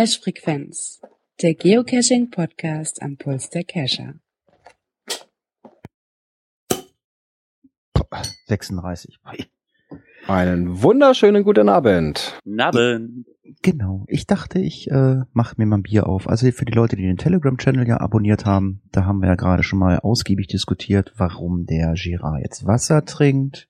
[0.00, 1.02] Cache Frequenz,
[1.42, 4.14] der Geocaching Podcast am Puls der Cacher.
[8.46, 9.18] 36.
[10.26, 12.40] Einen wunderschönen guten Abend.
[12.58, 13.26] Abend.
[13.60, 14.06] Genau.
[14.08, 16.30] Ich dachte, ich äh, mache mir mal ein Bier auf.
[16.30, 19.62] Also für die Leute, die den Telegram-Channel ja abonniert haben, da haben wir ja gerade
[19.62, 23.68] schon mal ausgiebig diskutiert, warum der Girard jetzt Wasser trinkt.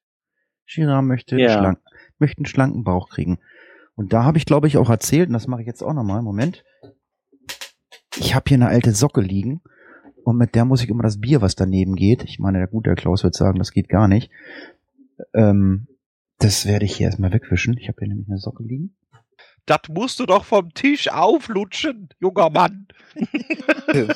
[0.68, 1.58] Girard möchte, Ja.
[1.58, 1.80] schlank,
[2.20, 3.40] möchte einen schlanken Bauch kriegen.
[4.00, 6.22] Und da habe ich, glaube ich, auch erzählt, und das mache ich jetzt auch nochmal,
[6.22, 6.64] Moment.
[8.16, 9.60] Ich habe hier eine alte Socke liegen
[10.24, 12.24] und mit der muss ich immer das Bier, was daneben geht.
[12.24, 14.30] Ich meine, der gute Klaus wird sagen, das geht gar nicht.
[15.34, 15.86] Ähm,
[16.38, 17.76] das werde ich hier erstmal wegwischen.
[17.76, 18.96] Ich habe hier nämlich eine Socke liegen.
[19.66, 22.88] Das musst du doch vom Tisch auflutschen, junger Mann.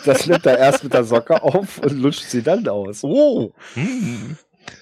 [0.06, 3.02] Das nimmt er erst mit der Socke auf und lutscht sie dann aus.
[3.02, 3.52] Oh.
[3.74, 4.38] Hm.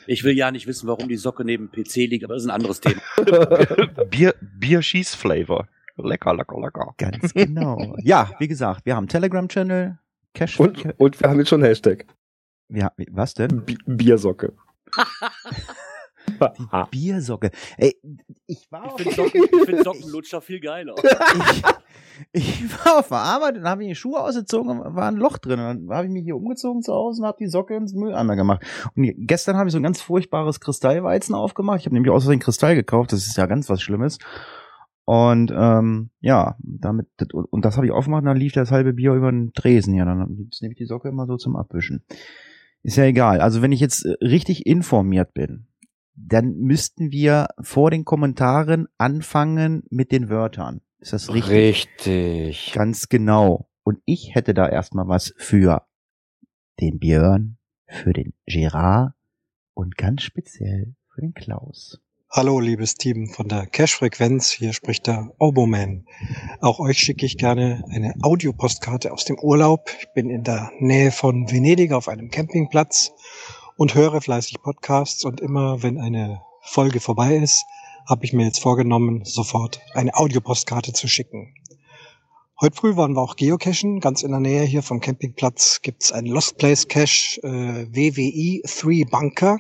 [0.07, 2.49] Ich will ja nicht wissen, warum die Socke neben dem PC liegt, aber das ist
[2.49, 3.01] ein anderes Thema.
[4.11, 5.69] Bier, Bier-Schieß-Flavor.
[5.97, 6.95] Lecker, lecker, lecker.
[6.97, 7.97] Ganz genau.
[8.03, 9.99] ja, wie gesagt, wir haben einen Telegram-Channel.
[10.35, 10.59] Cash.
[10.59, 12.07] Und, und wir haben jetzt schon Hashtag.
[12.69, 13.65] ja, was denn?
[13.65, 14.55] Bi Biersocke.
[16.71, 16.87] Ah.
[16.91, 17.51] Biersocke.
[17.77, 17.97] Ey,
[18.47, 20.95] ich war Ich auf, finde Socken, ich find Sockenlutscher viel geiler.
[22.33, 25.17] ich, ich war auf der Arbeit und habe ich die Schuhe ausgezogen und war ein
[25.17, 25.61] Loch drin.
[25.61, 28.37] Und dann habe ich mich hier umgezogen zu Hause und habe die Socke ins Mülleimer
[28.37, 28.65] gemacht.
[28.97, 31.81] Und gestern habe ich so ein ganz furchtbares Kristallweizen aufgemacht.
[31.81, 33.13] Ich habe nämlich aus Versehen Kristall gekauft.
[33.13, 34.19] Das ist ja ganz was Schlimmes.
[35.05, 39.15] Und ähm, ja, damit und das habe ich aufgemacht und dann lief das halbe Bier
[39.15, 39.95] über den Tresen.
[39.95, 42.05] Ja, dann nehme ich die Socke immer so zum Abwischen.
[42.85, 43.41] Ist ja egal.
[43.41, 45.67] Also wenn ich jetzt äh, richtig informiert bin,
[46.15, 50.81] dann müssten wir vor den Kommentaren anfangen mit den Wörtern.
[50.99, 51.51] Ist das richtig?
[51.51, 52.73] Richtig.
[52.73, 53.69] Ganz genau.
[53.83, 55.87] Und ich hätte da erstmal was für
[56.81, 59.15] den Björn, für den Gerard
[59.75, 62.01] und ganz speziell für den Klaus.
[62.35, 64.53] Hallo, liebes Team von der Cash-Frequenz.
[64.53, 66.07] Hier spricht der Oboman.
[66.61, 69.91] Auch euch schicke ich gerne eine Audiopostkarte aus dem Urlaub.
[70.01, 73.13] Ich bin in der Nähe von Venedig auf einem Campingplatz
[73.83, 75.25] und höre fleißig Podcasts.
[75.25, 77.65] Und immer, wenn eine Folge vorbei ist,
[78.09, 81.53] habe ich mir jetzt vorgenommen, sofort eine Audiopostkarte zu schicken.
[82.61, 83.99] Heute früh waren wir auch geocachen.
[83.99, 89.11] Ganz in der Nähe hier vom Campingplatz gibt's einen Lost Place Cache äh, WWI 3
[89.11, 89.59] Bunker.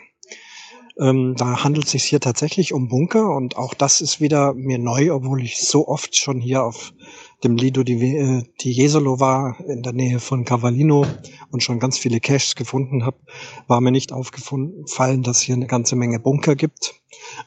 [1.00, 4.78] Ähm, da handelt es sich hier tatsächlich um Bunker und auch das ist wieder mir
[4.78, 6.94] neu, obwohl ich so oft schon hier auf
[7.44, 11.04] dem Lido di, äh, di Jesolo war, in der Nähe von Cavallino
[11.50, 13.18] und schon ganz viele Caches gefunden habe,
[13.66, 16.94] war mir nicht aufgefallen, dass hier eine ganze Menge Bunker gibt.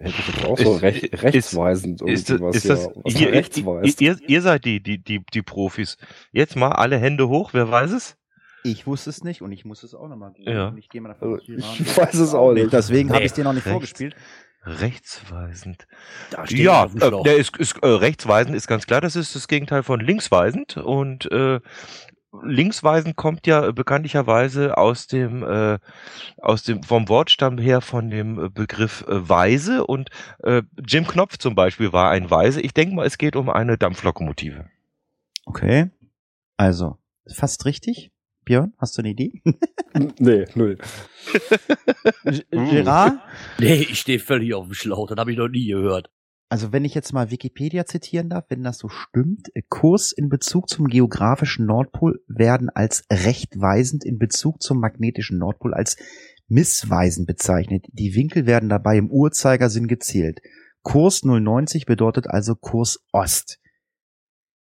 [0.00, 2.40] Hätte ich jetzt auch so Ist- recht, ist- rechtsweisend Ist, das,
[4.26, 5.96] ihr, seid die, die, die, die Profis.
[6.32, 8.16] Jetzt mal alle Hände hoch, wer weiß es?
[8.64, 10.74] Ich wusste es nicht und ich muss es auch nochmal Ja.
[10.76, 12.72] Ich gehe mal davon Also, ich weiß es auch nicht.
[12.72, 13.72] Deswegen habe Nee, ich es dir noch nicht rechts.
[13.72, 14.16] vorgespielt.
[14.62, 15.86] Rechtsweisend.
[16.30, 19.48] Da steht Ja, äh, der ist, ist äh, rechtsweisend ist ganz klar, das ist das
[19.48, 21.60] Gegenteil von linksweisend und äh,
[22.42, 25.78] linksweisend kommt ja bekanntlicherweise aus dem äh,
[26.36, 30.10] aus dem vom Wortstamm her von dem Begriff äh, Weise und
[30.42, 32.60] äh, Jim Knopf zum Beispiel war ein Weise.
[32.60, 34.66] Ich denke mal, es geht um eine Dampflokomotive.
[35.46, 35.90] Okay.
[36.56, 36.98] Also,
[37.32, 38.10] fast richtig.
[38.48, 39.42] Björn, hast du eine Idee?
[40.18, 40.78] Nee, null.
[42.50, 43.18] Gerard?
[43.58, 45.06] Nee, ich stehe völlig auf dem Schlauch.
[45.08, 46.10] Das habe ich noch nie gehört.
[46.48, 50.30] Also wenn ich jetzt mal Wikipedia zitieren darf, wenn das so stimmt, äh, Kurs in
[50.30, 55.98] Bezug zum geografischen Nordpol werden als rechtweisend in Bezug zum magnetischen Nordpol als
[56.46, 57.84] missweisend bezeichnet.
[57.92, 60.40] Die Winkel werden dabei im Uhrzeigersinn gezählt.
[60.82, 63.58] Kurs 090 bedeutet also Kurs Ost.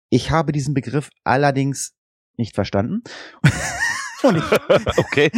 [0.09, 1.96] Ich habe diesen Begriff allerdings
[2.37, 3.03] nicht verstanden.
[4.23, 4.43] Und ich,
[4.97, 5.31] Okay.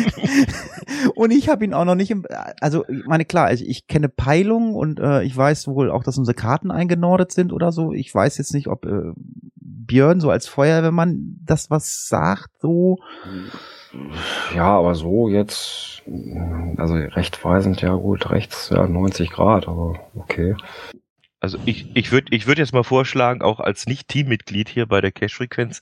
[1.15, 2.25] und ich habe ihn auch noch nicht im,
[2.61, 6.17] also ich meine klar, also ich kenne Peilungen und äh, ich weiß wohl auch, dass
[6.17, 7.91] unsere Karten eingenordet sind oder so.
[7.91, 9.11] Ich weiß jetzt nicht, ob äh,
[9.55, 12.99] Björn so als Feuerwehrmann das was sagt, so.
[14.55, 16.03] Ja, aber so jetzt,
[16.77, 20.55] also rechtweisend, ja gut, rechts, ja, 90 Grad, aber okay.
[21.41, 25.11] Also ich, ich würde ich würd jetzt mal vorschlagen, auch als Nicht-Teammitglied hier bei der
[25.13, 25.81] Cash-Frequenz,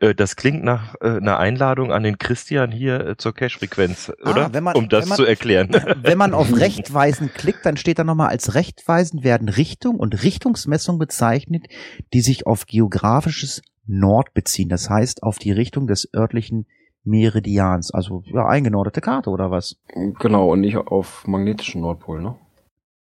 [0.00, 4.30] äh, das klingt nach äh, einer Einladung an den Christian hier äh, zur Cash-Frequenz, Ah,
[4.30, 4.52] oder?
[4.52, 5.70] wenn man- um das wenn man- zu erklären.
[6.02, 10.98] Wenn man auf rechtweisend klickt, dann steht da nochmal als rechtweisend werden Richtung und Richtungsmessung
[10.98, 11.66] bezeichnet,
[12.12, 14.68] die sich auf geografisches Nord beziehen.
[14.68, 16.66] Das heißt auf die Richtung des örtlichen
[17.04, 17.90] Meridians.
[17.92, 19.76] Also ja, eingenordete Karte oder was?
[20.20, 22.34] Genau, und nicht auf magnetischen Nordpol, ne?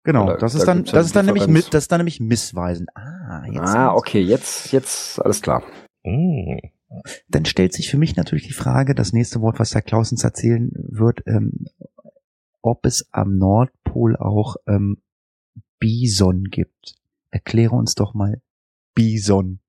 [0.05, 2.21] Genau, Da- das da ist dann, das ist dann nämlich, mit, das ist dann nämlich
[2.21, 2.89] missweisend.
[2.95, 3.59] Ah, jetzt.
[3.61, 5.63] ah, okay, jetzt, jetzt, alles klar.
[6.05, 6.59] Mm.
[7.29, 10.25] Dann stellt sich für mich natürlich die Frage, das nächste Wort, was der Klaus uns
[10.25, 11.67] erzählen wird, ähm,
[12.63, 15.03] ob es am Nordpol auch ähm,
[15.79, 16.95] Bison gibt.
[17.31, 18.41] Erkläre uns doch mal
[18.95, 19.61] Bison.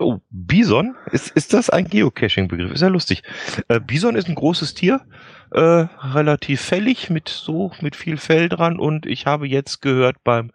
[0.00, 0.96] Oh, Bison?
[1.12, 2.72] Ist, ist das ein Geocaching-Begriff?
[2.72, 3.22] Ist ja lustig.
[3.68, 5.02] Äh, Bison ist ein großes Tier,
[5.50, 10.52] äh, relativ fällig, mit so, mit viel Fell dran und ich habe jetzt gehört beim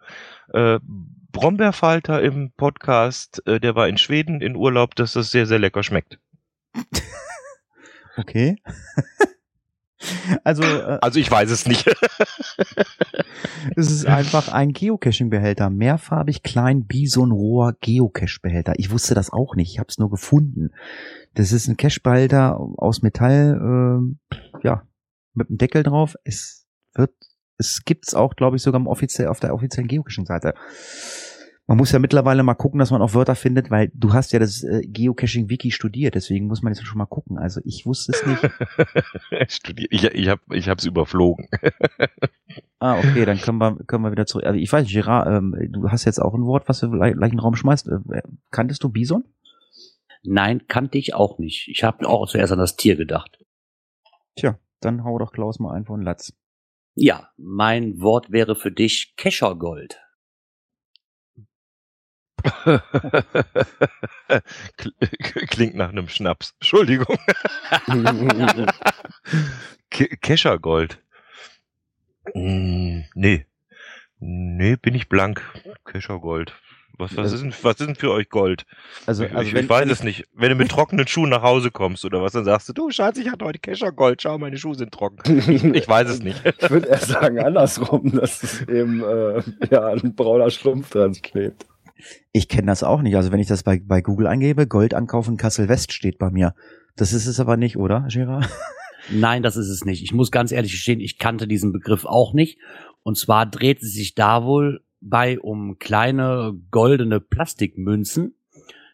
[0.52, 0.80] äh,
[1.30, 5.84] Brombeerfalter im Podcast, äh, der war in Schweden in Urlaub, dass das sehr, sehr lecker
[5.84, 6.18] schmeckt.
[8.18, 8.56] Okay.
[10.44, 11.86] Also äh, Also ich weiß es nicht.
[13.76, 18.74] es ist einfach ein Geocaching-Behälter, mehrfarbig klein Bison-Rohr Geocache-Behälter.
[18.76, 20.70] Ich wusste das auch nicht, ich habe es nur gefunden.
[21.34, 24.82] Das ist ein Cache-Behälter aus Metall, äh, ja,
[25.34, 26.16] mit einem Deckel drauf.
[26.24, 27.12] Es wird,
[27.58, 30.54] es gibt's auch, glaube ich, sogar im offiziell, auf der offiziellen Geocaching-Seite.
[31.68, 34.38] Man muss ja mittlerweile mal gucken, dass man auch Wörter findet, weil du hast ja
[34.38, 37.38] das äh, Geocaching-Wiki studiert, deswegen muss man jetzt schon mal gucken.
[37.38, 39.50] Also ich wusste es nicht.
[39.52, 41.48] Studier ich ich habe ich hab's überflogen.
[42.78, 44.44] Ah, okay, dann können wir, können wir wieder zurück.
[44.44, 47.30] Also ich weiß, Gerard, ähm, du hast jetzt auch ein Wort, was du gleich gleich
[47.30, 47.88] in den Raum schmeißt.
[47.88, 49.24] Äh, kanntest du Bison?
[50.22, 51.68] Nein, kannte ich auch nicht.
[51.68, 53.38] Ich habe auch zuerst an das Tier gedacht.
[54.36, 56.34] Tja, dann hau doch Klaus mal einfach einen Latz.
[56.94, 59.98] Ja, mein Wort wäre für dich Keschergold.
[64.78, 66.54] Kl- Klingt nach einem Schnaps.
[66.60, 67.16] Entschuldigung.
[69.90, 70.98] Ke- Keschergold.
[72.34, 73.46] Mm, nee.
[74.18, 75.42] Nee, bin ich blank.
[75.84, 76.54] Keschergold.
[76.98, 78.64] Was, was, ist denn, was ist denn für euch Gold?
[79.04, 80.26] Also, ich, also ich, wenn, ich weiß es nicht.
[80.32, 83.18] Wenn du mit trockenen Schuhen nach Hause kommst oder was, dann sagst du, du Schatz,
[83.18, 85.18] ich hatte heute Keschergold, schau, meine Schuhe sind trocken.
[85.38, 86.40] Ich, ich weiß es nicht.
[86.58, 91.66] Ich würde eher sagen andersrum, dass es eben äh, ja, ein brauner Schlumpf dran klebt.
[92.32, 93.16] Ich kenne das auch nicht.
[93.16, 96.54] Also wenn ich das bei, bei Google eingebe, Gold ankaufen Kassel West steht bei mir.
[96.96, 98.48] Das ist es aber nicht, oder, Gerard?
[99.10, 100.02] Nein, das ist es nicht.
[100.02, 102.58] Ich muss ganz ehrlich gestehen, ich kannte diesen Begriff auch nicht.
[103.02, 108.34] Und zwar dreht es sich da wohl bei um kleine goldene Plastikmünzen,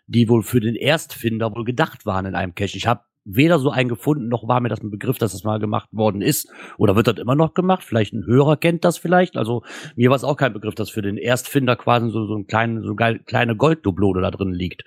[0.07, 2.77] die wohl für den Erstfinder wohl gedacht waren in einem Cache.
[2.77, 5.59] Ich habe weder so einen gefunden, noch war mir das ein Begriff, dass das mal
[5.59, 6.51] gemacht worden ist.
[6.79, 7.85] Oder wird das immer noch gemacht?
[7.85, 9.37] Vielleicht ein Hörer kennt das vielleicht.
[9.37, 9.63] Also
[9.97, 12.83] mir war es auch kein Begriff, dass für den Erstfinder quasi so, so ein kleine,
[12.83, 14.85] so geil, kleine Golddublone da drin liegt.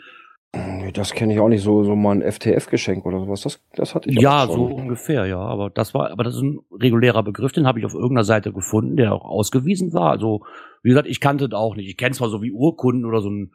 [0.93, 3.41] Das kenne ich auch nicht so, so mal ein FTF-Geschenk oder sowas.
[3.41, 5.39] Das, das hatte ich Ja, so ungefähr, ja.
[5.39, 8.53] Aber das war, aber das ist ein regulärer Begriff, den habe ich auf irgendeiner Seite
[8.53, 10.11] gefunden, der auch ausgewiesen war.
[10.11, 10.45] Also,
[10.81, 11.89] wie gesagt, ich kannte das auch nicht.
[11.89, 13.51] Ich kenne zwar so wie Urkunden oder so einen,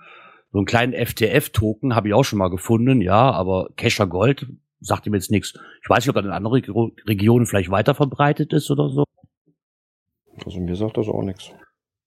[0.52, 4.46] so einen kleinen FTF-Token, habe ich auch schon mal gefunden, ja, aber Kescher Gold
[4.80, 5.54] sagt ihm jetzt nichts.
[5.82, 9.04] Ich weiß nicht, ob das in anderen Reg- Regionen vielleicht weiter verbreitet ist oder so.
[10.44, 11.50] Also mir sagt das auch nichts.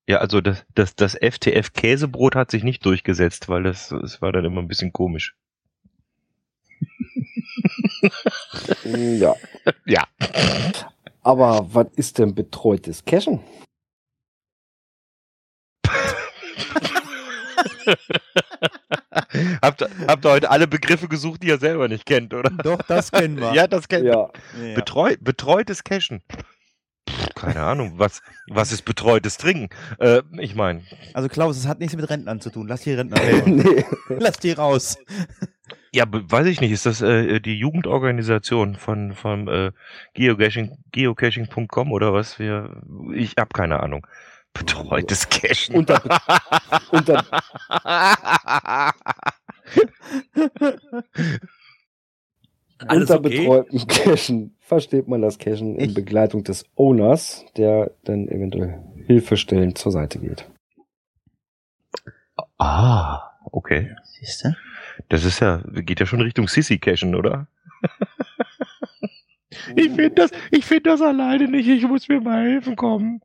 [0.07, 4.43] Ja, also das, das, das FTF-Käsebrot hat sich nicht durchgesetzt, weil das, das war dann
[4.45, 5.35] immer ein bisschen komisch.
[8.83, 9.33] Ja.
[9.85, 10.03] Ja.
[11.21, 13.39] Aber was ist denn betreutes Cashen?
[19.61, 22.49] habt, ihr- habt ihr heute alle Begriffe gesucht, die ihr selber nicht kennt, oder?
[22.49, 23.51] Doch, das kennen wir.
[23.53, 24.29] Ja, das kennt Ja.
[24.61, 24.75] Ja.
[24.75, 26.21] Betreu, betreutes Cashen.
[27.09, 29.69] Pff, Keine Ahnung, was, was ist betreutes Trinken?
[29.99, 30.81] Äh, ich meine,
[31.13, 32.67] Also Klaus, es hat nichts mit Rentnern zu tun.
[32.67, 33.57] Lass die Rentner reden.
[33.57, 33.85] nee.
[34.19, 34.97] Lass die raus.
[35.91, 39.71] ja, weiß ich nicht, ist das äh, die Jugendorganisation von vom äh,
[40.13, 42.39] Geocaching, geocaching.com oder was?
[42.39, 42.81] Wir,
[43.13, 44.07] ich habe keine Ahnung.
[44.53, 45.75] Betreutes Cashen.
[45.75, 46.01] Unter,
[46.91, 47.25] unter,
[52.87, 53.39] Alles unter okay?
[53.39, 59.91] betreutem Cashen versteht man das Cashen in Begleitung des Owners, der dann eventuell hilfestellend zur
[59.91, 60.49] Seite geht.
[62.57, 63.95] ah, okay.
[64.03, 64.55] Siehst du?
[65.09, 67.47] Das ist ja, geht ja schon Richtung Sissy Cashen, oder?
[69.75, 71.67] Ich finde das, ich finde das alleine nicht.
[71.67, 73.21] Ich muss mir mal helfen kommen.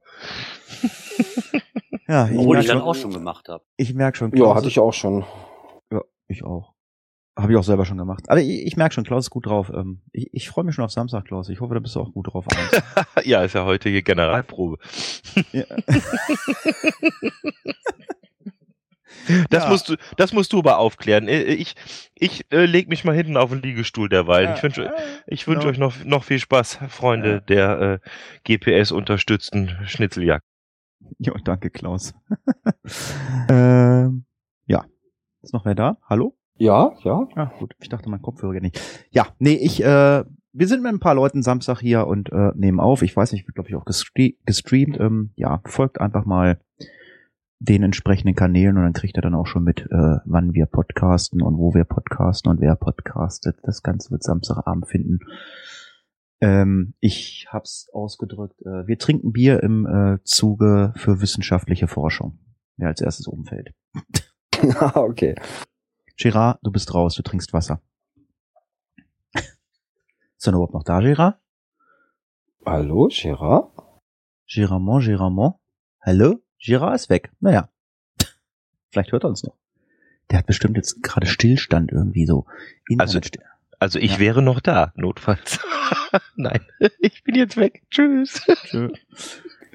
[2.08, 3.64] Ja, ich Obwohl ich dann auch schon gemacht habe.
[3.76, 4.30] ich merk schon.
[4.30, 5.25] Ja, Klaus hatte ist- ich auch schon.
[5.92, 6.75] Ja, ich auch.
[7.38, 8.25] Habe ich auch selber schon gemacht.
[8.28, 9.70] Aber ich, ich merke schon, Klaus ist gut drauf.
[9.73, 11.49] Ähm, ich ich freue mich schon auf Samstag, Klaus.
[11.49, 12.44] Ich hoffe, da bist du auch gut drauf.
[13.25, 14.78] ja, ist ja heute hier Generalprobe.
[15.52, 15.64] ja.
[19.50, 19.70] Das Ja.
[19.70, 21.28] musst du, das musst du aber aufklären.
[21.28, 21.75] Äh, Ich,
[22.14, 24.52] ich äh, leg mich mal hinten auf den Liegestuhl derweil.
[24.56, 24.90] Ich wünsche,
[25.26, 25.70] ich wünsche Genau.
[25.70, 27.40] euch noch, noch viel Spaß, Freunde Ja.
[27.40, 27.98] der äh,
[28.44, 30.44] GPS unterstützten Schnitzeljagd.
[31.18, 32.14] Jo, danke, Klaus.
[33.48, 34.25] ähm,
[34.66, 34.84] ja.
[35.42, 35.98] Ist noch wer da?
[36.08, 36.37] Hallo?
[36.56, 37.26] Ja, ja.
[37.37, 37.75] Ah, gut.
[37.80, 38.80] Ich dachte, mein Kopfhörer geht nicht.
[39.10, 42.80] Ja, nee, ich, äh, wir sind mit ein paar Leuten Samstag hier und äh, nehmen
[42.80, 43.02] auf.
[43.02, 44.98] Ich weiß nicht, wird, glaube ich, auch gestre gestreamt.
[44.98, 46.58] Ähm, ja, folgt einfach mal
[47.60, 51.42] den entsprechenden Kanälen und dann kriegt ihr dann auch schon mit, äh, wann wir podcasten
[51.42, 53.56] und wo wir podcasten und wer podcastet.
[53.64, 55.20] Das Ganze wird Samstagabend finden.
[56.40, 58.60] Ähm, ich hab's ausgedrückt.
[58.62, 62.38] Äh, wir trinken Bier im äh, Zuge für wissenschaftliche Forschung.
[62.76, 63.74] Wer als erstes umfällt.
[64.80, 65.36] Ah, okay.
[66.16, 67.80] Gerard, du bist raus, du trinkst Wasser.
[69.34, 71.38] Ist er überhaupt noch da, Gerard?
[72.66, 73.70] Hallo, Gerard?
[74.48, 75.60] Giramont, Giramont.
[76.00, 76.40] Hallo?
[76.58, 77.30] Girard ist weg.
[77.40, 77.68] Naja.
[78.90, 79.54] Vielleicht hört er uns noch.
[80.30, 82.46] Der hat bestimmt jetzt gerade Stillstand irgendwie so.
[82.98, 83.20] Also-
[83.80, 84.18] Also ich Ja.
[84.18, 85.60] wäre noch da, notfalls.
[86.36, 86.60] Nein,
[87.00, 87.82] ich bin jetzt weg.
[87.90, 88.42] Tschüss.
[88.64, 88.90] Tschö.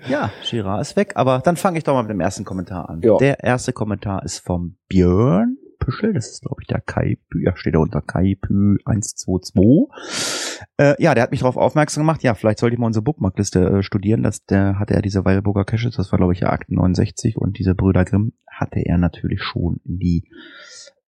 [0.08, 3.02] Ja, Girard ist weg, aber dann fange ich doch mal mit dem ersten Kommentar an.
[3.02, 3.18] Ja.
[3.18, 7.76] Der erste Kommentar ist vom Björn Püschel, das ist glaube ich der Kaipü, ja steht
[7.76, 10.62] da unter Kaipü 122.
[10.78, 13.60] Äh, ja, der hat mich darauf aufmerksam gemacht, ja, vielleicht sollte ich mal unsere Bookmarkliste
[13.60, 16.76] äh, studieren, das, der hatte er diese Weilburger Caches, das war glaube ich ja Akten
[16.76, 20.30] 69 und diese Brüder Grimm hatte er natürlich schon in die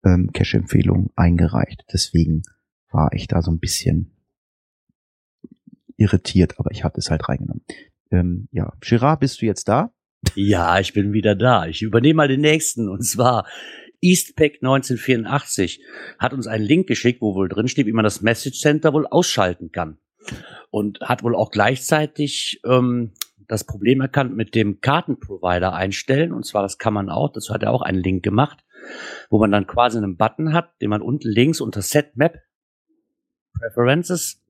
[0.03, 1.83] ähm, Cache-Empfehlung eingereicht.
[1.91, 2.43] Deswegen
[2.91, 4.11] war ich da so ein bisschen
[5.97, 7.63] irritiert, aber ich hatte es halt reingenommen.
[8.11, 9.93] Ähm, ja, Girard, bist du jetzt da?
[10.35, 11.65] Ja, ich bin wieder da.
[11.65, 12.89] Ich übernehme mal den nächsten.
[12.89, 13.47] Und zwar
[14.01, 15.81] Eastpack 1984
[16.20, 19.08] hat uns einen Link geschickt, wo wohl drin steht, wie man das Message Center wohl
[19.08, 19.98] ausschalten kann.
[20.70, 23.13] Und hat wohl auch gleichzeitig ähm,
[23.48, 26.31] das Problem erkannt mit dem Kartenprovider einstellen.
[26.31, 28.63] Und zwar, das kann man auch, dazu hat er auch einen Link gemacht,
[29.29, 32.39] wo man dann quasi einen Button hat, den man unten links unter Set Map
[33.53, 34.41] Preferences,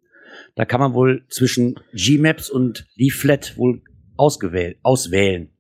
[0.56, 3.82] da kann man wohl zwischen Gmaps und Leaflet wohl
[4.16, 5.51] ausgewählt, auswählen.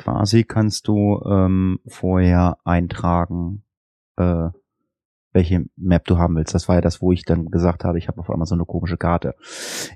[0.00, 3.64] Quasi kannst du ähm, vorher eintragen,
[4.16, 4.48] äh,
[5.34, 6.54] welche Map du haben willst.
[6.54, 8.64] Das war ja das, wo ich dann gesagt habe, ich habe auf einmal so eine
[8.64, 9.34] komische Karte.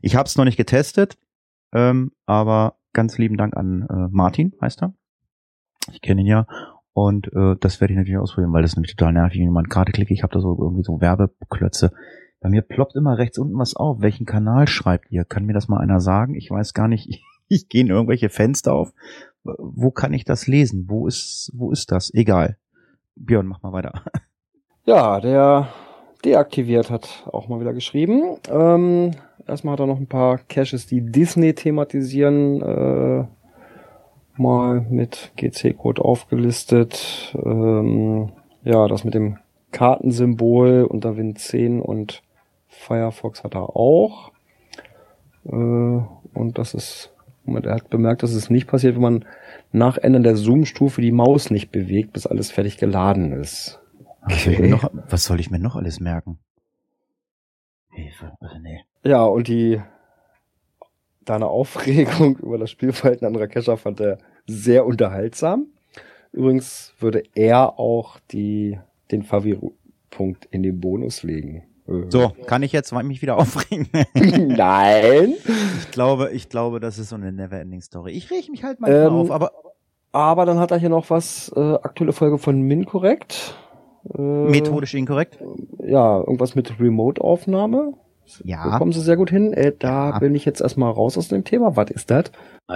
[0.02, 1.16] Ich habe es noch nicht getestet,
[1.72, 4.92] ähm, aber ganz lieben Dank an äh, Martin, heißt er.
[5.90, 6.46] Ich kenne ihn ja.
[6.92, 9.52] Und äh, das werde ich natürlich ausprobieren, weil das ist nämlich total nervig, wenn ich
[9.52, 10.12] mal eine Karte klicke.
[10.12, 11.92] Ich habe da so irgendwie so Werbeklötze.
[12.40, 14.02] Bei mir ploppt immer rechts unten was auf.
[14.02, 15.24] Welchen Kanal schreibt ihr?
[15.24, 16.34] Kann mir das mal einer sagen?
[16.34, 17.24] Ich weiß gar nicht.
[17.46, 18.94] Ich gehe in irgendwelche Fenster auf.
[19.44, 20.86] Wo kann ich das lesen?
[20.88, 22.12] Wo ist, wo ist das?
[22.14, 22.56] Egal.
[23.14, 23.92] Björn, mach mal weiter.
[24.86, 25.70] Ja, der
[26.26, 28.36] deaktiviert hat auch mal wieder geschrieben.
[28.50, 29.12] Ähm,
[29.46, 33.24] erstmal hat er noch ein paar Caches, die Disney thematisieren, äh,
[34.36, 37.34] mal mit GC-Code aufgelistet.
[37.42, 38.32] Ähm,
[38.62, 39.38] ja, das mit dem
[39.72, 42.22] Kartensymbol unter Win 10 und
[42.68, 44.32] Firefox hat er auch.
[45.46, 47.13] Äh, und das ist,
[47.44, 49.24] Moment, er hat bemerkt, dass es nicht passiert, wenn man
[49.72, 53.80] nach Ende der Zoom-Stufe die Maus nicht bewegt, bis alles fertig geladen ist.
[54.22, 54.70] Was soll, ich mir Okay.
[54.70, 56.38] noch, was soll ich mir noch alles merken?
[57.90, 58.32] Hilfe.
[58.40, 58.80] Also nee.
[59.04, 59.80] Ja, und die
[61.24, 65.66] deine Aufregung über das Spielverhalten anderer Cacher fand er sehr unterhaltsam.
[66.32, 68.78] Übrigens würde er auch die,
[69.10, 71.64] den Favi-Punkt in den Bonus legen.
[71.88, 73.88] Äh, So, kann ich jetzt mich wieder aufregen?
[74.14, 75.34] Nein.
[75.78, 78.12] ich glaube, ich glaube, das ist so eine Neverending Story.
[78.12, 79.52] Ich reg mich halt mal Ähm, auf, aber
[80.12, 83.54] Aber dann hat er hier noch was, äh, aktuelle Folge von Minkorrekt.
[84.16, 85.38] Äh, methodisch inkorrekt.
[85.82, 87.94] Ja, irgendwas mit Remote-Aufnahme.
[88.42, 88.70] Ja.
[88.70, 89.52] Bekommen sie sehr gut hin.
[89.52, 90.18] Äh, da Ja.
[90.18, 91.76] bin ich jetzt erstmal raus aus dem Thema.
[91.76, 92.24] Was ist das?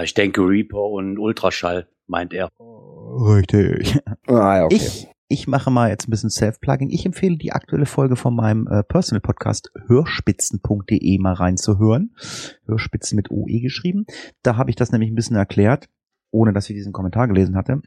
[0.03, 2.49] Ich denke Reaper und Ultraschall, meint er.
[2.59, 3.97] Richtig.
[4.27, 4.75] Ah, ja, okay.
[4.75, 6.89] Ich, ich mache mal jetzt ein bisschen Self-Plugging.
[6.89, 12.15] Ich empfehle die aktuelle Folge von meinem äh, Personal Podcast hörspitzen.de mal reinzuhören.
[12.65, 14.05] Hörspitzen mit OE geschrieben.
[14.41, 15.87] Da habe ich das nämlich ein bisschen erklärt,
[16.31, 17.83] ohne dass ich diesen Kommentar gelesen hatte.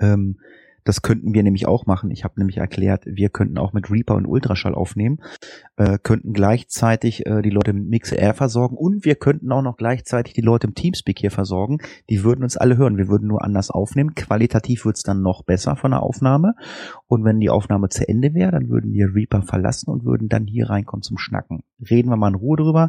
[0.00, 0.40] Ähm,
[0.88, 2.10] das könnten wir nämlich auch machen.
[2.10, 5.18] Ich habe nämlich erklärt, wir könnten auch mit Reaper und Ultraschall aufnehmen,
[5.76, 10.32] äh, könnten gleichzeitig äh, die Leute mit MixR versorgen und wir könnten auch noch gleichzeitig
[10.32, 11.76] die Leute im Teamspeak hier versorgen.
[12.08, 12.96] Die würden uns alle hören.
[12.96, 14.14] Wir würden nur anders aufnehmen.
[14.14, 16.54] Qualitativ wird's dann noch besser von der Aufnahme.
[17.06, 20.46] Und wenn die Aufnahme zu Ende wäre, dann würden wir Reaper verlassen und würden dann
[20.46, 21.64] hier reinkommen zum Schnacken.
[21.90, 22.88] Reden wir mal in Ruhe drüber.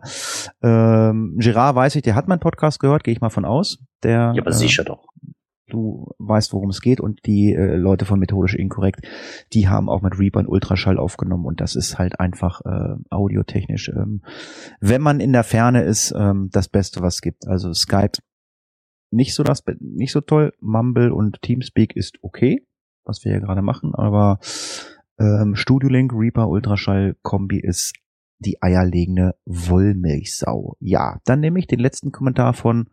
[0.61, 3.79] Ähm, Gerard weiß ich, der hat meinen Podcast gehört, gehe ich mal von aus.
[4.03, 5.05] Der, Ja, aber äh, sicher doch.
[5.69, 9.07] Du weißt, worum es geht und die äh, Leute von Methodisch Inkorrekt,
[9.53, 13.89] die haben auch mit Reaper und Ultraschall aufgenommen und das ist halt einfach äh, audiotechnisch,
[13.89, 14.21] ähm,
[14.79, 17.47] wenn man in der Ferne ist, ähm, das Beste, was es gibt.
[17.47, 18.19] Also Skype
[19.11, 22.65] nicht so das, nicht so toll, Mumble und Teamspeak ist okay,
[23.05, 24.39] was wir hier gerade machen, aber
[25.19, 27.93] ähm, Studio Link, Reaper, Ultraschall Kombi ist
[28.39, 30.77] die eierlegende Wollmilchsau.
[30.79, 32.89] Ja, dann nehme ich den letzten Kommentar von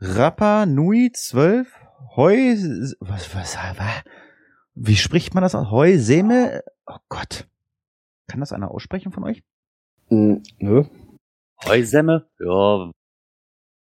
[0.00, 1.68] Rapa Nui 12
[2.16, 2.34] Heu
[3.00, 4.02] was was was
[4.74, 5.70] wie spricht man das aus?
[5.70, 7.48] Heu Seme Oh Gott.
[8.28, 9.42] Kann das einer aussprechen von euch?
[10.08, 10.84] Hm, nö.
[11.64, 12.90] Heusemme, ja,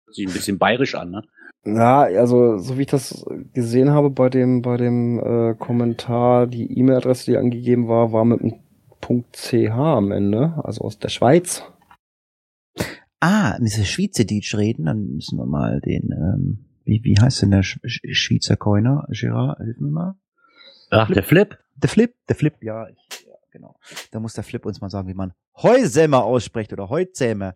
[0.05, 1.23] hört sich ein bisschen bayerisch an, ne?
[1.65, 6.77] Ja, also so wie ich das gesehen habe bei dem bei dem äh, Kommentar, die
[6.77, 8.59] E-Mail-Adresse, die angegeben war, war mit einem
[9.33, 11.63] .ch am Ende, also aus der Schweiz.
[13.19, 17.63] Ah, müssen Schweizerdeutsch reden, dann müssen wir mal den ähm, wie wie heißt denn der
[17.63, 19.07] Sch Sch Schweizer Coiner?
[19.09, 20.15] Gerard, hilf mir mal.
[20.91, 21.57] Ach, der Flip?
[21.75, 23.75] Der Flip, der Flip, ja, ich, ja, genau.
[24.11, 27.55] Da muss der Flip uns mal sagen, wie man Heusämer ausspricht oder Heuzämer.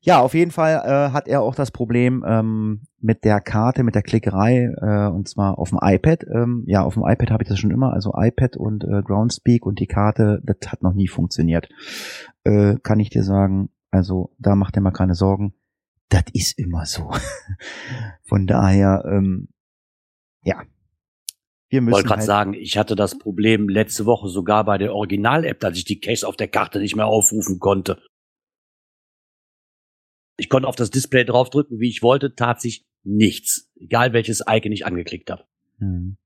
[0.00, 3.94] Ja, auf jeden Fall äh, hat er auch das Problem ähm, mit der Karte, mit
[3.94, 6.24] der Klickerei, äh, und zwar auf dem iPad.
[6.32, 9.66] Ähm, ja, auf dem iPad habe ich das schon immer, also iPad und äh, Groundspeak
[9.66, 11.68] und die Karte, das hat noch nie funktioniert.
[12.44, 15.54] Äh, kann ich dir sagen, also da macht er mal keine Sorgen.
[16.08, 17.12] Das ist immer so.
[18.24, 19.48] Von daher, ähm,
[20.42, 20.64] ja.
[21.68, 24.78] Wir Ich müssen wollte gerade halt, sagen, ich hatte das Problem letzte Woche sogar bei
[24.78, 28.02] der Original-App, dass ich die Cache auf der Karte nicht mehr aufrufen konnte.
[30.38, 33.70] Ich konnte auf das Display draufdrücken, wie ich wollte, tat sich nichts.
[33.76, 35.44] Egal welches Icon ich angeklickt habe.
[35.78, 36.16] Hm.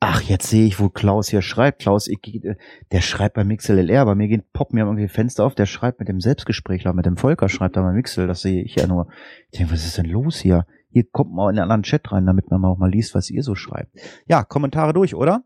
[0.00, 1.80] Ach, jetzt sehe ich, wo Klaus hier schreibt.
[1.80, 2.56] Klaus, ich, äh,
[2.92, 4.04] der schreibt bei MixLLR.
[4.04, 5.54] Bei mir geht Pop mir irgendwie Fenster auf.
[5.54, 8.26] Der schreibt mit dem Selbstgesprächler, mit dem Volker schreibt er bei Mixel.
[8.26, 9.08] Das sehe ich ja nur.
[9.50, 10.66] Ich denke, was ist denn los hier?
[10.90, 13.30] Hier kommt mal in einen anderen Chat rein, damit man mal auch mal liest, was
[13.30, 13.90] ihr so schreibt.
[14.26, 15.42] Ja, Kommentare durch, oder?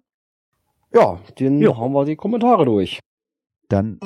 [0.93, 1.77] Ja, den Ja.
[1.77, 2.99] haben wir die Kommentare durch.
[3.69, 4.01] Dann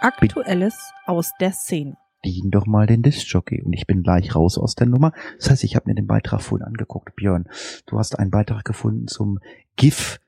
[0.00, 1.96] Aktuelles aus der Szene.
[2.26, 3.62] Dien doch mal den Discjockey.
[3.62, 5.12] Und ich bin gleich raus aus der Nummer.
[5.38, 7.14] Das heißt, ich habe mir den Beitrag vorhin angeguckt.
[7.16, 7.46] Björn,
[7.86, 9.38] du hast einen Beitrag gefunden zum
[9.76, 10.18] GIF,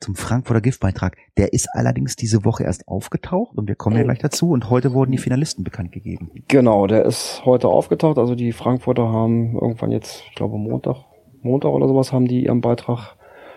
[0.00, 1.16] zum Frankfurter GIF-Beitrag.
[1.38, 4.06] Der ist allerdings diese Woche erst aufgetaucht und wir kommen ja Oh.
[4.06, 4.50] gleich dazu.
[4.50, 6.30] Und heute wurden die Finalisten bekannt gegeben.
[6.48, 8.18] Genau, der ist heute aufgetaucht.
[8.18, 11.04] Also die Frankfurter haben irgendwann jetzt, ich glaube Montag,
[11.42, 13.16] Montag oder sowas, haben die ihren Beitrag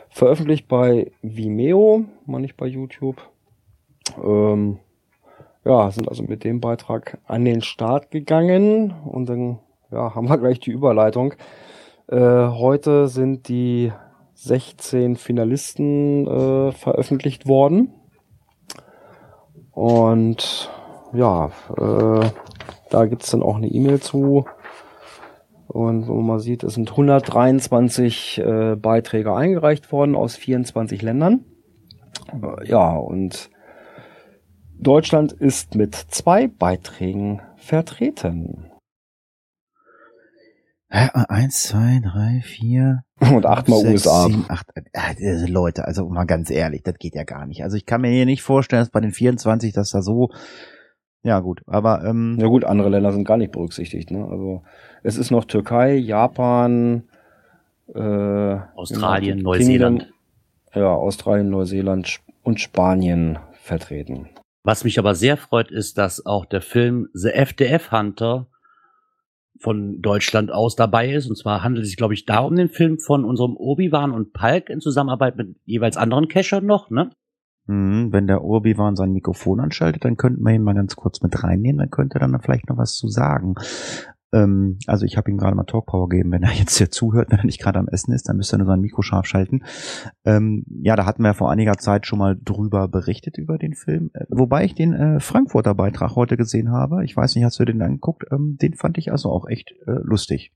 [0.09, 3.17] veröffentlicht bei Vimeo, mal nicht bei YouTube.
[4.23, 4.79] Ähm,
[5.65, 9.59] ja, sind also mit dem Beitrag an den Start gegangen und dann
[9.91, 11.33] ja, haben wir gleich die Überleitung.
[12.07, 13.91] Äh, heute sind die
[14.35, 17.93] 16 Finalisten äh, veröffentlicht worden.
[19.71, 20.69] Und
[21.13, 22.29] ja, äh,
[22.89, 24.45] da gibt's dann auch eine E-Mail zu.
[25.67, 31.45] Und wo man sieht, es sind 123 äh, Beiträge eingereicht worden aus 24 Ländern.
[32.31, 33.51] Äh, ja, und
[34.79, 38.65] Deutschland ist mit zwei Beiträgen vertreten.
[40.91, 44.25] Eins, zwei, drei, vier, Und achtmal USA.
[44.25, 44.65] sieben, acht.
[44.73, 47.61] Äh, diese Leute, also mal ganz ehrlich, das geht ja gar nicht.
[47.63, 50.29] Also ich kann mir hier nicht vorstellen, dass bei den 24, dass da so,
[51.21, 54.09] ja gut, aber ähm, Ja gut, andere Länder sind gar nicht berücksichtigt.
[54.09, 54.25] Ne?
[54.25, 54.63] Also
[55.03, 57.03] es ist noch Türkei, Japan,
[57.93, 57.99] äh,
[58.75, 59.99] Australien, Neuseeland.
[59.99, 64.29] Kingdom, Ja, Australien, Neuseeland und Spanien vertreten.
[64.69, 68.45] Was mich aber sehr freut, ist, dass auch der Film The FDF Hunter
[69.59, 71.27] von Deutschland aus dabei ist.
[71.27, 74.31] Und zwar handelt es sich, glaube ich, da um den Film von unserem Obi-Wan und
[74.31, 77.09] Palk in Zusammenarbeit mit jeweils anderen Cachern noch, ne?
[77.65, 81.43] Mhm, Wenn der Urbi-Wan sein Mikrofon anschaltet, dann könnten wir ihn mal ganz kurz mit
[81.43, 83.55] reinnehmen, dann könnte er dann vielleicht noch was zu sagen.
[84.31, 87.39] Ähm, also ich habe ihm gerade mal Talkpower gegeben, wenn er jetzt hier zuhört, wenn
[87.39, 89.63] er nicht gerade am Essen ist, dann müsste er nur sein Mikro scharf schalten.
[90.25, 94.11] Ähm, ja, da hatten wir vor einiger Zeit schon mal drüber berichtet über den Film,
[94.13, 97.03] Äh, wobei ich den äh, Frankfurter Beitrag heute gesehen habe.
[97.05, 98.25] Ich weiß nicht, hast du den angeguckt?
[98.31, 100.51] Ähm, den fand ich also auch echt äh, lustig.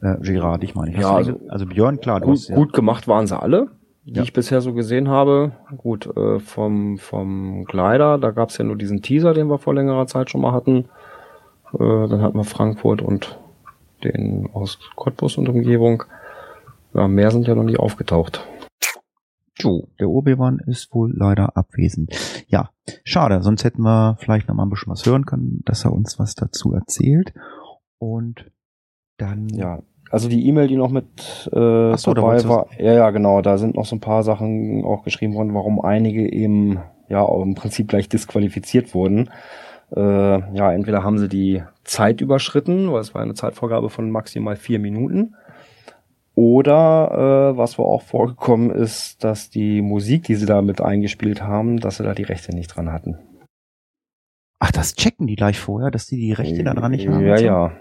[0.00, 0.92] Äh, Gerard, ich meine.
[0.94, 2.56] Hast Ja, also- ge- also Björn, klar, du Gut, hast ja.
[2.56, 3.68] gut gemacht waren sie alle,
[4.04, 4.22] die Ja.
[4.22, 5.52] ich bisher so gesehen habe.
[5.78, 10.06] Gut, äh, vom, vom Kleider, da gab's ja nur diesen Teaser, den wir vor längerer
[10.06, 10.86] Zeit schon mal hatten.
[11.74, 13.38] Äh, dann hatten wir Frankfurt und
[14.02, 16.04] den aus Cottbus und Umgebung.
[16.92, 18.46] Ja, mehr sind ja noch nie aufgetaucht.
[19.56, 22.12] Jo, der Obi-Wan ist wohl leider abwesend.
[22.48, 22.70] Ja,
[23.04, 26.18] schade, sonst hätten wir vielleicht noch mal ein bisschen was hören können, dass er uns
[26.18, 27.32] was dazu erzählt.
[27.98, 28.50] Und
[29.16, 33.10] dann, Ja, also die E-Mail, die noch mit äh, so, da dabei war, ja, ja,
[33.10, 37.22] genau, da sind noch so ein paar Sachen auch geschrieben worden, warum einige eben ja
[37.22, 39.30] auch im Prinzip gleich disqualifiziert wurden.
[39.96, 44.56] Äh, ja, entweder haben sie die Zeit überschritten, weil es war eine Zeitvorgabe von maximal
[44.56, 45.34] vier Minuten.
[46.34, 51.42] Oder äh, was wohl auch vorgekommen ist, dass die Musik, die sie da mit eingespielt
[51.42, 53.18] haben, dass sie da die Rechte nicht dran hatten.
[54.58, 57.24] ach, das checken die gleich vorher, dass die die Rechte da dran nicht haben.
[57.24, 57.44] Ja, so?
[57.44, 57.72] ja.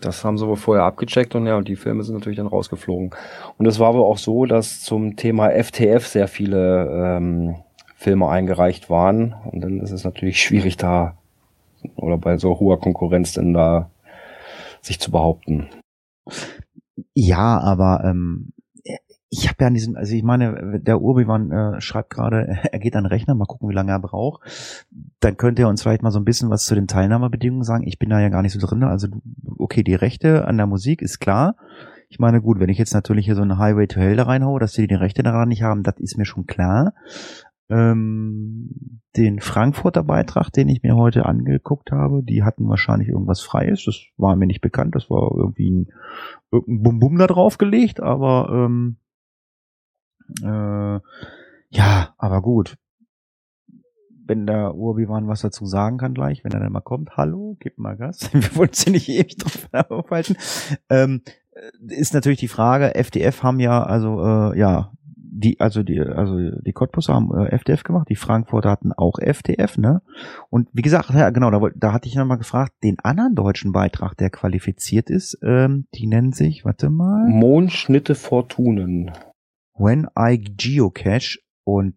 [0.00, 3.10] Das haben sie wohl vorher abgecheckt und ja, und die Filme sind natürlich dann rausgeflogen.
[3.58, 7.56] Und es war wohl auch so, dass zum Thema FTF sehr viele ähm,
[7.96, 9.34] Filme eingereicht waren.
[9.50, 11.18] Und dann ist es natürlich schwierig da
[11.96, 13.90] oder bei so hoher Konkurrenz denn da
[14.80, 15.68] sich zu behaupten.
[17.14, 18.52] Ja, aber ähm,
[19.30, 22.96] ich habe ja an diesem, also ich meine, der Urbiwan äh, schreibt gerade, er geht
[22.96, 24.86] an den Rechner, mal gucken, wie lange er braucht.
[25.20, 27.86] Dann könnte er uns vielleicht mal so ein bisschen was zu den Teilnahmebedingungen sagen.
[27.86, 28.82] Ich bin da ja gar nicht so drin.
[28.84, 29.08] Also
[29.58, 31.56] okay, die Rechte an der Musik ist klar.
[32.10, 34.60] Ich meine, gut, wenn ich jetzt natürlich hier so eine Highway to Hell da reinhaue,
[34.60, 36.94] dass die die Rechte daran nicht haben, das ist mir schon klar.
[37.70, 43.84] Ähm, den Frankfurter Beitrag, den ich mir heute angeguckt habe, die hatten wahrscheinlich irgendwas Freies.
[43.84, 44.94] Das war mir nicht bekannt.
[44.94, 45.88] Das war irgendwie ein,
[46.52, 48.96] irgendein Bum-Bum da drauf gelegt, aber ähm,
[50.42, 51.00] äh,
[51.70, 52.78] ja, aber gut.
[54.24, 57.78] Wenn der Urbiwan was dazu sagen kann gleich, wenn er dann mal kommt, hallo, gib
[57.78, 58.30] mal Gas.
[58.32, 60.36] Wir wollen sie nicht ewig drauf aufhalten.
[60.90, 64.92] Ähm, äh, ist natürlich die Frage, FDF haben ja, also äh, ja,
[65.38, 69.78] die, also die, also die Cottbusser haben äh, FDF gemacht, die Frankfurter hatten auch FDF,
[69.78, 70.02] ne?
[70.50, 74.16] Und wie gesagt, ja genau, da, da hatte ich nochmal gefragt, den anderen deutschen Beitrag,
[74.16, 77.28] der qualifiziert ist, ähm, die nennen sich, warte mal.
[77.28, 79.12] Mondschnitte Fortunen.
[79.74, 81.94] When I Geocache und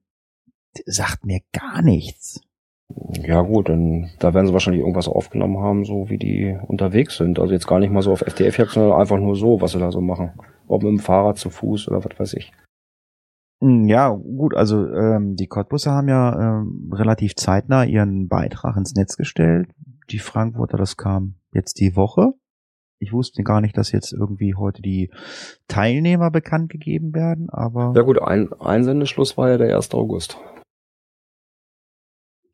[0.86, 2.42] sagt mir gar nichts.
[3.24, 7.40] Ja gut, dann da werden sie wahrscheinlich irgendwas aufgenommen haben, so wie die unterwegs sind.
[7.40, 9.92] Also jetzt gar nicht mal so auf FDF-Jagd, sondern einfach nur so, was sie da
[9.92, 10.34] so machen.
[10.68, 12.52] Ob mit dem Fahrrad zu Fuß oder was weiß ich.
[13.62, 18.96] Hm, Ja, gut, also ähm, die Cottbusser haben ja ähm, relativ zeitnah ihren Beitrag ins
[18.96, 19.70] Netz gestellt.
[20.10, 22.34] Die Frankfurter, das kam jetzt die Woche.
[23.00, 25.12] Ich wusste gar nicht, dass jetzt irgendwie heute die
[25.68, 29.94] Teilnehmer bekannt gegeben werden, aber Ja gut, ein Einsendeschluss war ja der 1.
[29.94, 30.38] August.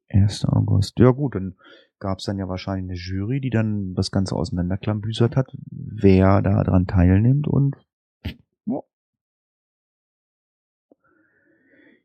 [0.10, 0.46] 1.
[0.46, 1.00] August.
[1.00, 1.56] Ja gut, dann
[2.00, 6.64] gab es dann ja wahrscheinlich eine Jury, die dann das Ganze auseinanderklambüsert hat, wer da
[6.64, 7.76] dran teilnimmt und
[8.66, 8.80] ja.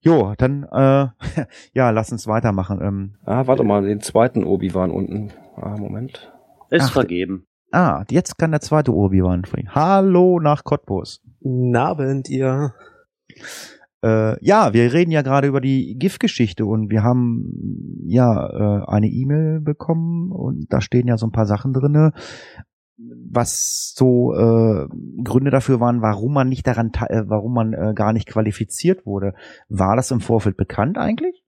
[0.04, 1.06] Jo, dann äh,
[1.74, 2.80] ja, lass uns weitermachen.
[2.82, 5.30] Ähm, Ah, warte mal, den zweiten Obi-Wan unten.
[5.56, 6.32] Ah, Moment.
[6.70, 7.46] Ist Ach, vergeben.
[7.70, 9.74] ah, jetzt kann der zweite Obi-Wan springen.
[9.74, 11.20] Hallo nach Cottbus.
[11.40, 12.74] Nabend, ihr.
[14.04, 19.06] Äh, ja, wir reden ja gerade über die GIF-Geschichte und wir haben ja äh, eine
[19.06, 22.12] E-Mail bekommen und da stehen ja so ein paar Sachen drinne,
[23.30, 24.88] was so äh,
[25.22, 29.34] Gründe dafür waren, warum man nicht daran, äh, warum man äh, gar nicht qualifiziert wurde.
[29.68, 31.44] War das im Vorfeld bekannt eigentlich?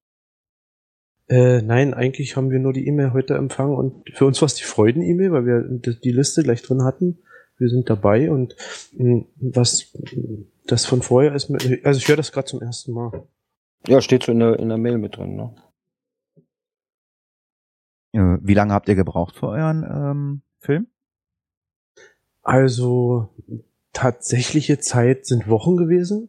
[1.28, 4.54] Äh, nein, eigentlich haben wir nur die E-Mail heute empfangen und für uns war es
[4.54, 7.18] die Freuden-E-Mail, weil wir die Liste gleich drin hatten.
[7.56, 8.56] Wir sind dabei und
[8.92, 11.50] mh, was mh, das von vorher ist,
[11.84, 13.26] also ich höre das gerade zum ersten Mal.
[13.86, 15.54] Ja, steht so in der, in der Mail mit drin, ne?
[18.12, 20.88] Äh, wie lange habt ihr gebraucht für euren ähm, Film?
[22.44, 23.30] Also
[23.94, 26.28] tatsächliche Zeit sind Wochen gewesen.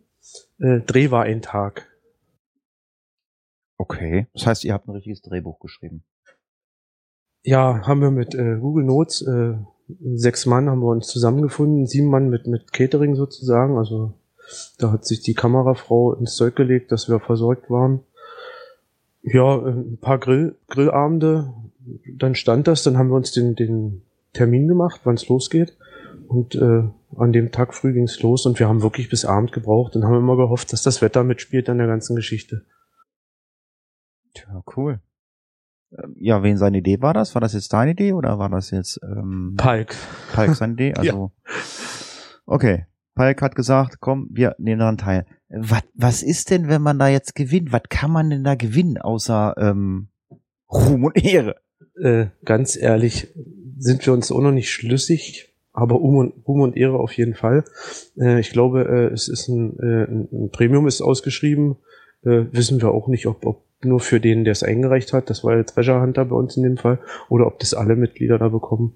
[0.60, 1.88] Äh, Dreh war ein Tag.
[3.78, 4.28] Okay.
[4.34, 6.04] Das heißt, ihr habt ein richtiges Drehbuch geschrieben.
[7.43, 9.56] Ja, haben wir mit äh, Google Notes äh,
[10.15, 13.78] sechs Mann haben wir uns zusammengefunden, sieben Mann mit mit Catering sozusagen.
[13.78, 14.13] Also
[14.80, 17.99] da hat sich die Kamerafrau ins Zeug gelegt, dass wir versorgt waren.
[19.21, 21.54] Ja, äh, ein paar Grill Grillabende.
[22.17, 24.01] Dann stand das, dann haben wir uns den den
[24.34, 25.78] Termin gemacht, wann es losgeht.
[26.27, 26.83] Und äh,
[27.17, 30.03] an dem Tag früh ging es los und wir haben wirklich bis Abend gebraucht und
[30.03, 32.65] haben immer gehofft, dass das Wetter mitspielt an der ganzen Geschichte.
[34.33, 34.99] Tja, cool.
[35.91, 37.35] Ähm, Ja, wen seine Idee war das?
[37.35, 39.95] War das jetzt deine Idee oder war das jetzt ähm, Palk.
[40.33, 40.93] Palk seine Idee?
[40.95, 41.31] Also,
[42.45, 42.85] okay.
[43.13, 45.25] Palk hat gesagt, komm, wir nehmen daran teil.
[45.47, 47.71] Was, was ist denn, wenn man da jetzt gewinnt?
[47.71, 50.09] Was kann man denn da gewinnen, außer ähm,
[50.69, 51.55] Ruhm und Ehre?
[52.01, 53.33] äh, ganz ehrlich,
[53.77, 55.55] sind wir uns auch noch nicht schlüssig.
[55.75, 57.63] Aber Ruhm und, Ruhm und Ehre auf jeden Fall.
[58.19, 61.75] Äh, ich glaube, äh, es ist ein, äh, ein Premium ist ausgeschrieben.
[62.23, 65.43] Äh, wissen wir auch nicht, ob, ob nur für den, der es eingereicht hat, das
[65.43, 68.49] war ja Treasure Hunter bei uns in dem Fall, oder ob das alle Mitglieder da
[68.49, 68.93] bekommen.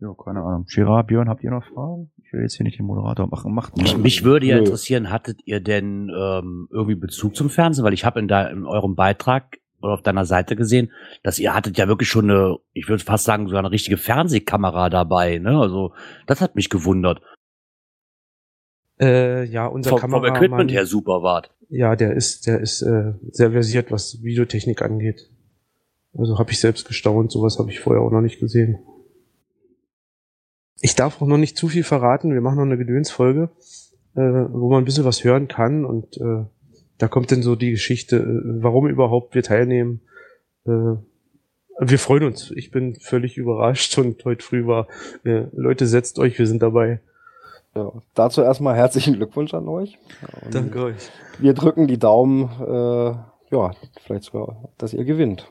[0.00, 0.64] Ja, keine Ahnung.
[0.72, 2.10] Gerard, Björn, habt ihr noch Fragen?
[2.22, 3.52] Ich will jetzt hier nicht den Moderator machen.
[3.52, 7.84] Macht Mich, mich würde ja interessieren, hattet ihr denn ähm, irgendwie Bezug zum Fernsehen?
[7.84, 11.54] Weil ich habe in, da in eurem Beitrag oder auf deiner Seite gesehen, dass ihr
[11.54, 15.38] hattet ja wirklich schon eine, ich würde fast sagen, sogar eine richtige Fernsehkamera dabei.
[15.38, 15.58] Ne?
[15.58, 15.94] Also
[16.26, 17.20] das hat mich gewundert.
[19.00, 21.54] Äh, ja, unser Vom, vom Kameramann, Equipment her super wart.
[21.68, 25.30] ja, der ist, der ist äh, sehr versiert, was Videotechnik angeht.
[26.16, 28.78] Also habe ich selbst gestaunt, sowas habe ich vorher auch noch nicht gesehen.
[30.80, 33.50] Ich darf auch noch nicht zu viel verraten, wir machen noch eine Gedönsfolge,
[34.14, 36.44] äh, wo man ein bisschen was hören kann und äh,
[36.98, 40.00] da kommt dann so die Geschichte, äh, warum überhaupt wir teilnehmen.
[40.66, 40.96] Äh,
[41.80, 42.50] wir freuen uns.
[42.50, 44.88] Ich bin völlig überrascht und heute früh war,
[45.24, 47.00] äh, Leute, setzt euch, wir sind dabei.
[47.74, 49.96] Ja, dazu erstmal herzlichen Glückwunsch an euch.
[50.44, 51.10] Und Danke euch.
[51.38, 53.70] Wir drücken die Daumen, äh, ja,
[54.04, 55.50] vielleicht sogar, dass ihr gewinnt.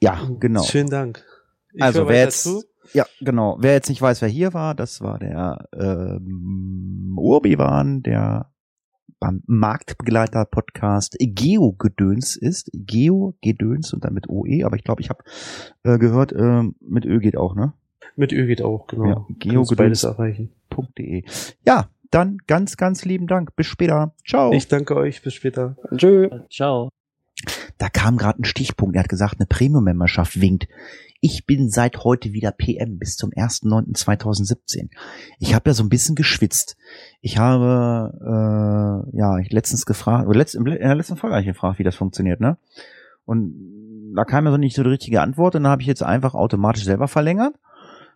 [0.00, 0.62] Ja, genau.
[0.62, 1.24] Vielen Dank.
[1.72, 2.48] Ich Also wer jetzt,
[2.92, 3.56] ja, genau.
[3.60, 8.51] Wer jetzt nicht weiß, wer hier war, das war der ähm, Urbiwan, der
[9.18, 12.70] beim Marktbegleiter-Podcast Geo-Gedöns ist.
[12.72, 15.22] Geo-Gedöns und dann mit OE, aber ich glaube, ich habe
[15.84, 17.72] äh, gehört, ähm, mit Ö geht auch, ne?
[18.16, 19.06] Mit Ö geht auch, genau.
[19.06, 19.76] Ja, Kannst Geogedöns.
[19.76, 20.50] beides erreichen.
[20.98, 21.24] .de.
[21.66, 23.54] Ja, dann ganz, ganz lieben Dank.
[23.56, 24.14] Bis später.
[24.26, 24.52] Ciao.
[24.52, 25.76] Ich danke euch, bis später.
[25.96, 26.28] Tschö.
[26.50, 26.88] Ciao.
[27.78, 28.96] Da kam gerade ein Stichpunkt.
[28.96, 30.68] Er hat gesagt, eine Premium-Memberschaft winkt.
[31.20, 34.88] Ich bin seit heute wieder PM bis zum 1.9.2017.
[35.38, 36.76] Ich habe ja so ein bisschen geschwitzt.
[37.20, 41.48] Ich habe, äh, ja, ich letztens gefragt, oder letzt, in der letzten Folge habe ich
[41.48, 42.58] gefragt, wie das funktioniert, ne?
[43.24, 46.02] Und da kam ja so nicht so die richtige Antwort und dann habe ich jetzt
[46.02, 47.54] einfach automatisch selber verlängert.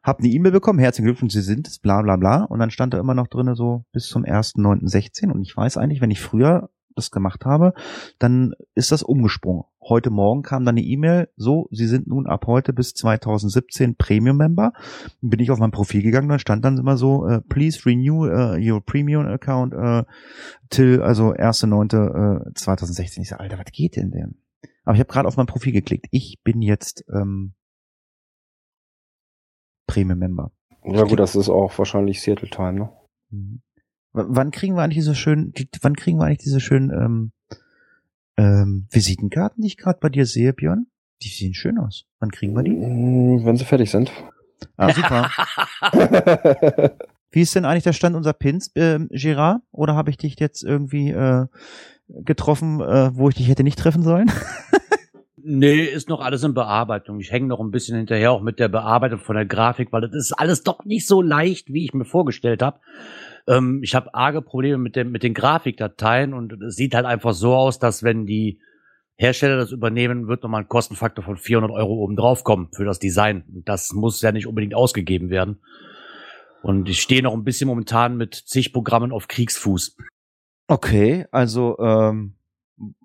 [0.03, 2.45] Hab eine E-Mail bekommen, herzlichen Glückwunsch, Sie sind es, bla bla bla.
[2.45, 5.33] Und dann stand da immer noch drinne so bis zum 1.9.16.
[5.33, 7.75] Und ich weiß eigentlich, wenn ich früher das gemacht habe,
[8.19, 9.65] dann ist das umgesprungen.
[9.81, 14.73] Heute Morgen kam dann eine E-Mail, so, Sie sind nun ab heute bis 2017 Premium-Member.
[15.21, 18.57] Bin ich auf mein Profil gegangen, dann stand dann immer so, äh, please renew uh,
[18.59, 20.03] your Premium Account uh,
[20.71, 22.49] till, also 1.9.2016.
[22.49, 23.23] Äh, 2016.
[23.23, 24.37] ich sag, Alter, was geht denn denn?
[24.85, 26.07] Aber ich habe gerade auf mein Profil geklickt.
[26.11, 27.55] Ich bin jetzt ähm,
[29.87, 30.53] Premium-Member.
[30.85, 32.93] Ja gut, das ist auch wahrscheinlich Seattle Time, ne?
[33.31, 33.63] Mhm.
[34.17, 37.33] Wann kriegen wir eigentlich diese schönen, die, wann kriegen wir eigentlich diese schönen ähm,
[38.39, 40.87] ähm, Visitenkarten, die ich gerade bei dir sehe, Björn?
[41.23, 42.07] Die sehen schön aus.
[42.19, 42.71] Wann kriegen wir die?
[42.71, 44.11] Mm, Wenn sie fertig sind.
[44.79, 45.31] Ah, super.
[47.31, 49.61] Wie ist denn eigentlich der Stand unserer Pins, ähm, Gerard?
[49.71, 51.47] Oder habe ich dich jetzt irgendwie äh,
[52.09, 54.31] getroffen, äh, wo ich dich hätte nicht treffen sollen?
[55.49, 57.21] Nee, ist noch alles in Bearbeitung.
[57.21, 60.13] Ich hänge noch ein bisschen hinterher, auch mit der Bearbeitung von der Grafik, weil das
[60.13, 62.81] ist alles doch nicht so leicht, wie ich mir vorgestellt habe.
[63.49, 67.33] Ähm, ich habe arge Probleme mit, dem, mit den Grafikdateien und es sieht halt einfach
[67.33, 68.61] so aus, dass wenn die
[69.17, 72.99] Hersteller das übernehmen, wird nochmal ein Kostenfaktor von 400 Euro oben drauf kommen für das
[72.99, 73.45] Design.
[73.53, 75.61] Und das muss ja nicht unbedingt ausgegeben werden.
[76.63, 79.97] Und ich stehe noch ein bisschen momentan mit zig Programmen auf Kriegsfuß.
[80.69, 82.35] Okay, also ähm,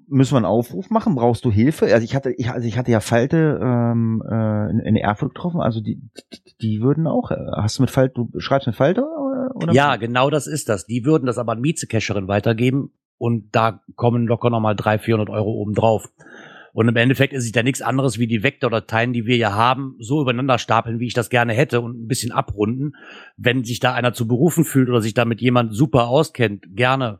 [0.07, 1.15] müssen wir einen Aufruf machen?
[1.15, 1.85] Brauchst du Hilfe?
[1.93, 5.61] Also ich hatte, ich, also ich hatte ja Falte ähm, äh, in, in Erfurt getroffen,
[5.61, 6.01] also die,
[6.33, 7.31] die, die würden auch.
[7.31, 9.05] Äh, hast du mit Falte, du schreibst mit Falte
[9.61, 9.73] oder?
[9.73, 10.85] Ja, genau das ist das.
[10.85, 15.51] Die würden das aber an Mieze-Cacherin weitergeben und da kommen locker nochmal 300, 400 Euro
[15.51, 16.09] oben drauf.
[16.73, 19.95] Und im Endeffekt ist es ja nichts anderes wie die Vektordateien, die wir ja haben,
[19.99, 22.95] so übereinander stapeln, wie ich das gerne hätte und ein bisschen abrunden.
[23.35, 27.19] Wenn sich da einer zu berufen fühlt oder sich da mit jemand super auskennt, gerne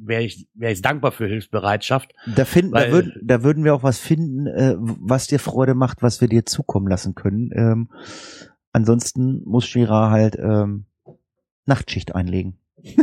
[0.00, 2.12] wäre ich, wäre ich dankbar für Hilfsbereitschaft.
[2.34, 6.02] Da finden, da würden, da würden wir auch was finden, äh, was dir Freude macht,
[6.02, 7.50] was wir dir zukommen lassen können.
[7.54, 7.88] Ähm,
[8.72, 10.86] ansonsten muss Girard halt ähm,
[11.68, 12.58] Nachtschicht einlegen.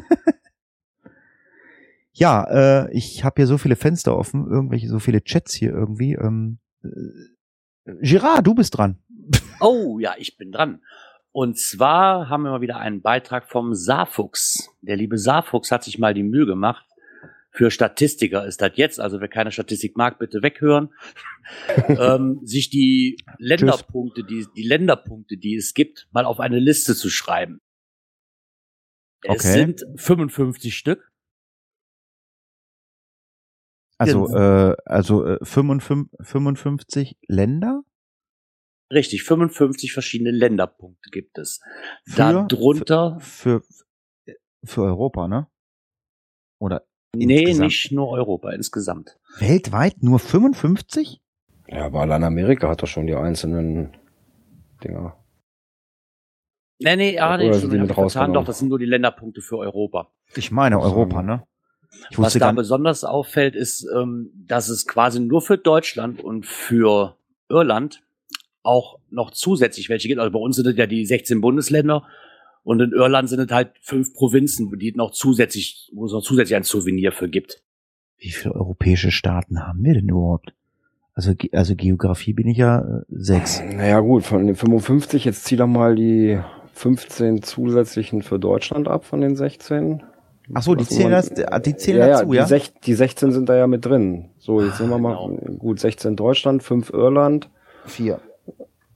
[2.14, 2.44] ja,
[2.84, 6.14] äh, ich habe hier so viele Fenster offen, irgendwelche so viele Chats hier irgendwie.
[6.14, 8.98] Ähm, äh, Girard, du bist dran.
[9.60, 10.82] Oh, ja, ich bin dran.
[11.32, 14.70] Und zwar haben wir mal wieder einen Beitrag vom Saarfuchs.
[14.82, 16.86] Der liebe Saarfuchs hat sich mal die Mühe gemacht.
[17.52, 20.94] Für Statistiker ist das jetzt, also wer keine Statistik mag, bitte weghören.
[21.88, 27.10] ähm, sich die Länderpunkte, die, die Länderpunkte, die es gibt, mal auf eine Liste zu
[27.10, 27.62] schreiben.
[29.28, 29.54] Es Okay.
[29.54, 31.12] sind 55 Stück.
[33.98, 34.72] Also, Genau.
[34.72, 37.84] äh, also äh, 55, 55 Länder?
[38.92, 41.62] Richtig, 55 verschiedene Länderpunkte gibt es.
[42.06, 42.16] Für-
[42.48, 43.64] Darunter, Für,
[44.64, 45.48] für Europa, ne?
[46.60, 46.86] Oder
[47.16, 47.60] nee, insgesamt?
[47.66, 49.18] nicht nur Europa, insgesamt.
[49.40, 51.22] Weltweit nur 55?
[51.68, 53.98] Ja, aber allein Amerika hat doch schon die einzelnen
[54.84, 55.18] Dinger.
[56.86, 58.34] Nee, nee, ja, nee, schon, sind die hab mit rausgenommen?
[58.36, 60.12] doch, das sind nur die Länderpunkte für Europa.
[60.36, 61.42] Ich meine Europa, ne?
[62.12, 67.18] Ich Was da besonders auffällt, ist, ähm, dass es quasi nur für Deutschland und für
[67.50, 68.04] Irland
[68.62, 70.20] auch noch zusätzlich welche gibt.
[70.20, 72.06] Also bei uns sind es ja die 16 Bundesländer
[72.64, 76.56] und in Irland sind es halt fünf Provinzen, die noch zusätzlich, wo es noch zusätzlich
[76.56, 77.64] ein Souvenir für gibt.
[78.20, 80.54] Wie viele europäische Staaten haben wir denn überhaupt?
[81.16, 83.60] Also, also Geografie bin ich ja äh, sechs.
[83.60, 86.40] Naja gut, von den 55, jetzt zieh doch mal die
[86.76, 90.04] 15 zusätzlichen für Deutschland ab von den 16.
[90.54, 92.46] Ach so, die Was zählen man- das, die zählen ja, dazu, die, ja?
[92.46, 94.30] sech, die 16 sind da ja mit drin.
[94.38, 95.58] So, jetzt nehmen wir mal genau.
[95.58, 97.50] gut 16 Deutschland, 5 Irland,
[97.86, 98.20] Vier.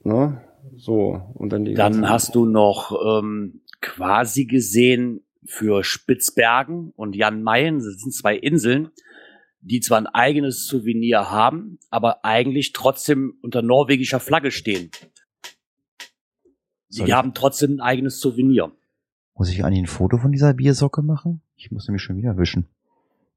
[0.03, 0.41] ne?
[0.75, 7.15] So, und dann die Dann ganzen- hast du noch ähm, quasi gesehen für Spitzbergen und
[7.15, 8.89] Jan Mayen, das sind zwei Inseln,
[9.61, 14.91] die zwar ein eigenes Souvenir haben, aber eigentlich trotzdem unter norwegischer Flagge stehen.
[16.89, 18.71] Soll Die ich- haben trotzdem ein eigenes Souvenir.
[19.35, 21.41] Muss ich eigentlich ein Foto von dieser Biersocke machen?
[21.55, 22.67] Ich muss nämlich schon wieder wischen.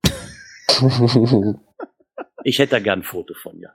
[2.44, 3.72] Ich hätte da gern ein Foto von dir.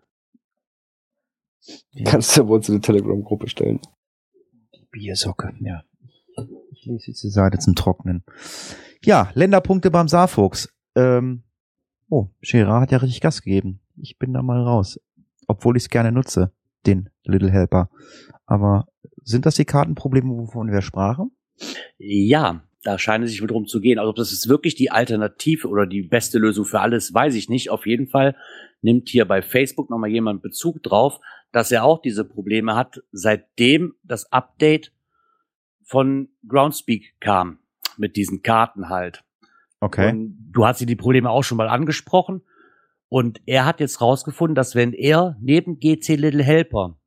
[2.06, 3.80] Kannst du ja wohl zu der Telegram-Gruppe stellen.
[4.92, 5.84] Biersocke, ja.
[6.72, 8.24] Ich lese jetzt die Seite zum Trocknen.
[9.04, 10.70] Ja, Länderpunkte beim Saarfuchs.
[10.96, 11.44] Ähm,
[12.10, 13.80] oh, Gerard hat ja richtig Gas gegeben.
[13.96, 15.00] Ich bin da mal raus.
[15.48, 16.52] Obwohl ich es gerne nutze,
[16.86, 17.90] den Little Helper.
[18.46, 18.88] Aber
[19.28, 21.32] sind das die Kartenprobleme, wovon wir sprachen?
[21.98, 24.00] Ja, da scheint es sich wohl drum zu gehen.
[24.00, 27.50] Also ob das jetzt wirklich die Alternative oder die beste Lösung für alles, weiß ich
[27.50, 27.70] nicht.
[27.70, 28.38] Auf jeden Fall
[28.82, 31.20] nimmt hier bei Facebook nochmal jemand Bezug drauf,
[31.52, 34.94] dass er auch diese Probleme hat, seitdem das Update
[35.84, 37.60] von Groundspeak kam.
[37.98, 39.26] Mit diesen Karten halt.
[39.82, 40.12] Okay.
[40.12, 42.44] Und du hast dir die Probleme auch schon mal angesprochen.
[43.10, 46.98] Und er hat jetzt rausgefunden, dass wenn er neben GC Little Helper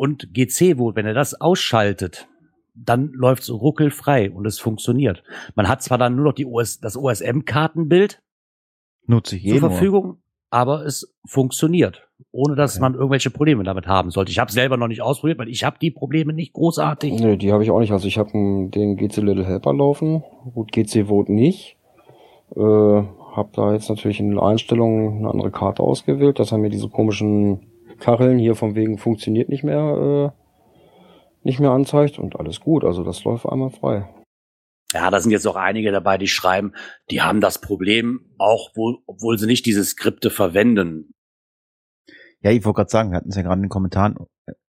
[0.00, 2.26] und GC wohl, wenn er das ausschaltet,
[2.74, 5.22] dann läuft es ruckelfrei und es funktioniert.
[5.56, 8.22] Man hat zwar dann nur noch die OS, das OSM-Kartenbild
[9.06, 9.70] Nutze ich zur eh nur.
[9.70, 10.16] Verfügung,
[10.48, 12.80] aber es funktioniert, ohne dass Okay.
[12.80, 14.30] man irgendwelche Probleme damit haben sollte.
[14.32, 17.20] Ich habe selber noch nicht ausprobiert, weil ich habe die Probleme nicht großartig.
[17.20, 17.92] Nee, die habe ich auch nicht.
[17.92, 20.24] Also ich habe den GC Little Helper laufen.
[20.54, 21.76] Gut, GC Vote nicht.
[22.56, 22.60] Äh,
[23.36, 26.88] hab da jetzt natürlich in den Einstellungen eine andere Karte ausgewählt, dass er mir diese
[26.88, 27.66] komischen
[28.00, 32.84] Kacheln hier von wegen funktioniert nicht mehr, äh, nicht mehr anzeigt und alles gut.
[32.84, 34.08] Also das läuft einmal frei.
[34.92, 36.72] Ja, da sind jetzt auch einige dabei, die schreiben,
[37.10, 41.14] die haben das Problem, auch wohl, obwohl sie nicht diese Skripte verwenden.
[42.42, 44.16] Ja, ich wollte gerade sagen, wir hatten es ja gerade in den Kommentaren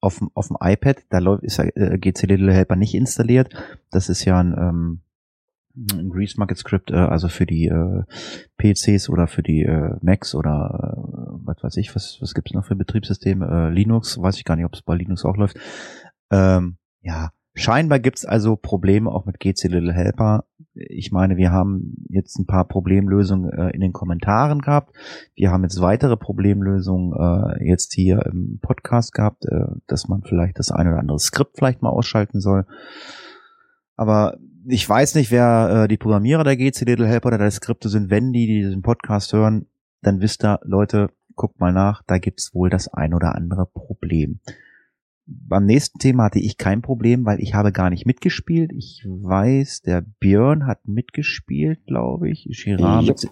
[0.02, 3.54] auf dem, auf dem iPad, da läuft, ist ja äh, GC Little Helper nicht installiert.
[3.90, 5.02] Das ist ja ein, ähm,
[5.76, 8.04] ein Grease Market Script, äh, also für die äh,
[8.58, 12.66] PCs oder für die äh, Macs oder äh, was weiß ich, was, was gibt's noch
[12.66, 13.46] für Betriebssysteme?
[13.46, 15.58] Äh, Linux, weiß ich gar nicht, ob es bei Linux auch läuft.
[16.32, 20.46] Ähm, ja, scheinbar gibt's also Probleme auch mit GC Little Helper.
[20.76, 24.96] Ich meine, wir haben jetzt ein paar Problemlösungen äh, in den Kommentaren gehabt.
[25.36, 30.58] Wir haben jetzt weitere Problemlösungen äh, jetzt hier im Podcast gehabt, äh, dass man vielleicht
[30.60, 32.66] das ein oder andere Skript vielleicht mal ausschalten soll.
[33.96, 37.90] Aber ich weiß nicht, wer äh, die Programmierer der GC Little Helper oder der Skripte
[37.90, 38.10] sind.
[38.10, 39.68] Wenn die diesen Podcast hören,
[40.02, 44.40] dann wisst ihr, Leute, guckt mal nach, da gibt's wohl das ein oder andere Problem.
[45.26, 48.72] Beim nächsten Thema hatte ich kein Problem, weil ich habe gar nicht mitgespielt.
[48.74, 52.46] Ich weiß, der Björn hat mitgespielt, glaube ich.
[52.52, 53.30] Girard, mit,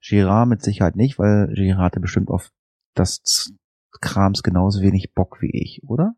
[0.00, 2.52] Girard mit Sicherheit nicht, weil Girard hatte bestimmt auf
[2.94, 3.52] das
[4.00, 6.14] Krams genauso wenig Bock wie ich, oder?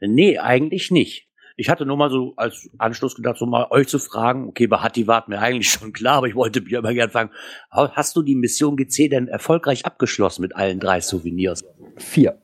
[0.00, 1.27] Nee, eigentlich nicht.
[1.60, 4.76] Ich hatte nur mal so als Anschluss gedacht, so mal euch zu fragen, okay, bei
[4.78, 7.30] Hatti war mir eigentlich schon klar, aber ich wollte mir immer gerne fragen,
[7.70, 11.64] hast du die Mission GC denn erfolgreich abgeschlossen mit allen drei Souvenirs?
[11.96, 12.40] Vier.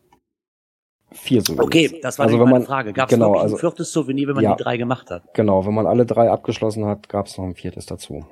[1.13, 1.65] Vier Souvenirs.
[1.67, 2.93] Okay, das war Also also wenn meine man- Frage.
[2.93, 4.57] Gab es genau, also- ein viertes Souvenir, wenn man Ja.
[4.57, 5.23] die drei gemacht hat?
[5.33, 8.27] Genau, wenn man alle drei abgeschlossen hat, gab es noch ein viertes dazu.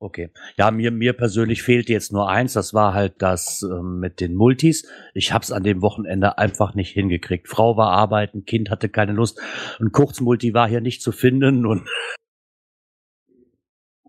[0.00, 0.30] Okay.
[0.56, 4.34] Ja, mir, mir persönlich fehlte jetzt nur eins, das war halt das ähm, mit den
[4.36, 4.86] Multis.
[5.12, 7.48] Ich hab's an dem Wochenende einfach nicht hingekriegt.
[7.48, 9.40] Frau war arbeiten, Kind hatte keine Lust.
[9.80, 11.88] Ein Kurzmulti war hier nicht zu finden und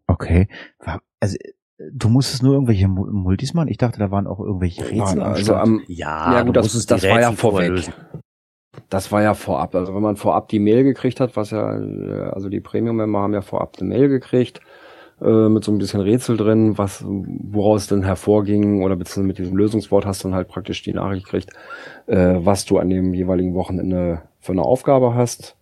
[0.07, 0.47] Okay.
[1.19, 1.53] Also, äh,
[1.91, 3.67] du musstest nur irgendwelche Mu- Multis machen?
[3.67, 6.91] Ich dachte, da waren auch irgendwelche Rätsel Nein, also am, ja, Ja, gut, das- musstest
[6.91, 7.69] das die war ja vorweg.
[7.69, 7.93] lösen.
[8.89, 9.75] Das war ja vorab.
[9.75, 13.33] Also wenn man vorab die Mail gekriegt hat, was ja, äh, also die Premium-Member haben
[13.33, 14.61] ja vorab eine Mail gekriegt,
[15.21, 19.57] äh, mit so ein bisschen Rätsel drin, was, woraus denn hervorging, oder beziehungsweise mit diesem
[19.57, 21.51] Lösungswort hast du dann halt praktisch die Nachricht gekriegt,
[22.07, 25.55] äh, was du an dem jeweiligen Wochenende für eine Aufgabe hast.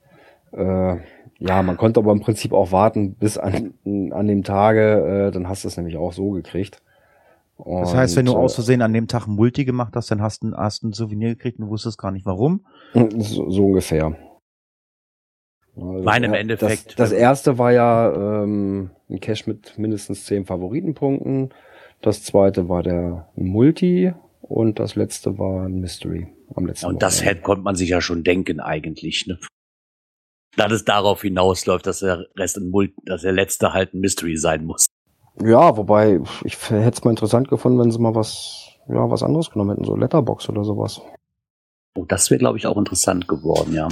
[0.51, 0.97] Äh,
[1.39, 3.73] ja, man konnte aber im Prinzip auch warten bis an,
[4.11, 6.81] an dem Tage, äh, dann hast du es nämlich auch so gekriegt.
[7.65, 10.21] Das heißt, wenn du Und, aus Versehen an dem Tag ein Multi gemacht hast, dann
[10.21, 12.65] hast du ein, hast ein Souvenir gekriegt und wusstest gar nicht warum.
[12.93, 14.15] äh, so, so ungefähr.
[15.79, 20.25] Also Meine im das- Endeffekt, Das, das erste war ja ähm, ein Cache mit mindestens
[20.25, 21.53] zehn Favoritenpunkten.
[22.01, 27.15] Das zweite war der Multi und das letzte war ein Mystery am letzten Und das
[27.17, 27.31] Wochenende.
[27.35, 29.39] hätte, konnte man sich ja schon denken eigentlich, ne?
[30.55, 34.37] Dass es darauf hinausläuft, dass der Rest ein Mul dass der letzte halt ein Mystery
[34.37, 34.87] sein muss.
[35.43, 39.51] Ja, wobei ich hätte es mal interessant gefunden, wenn sie mal was, ja, was anderes
[39.51, 40.99] genommen hätten, so Letterbox oder sowas.
[41.95, 43.87] Oh, das wäre, glaube ich, auch interessant geworden, ja.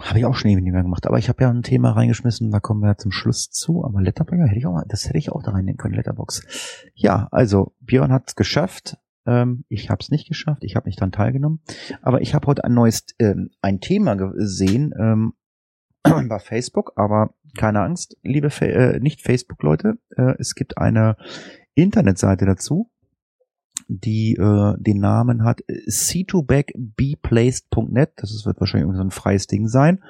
[0.00, 1.06] Habe ich auch schon ewig nicht mehr gemacht.
[1.06, 3.84] Aber ich habe ja ein Thema reingeschmissen, da kommen wir zum Schluss zu.
[3.84, 6.42] Aber Letterbox hätte ich auch mal, das hätte ich auch da reinnehmen können, Letterbox.
[6.94, 8.98] Ja, also Björn hat es geschafft.
[9.26, 10.64] Ähm, ich habe es nicht geschafft.
[10.64, 11.60] Ich habe nicht daran teilgenommen.
[12.02, 15.34] Aber ich habe heute ein neues, ähm, ein Thema gesehen ähm,
[16.02, 16.92] bei Facebook.
[16.96, 19.98] Aber keine Angst, liebe Fa äh, nicht Facebook-Leute.
[20.16, 21.16] Äh, es gibt eine
[21.74, 22.90] Internetseite dazu,
[23.88, 28.12] die äh, den Namen hat c2backbplaced.net.
[28.16, 30.02] Das ist, wird wahrscheinlich irgend so ein freies Ding sein.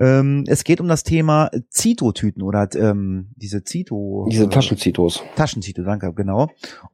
[0.00, 4.28] Ähm, es geht um das Thema Zito-Tüten oder ähm, diese Zito.
[4.30, 5.24] Diese äh, Taschenzitos.
[5.34, 6.52] Taschenzito, danke, genau.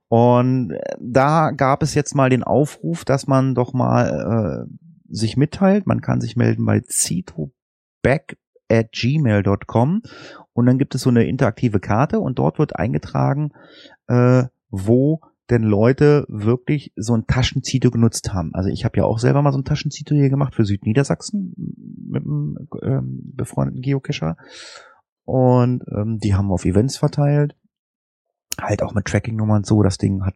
[0.09, 4.71] Und äh, da gab es jetzt mal den Aufruf, dass man doch mal äh,
[5.09, 5.87] sich mitteilt.
[5.87, 8.39] Man kann sich melden bei zitoback
[8.71, 10.01] at gmail.com
[10.55, 13.53] und dann gibt es so eine interaktive Karte und dort wird eingetragen,
[14.07, 15.21] äh, wo
[15.51, 18.55] denn Leute wirklich so ein Taschenzito genutzt haben.
[18.55, 21.55] Also ich habe ja auch selber mal so ein Taschenzito hier gemacht für Südniedersachsen
[22.09, 24.37] mit einem ähm, befreundeten Geocacher
[25.25, 27.55] und ähm, die haben wir auf Events verteilt
[28.61, 29.83] halt auch mit Tracking-Nummern so.
[29.83, 30.35] Das Ding hat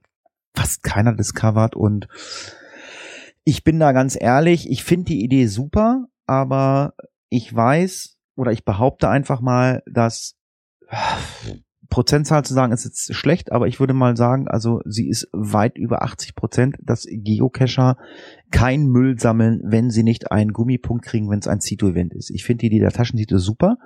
[0.54, 2.08] fast keiner discovered und
[3.44, 6.94] ich bin da ganz ehrlich, ich finde die Idee super, aber
[7.30, 10.36] ich weiß oder ich behaupte einfach mal, dass
[11.90, 15.78] Prozentzahl zu sagen ist jetzt schlecht, aber ich würde mal sagen, also sie ist weit
[15.78, 17.96] über 80 Prozent, dass Geocacher
[18.50, 22.30] kein Müll sammeln, wenn sie nicht einen Gummipunkt kriegen, wenn es ein Zito-Event ist.
[22.30, 23.78] Ich finde die Idee der Taschenzito super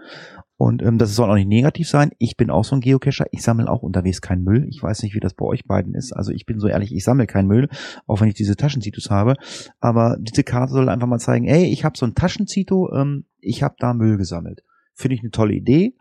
[0.62, 2.12] und ähm, das soll auch nicht negativ sein.
[2.18, 3.26] Ich bin auch so ein Geocacher.
[3.32, 4.66] Ich sammle auch unterwegs keinen Müll.
[4.68, 6.12] Ich weiß nicht, wie das bei euch beiden ist.
[6.12, 7.68] Also ich bin so ehrlich, ich sammle keinen Müll,
[8.07, 9.34] auch wenn ich diese Taschenzitos habe.
[9.80, 13.64] Aber diese Karte soll einfach mal zeigen, ey, ich habe so ein Taschenzito, ähm, ich
[13.64, 14.62] habe da Müll gesammelt.
[14.94, 15.96] Finde ich eine tolle Idee.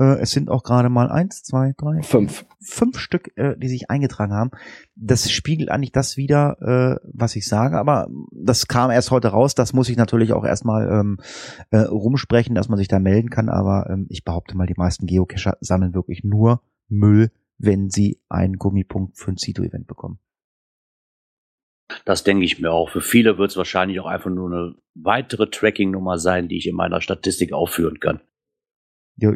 [0.00, 2.46] Äh, es sind auch gerade mal eins, zwei, drei, Fünf.
[2.60, 4.50] fünf Stück, äh, die sich eingetragen haben.
[4.96, 6.56] Das spiegelt eigentlich das wieder,
[7.02, 9.54] äh, was ich sage, aber das kam erst heute raus.
[9.54, 11.18] Das muss ich natürlich auch erstmal ähm,
[11.70, 13.50] äh, rumsprechen, dass man sich da melden kann.
[13.50, 18.56] Aber ähm, ich behaupte mal, die meisten Geocacher sammeln wirklich nur Müll, wenn sie einen
[18.56, 20.18] Gummipunkt für ein Zito-Event bekommen.
[22.04, 22.88] Das denke ich mir auch.
[22.88, 26.76] Für viele wird es wahrscheinlich auch einfach nur eine weitere Tracking-Nummer sein, die ich in
[26.76, 28.20] meiner Statistik aufführen kann.
[29.16, 29.32] Ja,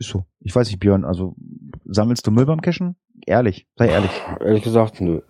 [0.00, 0.24] ist so.
[0.40, 1.36] Ich weiß nicht, Björn, also
[1.84, 2.96] sammelst du Müll beim Cashen?
[3.26, 4.10] Ehrlich, sei ehrlich.
[4.40, 5.20] Ehrlich gesagt, nö.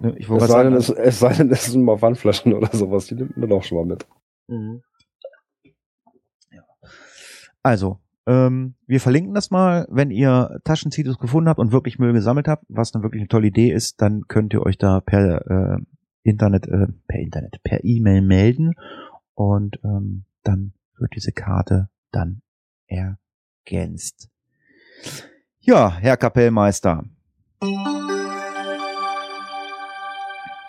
[0.00, 2.54] Ne, Ich Es sei, gerade denn, sagen, es, es sei denn, es sind mal Wandflaschen
[2.54, 4.06] oder sowas, die nimmt man auch schon mal mit.
[7.62, 9.86] Also, ähm, wir verlinken das mal.
[9.90, 13.48] Wenn ihr Taschenzitos gefunden habt und wirklich Müll gesammelt habt, was eine wirklich eine tolle
[13.48, 15.78] Idee ist, dann könnt ihr euch da per äh,
[16.22, 18.74] Internet, äh, per Internet, per E-Mail melden
[19.34, 22.42] und ähm, dann wird diese Karte dann
[23.66, 24.28] ergänzt.
[25.60, 27.04] Ja, Herr Kapellmeister.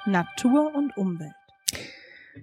[0.06, 1.34] Natur und Umwelt.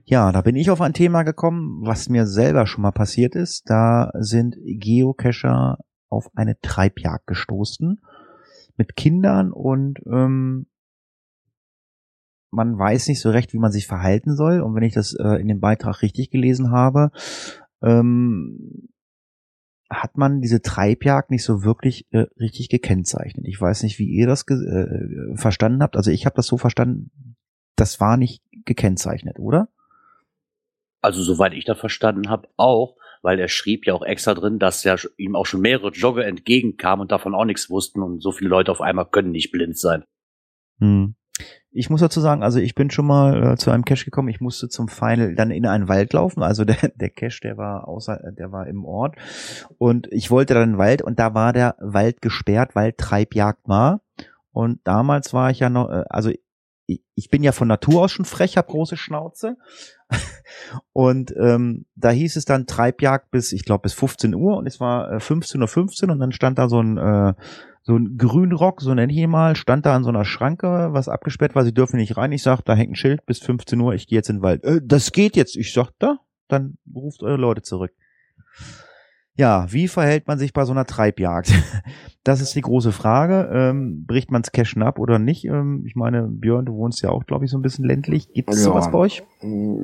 [0.05, 3.71] Ja, da bin ich auf ein Thema gekommen, was mir selber schon mal passiert ist.
[3.71, 5.79] Da sind Geocacher
[6.09, 8.01] auf eine Treibjagd gestoßen
[8.77, 10.67] mit Kindern und ähm,
[12.51, 14.61] man weiß nicht so recht, wie man sich verhalten soll.
[14.61, 17.11] Und wenn ich das äh, in dem Beitrag richtig gelesen habe,
[17.83, 18.89] ähm,
[19.91, 23.47] hat man diese Treibjagd nicht so wirklich äh, richtig gekennzeichnet.
[23.47, 25.97] Ich weiß nicht, wie ihr das äh, verstanden habt.
[25.97, 27.11] Also ich habe das so verstanden,
[27.77, 29.69] das war nicht gekennzeichnet, oder?
[31.01, 34.85] Also soweit ich das verstanden habe, auch, weil er schrieb ja auch extra drin, dass
[34.85, 38.51] ja ihm auch schon mehrere Jogger entgegenkamen und davon auch nichts wussten und so viele
[38.51, 40.05] Leute auf einmal können nicht blind sein.
[40.79, 41.15] Hm.
[41.77, 44.29] Ich muss dazu sagen, also ich bin schon mal äh, zu einem Cache gekommen.
[44.29, 46.43] Ich musste zum Final dann in einen Wald laufen.
[46.43, 49.17] Also der, der Cache, der war außer, der war im Ort
[49.79, 53.69] und ich wollte dann in den Wald und da war der Wald gesperrt, weil Treibjagd
[53.69, 54.01] war.
[54.53, 56.31] Und damals war ich ja noch, äh, also
[56.87, 59.57] ich, ich bin ja von Natur aus schon frech, hab große Schnauze.
[60.93, 64.81] Und ähm, da hieß es dann Treibjagd bis, ich glaube, bis 15 Uhr und es
[64.81, 67.35] war äh, 15.15 Uhr 15 und dann stand da so ein äh,
[67.87, 71.09] so ein Grünrock, so nenne ich ihn mal, stand da an so einer Schranke, was
[71.09, 72.33] abgesperrt war, sie dürfen nicht rein.
[72.33, 74.65] Ich sag, da hängt ein Schild bis 15 Uhr, ich gehe jetzt in den Wald.
[74.65, 75.55] Äh, das geht jetzt.
[75.57, 76.19] Ich sag, da,
[76.49, 77.93] dann ruft eure Leute zurück.
[79.37, 81.53] Ja, wie verhält man sich bei so einer Treibjagd?
[82.27, 83.51] Das ist die große Frage.
[83.53, 85.45] Ähm, bricht man's Cashen ab oder nicht?
[85.45, 88.33] Ähm, ich meine, Björn, du wohnst ja auch, glaube ich, so ein bisschen ländlich.
[88.33, 88.63] Gibt's Ja.
[88.63, 89.23] sowas bei euch?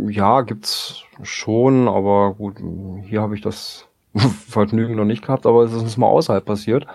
[0.08, 2.56] Ja, gibt's schon, aber gut,
[3.02, 3.86] hier habe ich das
[4.48, 6.86] Vergnügen noch nicht gehabt, aber es ist uns mal außerhalb passiert.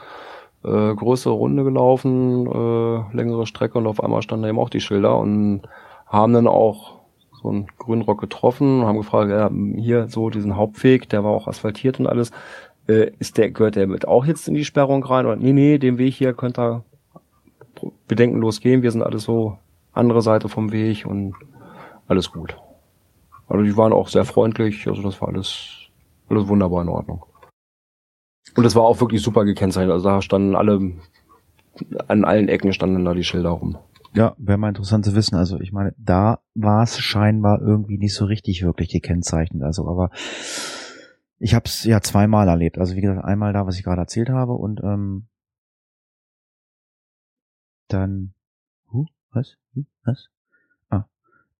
[0.66, 5.16] Äh, größere Runde gelaufen, äh, längere Strecke und auf einmal standen eben auch die Schilder
[5.20, 5.62] und
[6.08, 7.02] haben dann auch
[7.40, 11.48] so einen Grünrock getroffen und haben gefragt, ja, hier so diesen Hauptweg, der war auch
[11.48, 12.32] asphaltiert und alles,
[12.88, 15.28] äh, ist der, gehört der mit auch jetzt in die Sperrung rein?
[15.28, 16.84] Oder nee, nee, den Weg hier könnt ihr
[18.08, 19.60] bedenkenlos gehen, wir sind alles so
[19.94, 21.36] andere Seite vom Weg und
[22.08, 22.58] alles gut.
[23.48, 25.90] Also die waren auch sehr freundlich, also das war alles,
[26.28, 27.24] alles wunderbar in Ordnung.
[28.56, 30.94] Und es war auch wirklich super gekennzeichnet, also da standen alle,
[32.08, 33.78] an allen Ecken standen da die Schilder rum.
[34.14, 35.36] Ja, wäre mal interessant zu wissen.
[35.36, 39.62] Also ich meine, da war es scheinbar irgendwie nicht so richtig wirklich gekennzeichnet.
[39.62, 40.10] Also, aber
[41.38, 42.78] ich habe es ja zweimal erlebt.
[42.78, 45.28] Also wie gesagt, einmal da, was ich gerade erzählt habe und ähm,
[47.90, 48.34] dann,
[48.92, 50.30] huh, was, Hm, was?
[50.90, 51.06] Ah,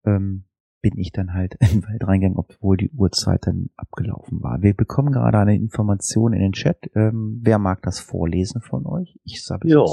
[0.04, 0.44] ähm,
[0.82, 4.62] bin ich dann halt in den Wald reingegangen, obwohl die Uhrzeit dann abgelaufen war.
[4.62, 6.90] Wir bekommen gerade eine Information in den Chat.
[6.94, 9.18] Ähm, wer mag das vorlesen von euch?
[9.24, 9.84] Ich sage Ja.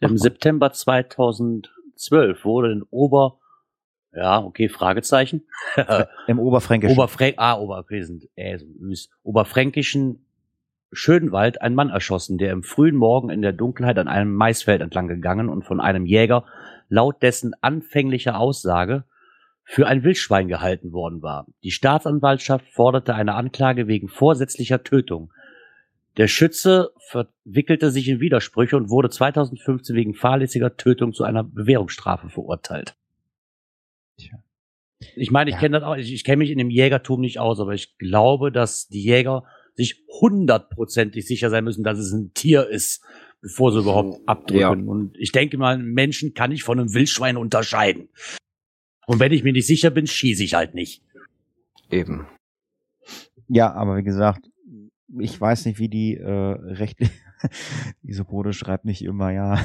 [0.00, 3.38] Im September 2012 wurde in Ober,
[4.12, 5.46] ja, okay, Fragezeichen.
[6.26, 6.96] Im Oberfränkischen.
[6.96, 8.58] Oberfränk, ah, Oberfränkischen, äh.
[9.22, 10.26] Oberfränkischen
[10.92, 15.08] Schönwald ein Mann erschossen, der im frühen Morgen in der Dunkelheit an einem Maisfeld entlang
[15.08, 16.44] gegangen und von einem Jäger
[16.88, 19.04] laut dessen anfänglicher Aussage
[19.68, 21.46] für ein Wildschwein gehalten worden war.
[21.64, 25.32] Die Staatsanwaltschaft forderte eine Anklage wegen vorsätzlicher Tötung.
[26.16, 32.28] Der Schütze verwickelte sich in Widersprüche und wurde 2015 wegen fahrlässiger Tötung zu einer Bewährungsstrafe
[32.30, 32.96] verurteilt.
[34.18, 34.38] Tja.
[35.16, 35.60] Ich meine, ich Ja.
[35.60, 38.52] kenne das auch, ich, ich kenne mich in dem Jägertum nicht aus, aber ich glaube,
[38.52, 39.44] dass die Jäger
[39.74, 43.04] sich hundertprozentig sicher sein müssen, dass es ein Tier ist,
[43.42, 44.60] bevor sie überhaupt abdrücken.
[44.60, 44.70] Ja.
[44.70, 48.08] Und ich denke mal, einen Menschen kann ich von einem Wildschwein unterscheiden.
[49.06, 51.02] Und wenn ich mir nicht sicher bin, schieße ich halt nicht.
[51.90, 52.26] Eben.
[53.48, 54.50] Ja, aber wie gesagt,
[55.18, 57.10] ich weiß nicht, wie die äh, rechtlich.
[58.02, 59.64] Isopode schreibt nicht immer, ja.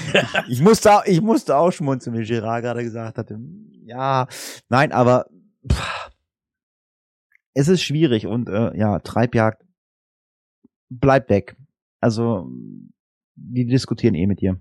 [0.48, 3.38] ich musste, auch- ich musste auch schmunzeln, wie Gerard gerade gesagt hatte.
[3.84, 4.26] Ja,
[4.68, 5.26] nein, aber
[5.70, 6.10] pff,
[7.54, 9.62] es ist schwierig und äh, ja, Treibjagd
[10.90, 11.56] bleibt weg.
[12.00, 12.48] Also
[13.34, 14.60] die diskutieren eh mit dir.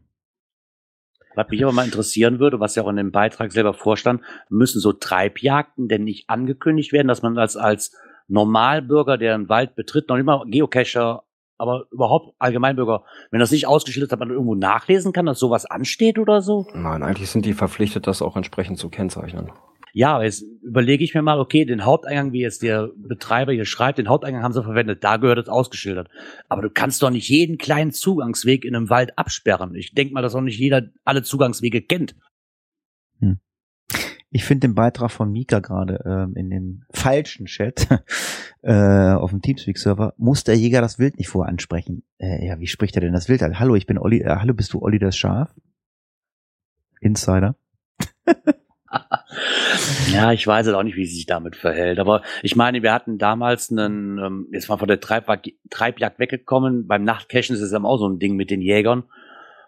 [1.37, 4.81] Was mich aber mal interessieren würde, was ja auch in dem Beitrag selber vorstand, müssen
[4.81, 7.95] so Treibjagden denn nicht angekündigt werden, dass man als, als
[8.27, 11.23] Normalbürger, der einen Wald betritt, noch mal Geocacher,
[11.59, 16.17] aber überhaupt Allgemeinbürger, wenn das nicht ausgeschildert hat, man irgendwo nachlesen kann, dass sowas ansteht
[16.17, 16.65] oder so?
[16.73, 19.51] Nein, eigentlich sind die verpflichtet, das auch entsprechend zu kennzeichnen.
[19.93, 23.97] Ja, jetzt überlege ich mir mal, okay, den Haupteingang, wie jetzt der Betreiber hier schreibt,
[23.97, 26.09] den Haupteingang haben sie verwendet, da gehört es ausgeschildert.
[26.49, 29.75] Aber du kannst doch nicht jeden kleinen Zugangsweg in einem Wald absperren.
[29.75, 32.15] Ich denke mal, dass auch nicht jeder alle Zugangswege kennt.
[34.29, 37.87] Ich finde den Beitrag von Mika gerade ähm, in dem falschen Chat
[38.61, 42.03] äh, auf dem Teamspeak-Server, muss der Jäger das Wild nicht vorher ansprechen.
[42.17, 43.57] Äh, ja, wie spricht er denn das Wild an?
[43.57, 45.55] Hallo, ich bin Olli, äh, hallo, bist du Olli das Schaf?
[46.99, 47.55] Insider.
[50.11, 51.99] Ja, ich weiß halt auch nicht, wie sie sich damit verhält.
[51.99, 56.87] Aber ich meine, wir hatten damals einen, ähm, jetzt mal von der Treibjagd, Treibjagd weggekommen.
[56.87, 59.03] Beim Nachtcachen ist es ja auch so ein Ding mit den Jägern.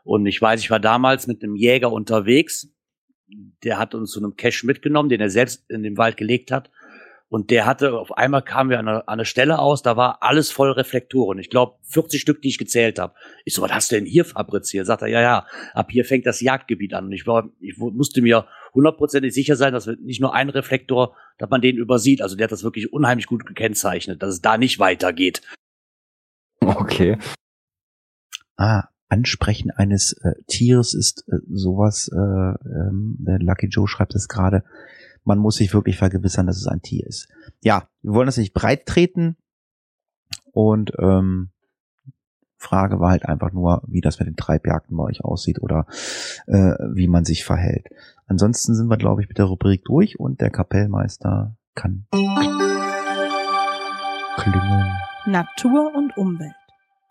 [0.04, 2.74] Und ich weiß, ich war damals mit einem Jäger unterwegs.
[3.64, 6.72] Der hat uns zu einem Cache mitgenommen, den er selbst in den Wald gelegt hat.
[7.30, 10.24] Und der hatte, auf einmal kamen wir an einer, an einer Stelle aus, da war
[10.24, 11.38] alles voll Reflektoren.
[11.38, 13.14] Ich glaube, 40 Stück, die ich gezählt habe.
[13.46, 14.88] Ich so, was hast du denn hier fabriziert?
[14.88, 17.06] Sagt er, ja, ja, ab hier fängt das Jagdgebiet an.
[17.06, 21.52] Und ich, war, ich musste mir hundertprozentig sicher sein, dass nicht nur ein Reflektor, dass
[21.52, 22.24] man den übersieht.
[22.24, 25.44] Also der hat das wirklich unheimlich gut gekennzeichnet, dass es da nicht weitergeht.
[26.62, 27.20] Okay.
[28.58, 34.64] Ah, Ansprechen eines äh, Tieres ist äh, sowas, äh, ähm, Lucky Joe schreibt es gerade,
[35.30, 37.30] man muss sich wirklich vergewissern, dass es ein Tier ist.
[37.62, 39.38] Ja, wir wollen das nicht breit treten
[40.52, 41.52] und ähm,
[42.58, 45.86] Frage war halt einfach nur, wie das mit den Treibjagden bei euch aussieht oder
[46.48, 47.88] äh, wie man sich verhält.
[48.26, 52.08] Ansonsten sind wir, glaube ich, mit der Rubrik durch und der Kapellmeister kann
[54.36, 54.98] klingen.
[55.28, 56.56] Natur und Umwelt.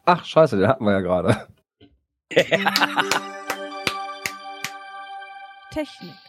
[0.04, 1.46] Ach, scheiße, den hatten wir ja gerade.
[5.70, 6.27] Technik.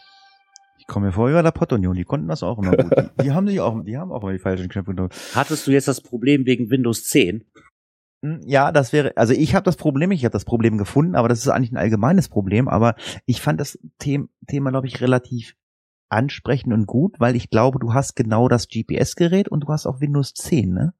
[0.80, 2.90] Ich komme mir vor wie bei der Pottunion, die konnten das auch immer gut.
[2.96, 5.14] Die, die haben sich auch, die haben auch immer die falschen Knöpfe gedrückt.
[5.34, 7.44] Hattest du jetzt das Problem wegen Windows 10?
[8.24, 11.28] Hm, Ja, das wäre, also ich habe das Problem, ich habe das Problem gefunden, aber
[11.28, 12.94] das ist eigentlich ein allgemeines Problem, aber
[13.26, 15.54] ich fand das The Thema, glaube ich, relativ
[16.08, 20.00] ansprechend und gut, weil ich glaube, du hast genau das GPS-Gerät und du hast auch
[20.00, 20.94] Windows 10, ne?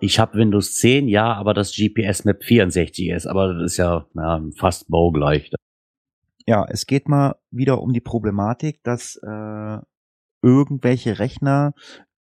[0.00, 4.06] Ich habe Windows 10, ja, aber das GPS Map 64 ist, aber das ist ja,
[4.14, 5.50] ja fast baugleich.
[6.48, 9.78] Ja, es geht mal wieder um die Problematik, dass äh,
[10.40, 11.74] irgendwelche Rechner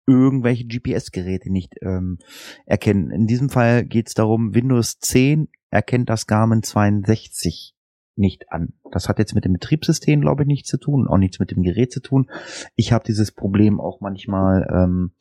[0.05, 2.17] irgendwelche GPS-Geräte nicht ähm,
[2.65, 3.09] erkennen.
[3.09, 7.73] In diesem Fall geht es darum, Windows 10 erkennt das Garmin 62
[8.17, 8.73] nicht an.
[8.91, 11.63] Das hat jetzt mit dem Betriebssystem, glaube ich, nichts zu tun, auch nichts mit dem
[11.63, 12.29] Gerät zu tun.
[12.75, 15.13] Ich habe dieses Problem auch manchmal ähm,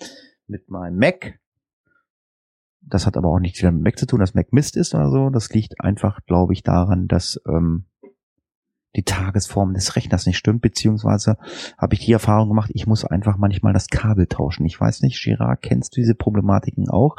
[0.49, 1.39] mit meinem Mac.
[2.81, 5.31] Das hat aber auch nichts mit Mac zu tun, dass Mac Mist ist oder so.
[5.31, 7.85] Das liegt einfach, glaube ich, daran, dass ähm,
[8.97, 11.37] die Tagesform des Rechners nicht stimmt, beziehungsweise
[11.79, 14.65] habe ich die Erfahrung gemacht, ich muss einfach manchmal das Kabel tauschen.
[14.67, 17.17] Ich weiß nicht, Girard, kennst du diese Problematiken auch?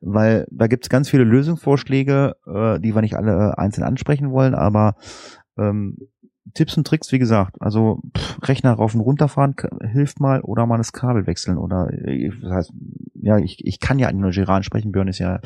[0.00, 4.30] Weil da gibt es ganz viele Lösungsvorschläge, äh, die wir nicht alle äh, einzeln ansprechen
[4.30, 4.96] wollen, aber
[5.58, 5.98] ähm,
[6.54, 10.78] Tipps und Tricks, wie gesagt, also pff, Rechner rauf und runterfahren hilft mal oder mal
[10.78, 12.72] das Kabel wechseln oder äh, das heißt,
[13.14, 15.40] ja, ich, ich kann ja eigentlich nur Girard sprechen, Björn ist ja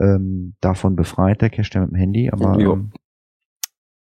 [0.00, 2.92] ähm, davon befreit, der Cache mit dem Handy, aber ähm,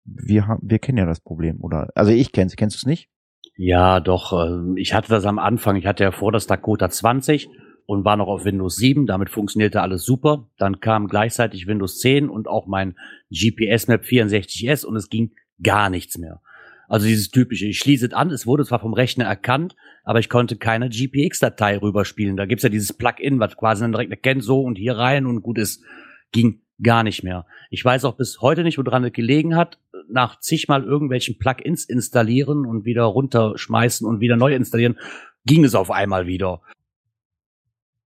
[0.06, 1.90] wir haben, wir kennen ja das Problem, oder?
[1.96, 3.10] Also ich kenne es, kennst du es nicht?
[3.56, 4.34] Ja, doch.
[4.34, 5.76] äh, Ich hatte das am Anfang.
[5.76, 7.50] Ich hatte ja vor das Dakota 20
[7.86, 9.06] und war noch auf Windows 7.
[9.06, 10.48] Damit funktionierte alles super.
[10.58, 12.96] Dann kam gleichzeitig Windows 10 und auch mein
[13.30, 15.32] GPS Map 64S und es ging
[15.62, 16.42] gar nichts mehr.
[16.90, 20.30] Also dieses typische, ich schließe es an, es wurde zwar vom Rechner erkannt, aber ich
[20.30, 22.38] konnte keine GPX-Datei rüberspielen.
[22.38, 25.42] Da gibt's ja dieses Plugin, was quasi dann direkt erkennt, so und hier rein und
[25.42, 25.84] gut ist.
[26.32, 27.46] Ging gar nicht mehr.
[27.70, 29.80] Ich weiß auch bis heute nicht, woran es gelegen hat.
[30.10, 34.98] Nach zigmal irgendwelchen Plugins installieren und wieder runterschmeißen und wieder neu installieren,
[35.46, 36.62] ging es auf einmal wieder.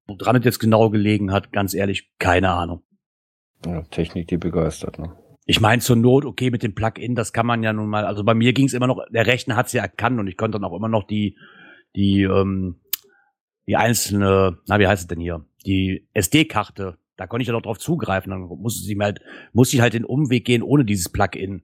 [0.07, 2.83] Woran es jetzt genau gelegen hat, ganz ehrlich, keine Ahnung.
[3.65, 5.15] Ja, Technik, die begeistert, ne?
[5.45, 8.23] Ich meine zur Not, okay, mit dem Plugin, das kann man ja nun mal, also
[8.23, 10.59] bei mir ging es immer noch, der Rechner hat es ja erkannt und ich konnte
[10.59, 11.37] dann auch immer noch die,
[11.95, 12.81] die, ähm,
[13.65, 15.45] die einzelne, na, wie heißt es denn hier?
[15.65, 18.29] Die SD-Karte da konnte ich ja noch drauf zugreifen.
[18.29, 19.21] Dann musste sie mir halt,
[19.51, 21.63] musste ich halt den Umweg gehen ohne dieses Plugin.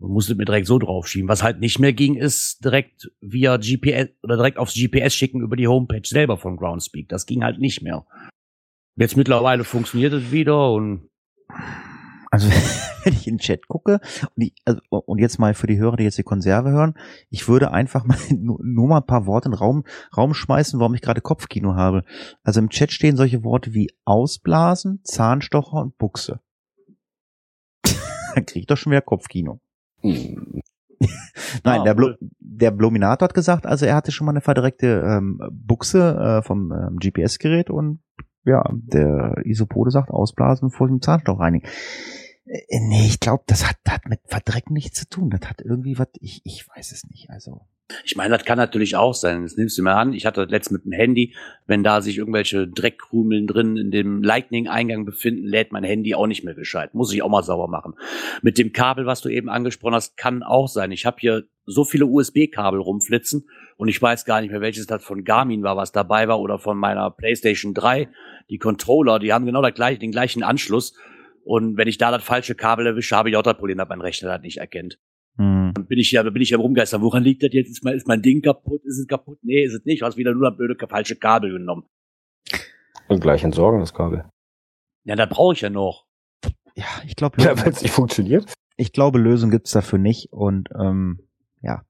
[0.00, 1.28] Und musste mir direkt so draufschieben.
[1.28, 5.56] Was halt nicht mehr ging, ist direkt via GPS oder direkt aufs GPS schicken über
[5.56, 7.08] die Homepage selber von Groundspeak.
[7.08, 8.06] Das ging halt nicht mehr.
[8.96, 11.10] Jetzt mittlerweile funktioniert es wieder und
[12.30, 12.48] also
[13.04, 14.00] wenn ich in den Chat gucke
[14.36, 16.94] und, ich, also, und jetzt mal für die Hörer, die jetzt die Konserve hören,
[17.28, 19.84] ich würde einfach mal nur, nur mal ein paar Worte in den Raum,
[20.16, 22.04] Raum schmeißen, warum ich gerade Kopfkino habe.
[22.42, 26.40] Also im Chat stehen solche Worte wie Ausblasen, Zahnstocher und Buchse.
[28.34, 29.60] Dann krieg ich doch schon wieder Kopfkino.
[30.02, 35.02] Nein, Ah, der, Blo der Blominator hat gesagt, also er hatte schon mal eine verdreckte
[35.06, 38.00] ähm, Buchse äh, vom ähm, GPS-Gerät und
[38.44, 41.66] ja, der Isopode sagt, ausblasen vor dem Zahnstoch reinigen.
[42.44, 45.30] Äh, nee, ich glaube, das hat, hat mit Verdrecken nichts zu tun.
[45.30, 47.30] Das hat irgendwie was, ich, ich weiß es nicht.
[47.30, 47.66] Also,
[48.04, 49.42] Ich meine, das kann natürlich auch sein.
[49.42, 50.12] Das nimmst du mir an.
[50.12, 51.34] Ich hatte das letztens mit dem Handy,
[51.66, 56.44] wenn da sich irgendwelche Dreckkrümeln drin in dem Lightning-Eingang befinden, lädt mein Handy auch nicht
[56.44, 56.94] mehr gescheit.
[56.94, 57.94] Muss ich auch mal sauber machen.
[58.42, 60.92] Mit dem Kabel, was du eben angesprochen hast, kann auch sein.
[60.92, 65.04] Ich habe hier so viele USB-Kabel rumflitzen und ich weiß gar nicht mehr, welches das
[65.04, 68.08] von Garmin war, was dabei war oder von meiner PlayStation 3.
[68.48, 70.94] Die Controller, die haben genau den gleichen Anschluss.
[71.44, 74.00] Und wenn ich da das falsche Kabel erwische, habe ich auch das Problem, dass mein
[74.00, 74.98] Rechner das nicht erkennt.
[75.40, 75.72] Hm.
[75.72, 77.00] Dann bin ich ja, bin ich ja rumgeistern.
[77.00, 77.70] Woran liegt das jetzt?
[77.70, 78.82] Ist mein, ist mein Ding kaputt?
[78.84, 79.38] Ist es kaputt?
[79.40, 80.02] Nee, ist es nicht.
[80.02, 81.84] Du hast wieder nur das blöde falsche Kabel genommen.
[83.08, 84.26] Und gleich entsorgen das Kabel.
[85.04, 86.04] Ja, da brauche ich ja noch.
[86.76, 88.52] ja, ich glaube, Ja, wenn es nicht funktioniert.
[88.76, 90.30] ich glaube, Lösung gibt's dafür nicht.
[90.30, 91.20] Und ähm,
[91.62, 91.86] ja,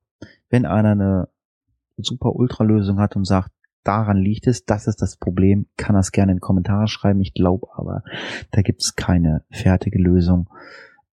[0.49, 1.29] wenn einer eine
[1.97, 3.51] super Ultra-Lösung hat und sagt,
[3.83, 7.21] daran liegt es, das ist das Problem, kann das gerne in die Kommentare schreiben.
[7.21, 8.05] Ich glaube aber,
[8.53, 10.49] da gibt's keine fertige Lösung.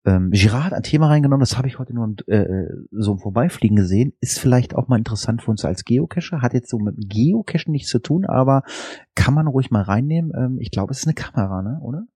[0.07, 3.19] Ähm, Girard hat ein Thema reingenommen, das habe ich heute nur im, äh, so im
[3.19, 4.13] Vorbeifliegen gesehen.
[4.21, 6.41] Ist vielleicht auch mal interessant für uns als Geocacher.
[6.41, 8.63] Hat jetzt so mit Geocachen nichts zu tun, aber
[9.15, 10.31] kann man ruhig mal reinnehmen.
[10.33, 11.79] Ähm, ich glaube, es ist eine Kamera, ne?
[11.83, 12.07] oder?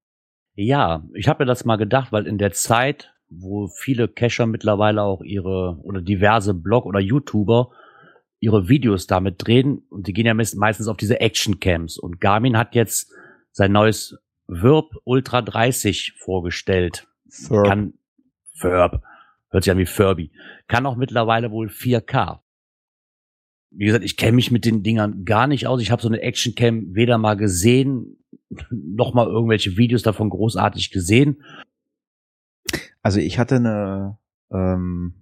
[0.56, 5.04] Ja, ich habe mir das mal gedacht, weil in der Zeit, wo viele Cacher mittlerweile
[5.04, 7.72] auch ihre oder diverse Blog- oder YouTuber
[8.40, 12.58] ihre Videos damit drehen und die gehen ja meist- meistens auf diese Action-Cams und Garmin
[12.58, 13.12] hat jetzt
[13.52, 14.18] sein neues
[14.48, 17.08] Verb Ultra 30 vorgestellt.
[17.64, 17.94] Kann
[18.60, 19.04] Verb,
[19.50, 20.32] hört sich an wie Furby.
[20.68, 22.40] Kann auch mittlerweile wohl 4K.
[23.72, 25.82] Wie gesagt, ich kenne mich mit den Dingern gar nicht aus.
[25.82, 28.18] Ich habe so eine Action-Cam weder mal gesehen,
[28.70, 31.42] noch mal irgendwelche Videos davon großartig gesehen.
[33.02, 34.18] Also ich hatte eine,
[34.52, 35.16] ähm,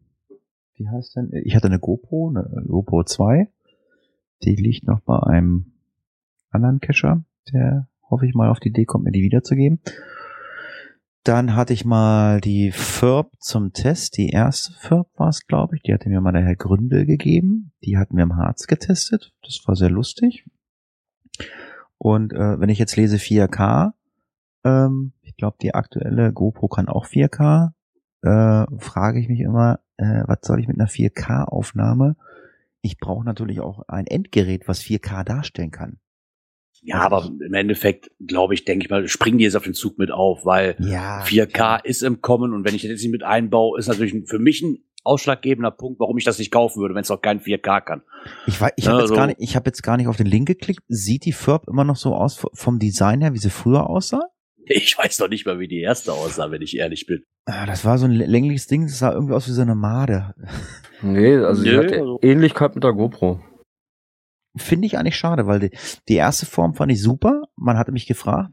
[0.75, 1.31] wie heißt denn?
[1.45, 3.47] Ich hatte eine GoPro, eine GoPro 2.
[4.43, 5.73] Die liegt noch bei einem
[6.49, 9.79] anderen Cacher, der hoffe ich mal auf die Idee kommt, mir die wiederzugeben.
[11.23, 14.17] Dann hatte ich mal die FIRB zum Test.
[14.17, 15.83] Die erste FIRB war es, glaube ich.
[15.83, 17.71] Die hatte mir mal der Herr Gründel gegeben.
[17.83, 19.33] Die hatten wir im Harz getestet.
[19.43, 20.45] Das war sehr lustig.
[21.97, 23.91] Und äh, wenn ich jetzt lese 4K,
[24.63, 27.71] ähm, ich glaube, die aktuelle GoPro kann auch 4K,
[28.21, 32.15] äh, frage ich mich immer, äh, was soll ich mit einer 4K-Aufnahme?
[32.81, 35.99] Ich brauche natürlich auch ein Endgerät, was 4K darstellen kann.
[36.81, 39.97] Ja, aber im Endeffekt, glaube ich, denke ich mal, springen die jetzt auf den Zug
[39.97, 41.21] mit auf, weil Ja.
[41.23, 44.39] 4K ist im Kommen und wenn ich das jetzt nicht mit einbaue, ist natürlich für
[44.39, 47.81] mich ein ausschlaggebender Punkt, warum ich das nicht kaufen würde, wenn es auch kein 4K
[47.81, 48.01] kann.
[48.47, 50.27] Ich, ich Ja, habe jetzt, so- gar nicht- ich hab jetzt gar nicht auf den
[50.27, 50.81] Link geklickt.
[50.87, 54.21] Sieht die Furb immer noch so aus vom Design her, wie sie früher aussah?
[54.71, 57.23] Ich weiß noch nicht mal, wie die erste aussah, wenn ich ehrlich bin.
[57.45, 60.35] Ah, das war so ein längliches Ding, das sah irgendwie aus wie so eine Made.
[61.01, 63.39] Nee, also Nö, hat also- Ähnlichkeit mit der GoPro.
[64.55, 65.71] Finde ich eigentlich schade, weil die,
[66.07, 67.43] die erste Form fand ich super.
[67.55, 68.51] Man hatte mich gefragt,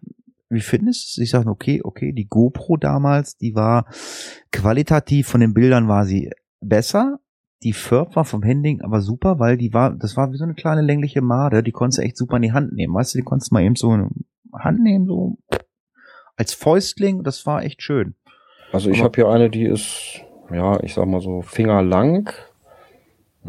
[0.49, 1.25] wie findest du es?
[1.25, 3.87] Ich sage, okay, okay, die GoPro damals, die war
[4.53, 6.31] qualitativ von den Bildern war sie
[6.61, 7.19] besser.
[7.63, 10.55] Die Furb war vom Handling aber super, weil die war, das war wie so eine
[10.55, 12.95] kleine längliche Made, die konntest du echt super in die Hand nehmen.
[12.95, 14.11] Weißt du, die konntest du mal eben so in
[14.45, 15.39] die Hand nehmen, so
[16.37, 18.15] als Fäustling, das war echt schön.
[18.73, 20.21] Also ich habe hier eine, die ist,
[20.53, 22.31] ja, ich sag mal so fingerlang.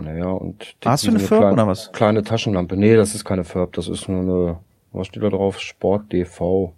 [0.02, 1.91] Naja, und Hast du eine Furb kleine, oder was?
[1.91, 2.78] Kleine Taschenlampe.
[2.78, 4.60] Nee, das ist keine Furb, das ist nur eine,
[4.91, 5.60] was steht da drauf?
[5.60, 6.74] Sport DV.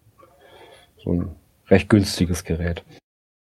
[0.98, 1.36] So ein
[1.68, 2.84] recht günstiges Gerät.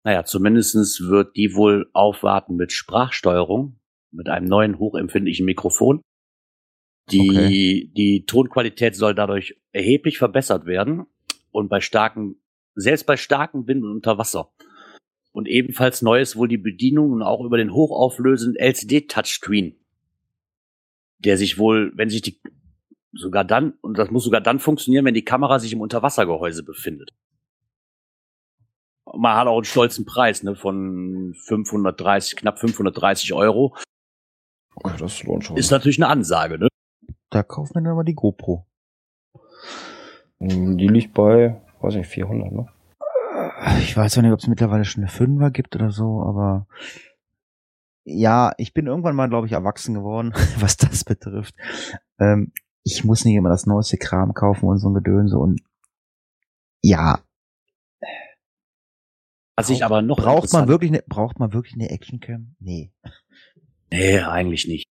[0.05, 3.79] Naja, zumindestens wird die wohl aufwarten mit Sprachsteuerung,
[4.13, 6.01] mit einem neuen hochempfindlichen Mikrofon.
[7.11, 11.07] Die, die Tonqualität soll dadurch erheblich verbessert werden
[11.51, 12.37] und bei starken,
[12.75, 14.53] selbst bei starken Wind und unter Wasser.
[15.33, 19.77] Und ebenfalls neu ist wohl die Bedienung und auch über den hochauflösenden LCD-Touchscreen,
[21.19, 22.41] der sich wohl, wenn sich die,
[23.13, 27.11] sogar dann, und das muss sogar dann funktionieren, wenn die Kamera sich im Unterwassergehäuse befindet.
[29.13, 33.77] Man hat auch einen stolzen Preis, ne, von 530, knapp 530 Euro.
[34.85, 35.57] Ja, Das lohnt schon.
[35.57, 36.69] Ist natürlich eine Ansage, ne?
[37.29, 38.67] Da kaufen wir dann mal die GoPro.
[40.41, 42.69] Die liegt bei, weiß nicht, 400, ne?
[43.81, 46.67] Ich weiß auch nicht, ob es mittlerweile schon eine Fünfer gibt oder so, aber
[48.05, 51.55] ja, ich bin irgendwann mal, glaube ich, erwachsen geworden, was das betrifft.
[52.19, 52.53] Ähm,
[52.83, 55.61] ich muss nicht immer das neueste Kram kaufen und so ein Gedönse und
[56.83, 57.21] ja,
[59.57, 62.57] Was ich aber noch braucht man wirklich eine, braucht man wirklich eine Actioncam?
[62.59, 62.91] Nee,
[63.93, 64.87] Nee, eigentlich nicht.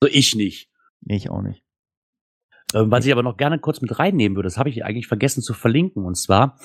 [0.00, 0.70] Also ich nicht.
[1.06, 1.64] ich auch nicht.
[2.74, 5.42] Ähm, was ich aber noch gerne kurz mit reinnehmen würde, das habe ich eigentlich vergessen
[5.42, 6.04] zu verlinken.
[6.04, 6.58] Und zwar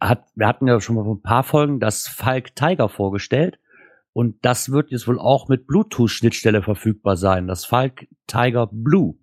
[0.00, 3.58] hat, wir hatten ja schon mal ein paar Folgen das Falk Tiger vorgestellt.
[4.12, 7.46] Und das wird jetzt wohl auch mit Bluetooth-Schnittstelle verfügbar sein.
[7.46, 9.14] Das Falk Tiger Blue.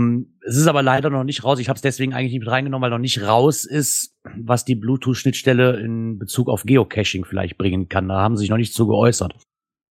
[0.00, 1.58] Ähm, Es ist aber leider noch nicht raus.
[1.60, 4.74] Ich habe es deswegen eigentlich nicht mit reingenommen, weil noch nicht raus ist, was die
[4.74, 8.08] Bluetooth-Schnittstelle in Bezug auf Geocaching vielleicht bringen kann.
[8.08, 9.36] Da haben sie sich noch nicht zu geäußert.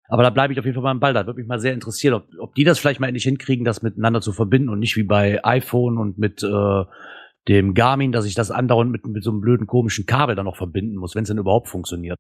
[0.08, 1.14] Aber da bleibe ich auf jeden Fall am Ball.
[1.14, 3.82] Da würde mich mal sehr interessieren, ob, ob die das vielleicht mal endlich hinkriegen, das
[3.82, 6.84] miteinander zu verbinden und nicht wie bei iPhone und mit äh,
[7.48, 10.58] dem Garmin, dass ich das andauernd mit, mit so einem blöden komischen Kabel dann noch
[10.58, 12.18] verbinden muss, wenn es denn überhaupt funktioniert.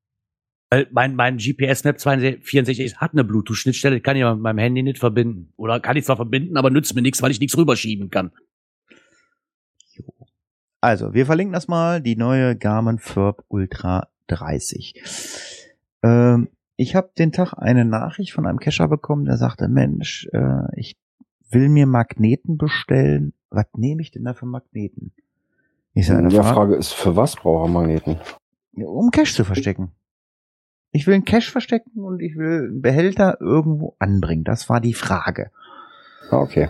[0.69, 5.53] Weil mein, mein GPS-Map 64 hat eine Bluetooth-Schnittstelle, kann ich mit meinem Handy nicht verbinden.
[5.57, 8.32] Oder kann ich zwar verbinden, aber nützt mir nichts, weil ich nichts rüberschieben kann.
[10.82, 15.01] Also, wir verlinken das mal, die neue Garmin Furb Ultra 30.
[16.03, 20.63] Ähm, ich habe den Tag eine Nachricht von einem Cacher bekommen, der sagte, Mensch, äh,
[20.76, 20.95] ich
[21.49, 23.34] will mir Magneten bestellen.
[23.55, 25.11] Was nehme ich denn da für Magneten?
[25.93, 28.19] Ich sage, Die Frage ist, für was braucht er Magneten?
[28.73, 29.91] um Cash zu verstecken.
[30.91, 34.43] Ich will einen Cash verstecken und ich will einen Behälter irgendwo anbringen.
[34.43, 35.51] Das war die Frage.
[36.29, 36.69] Ah, okay.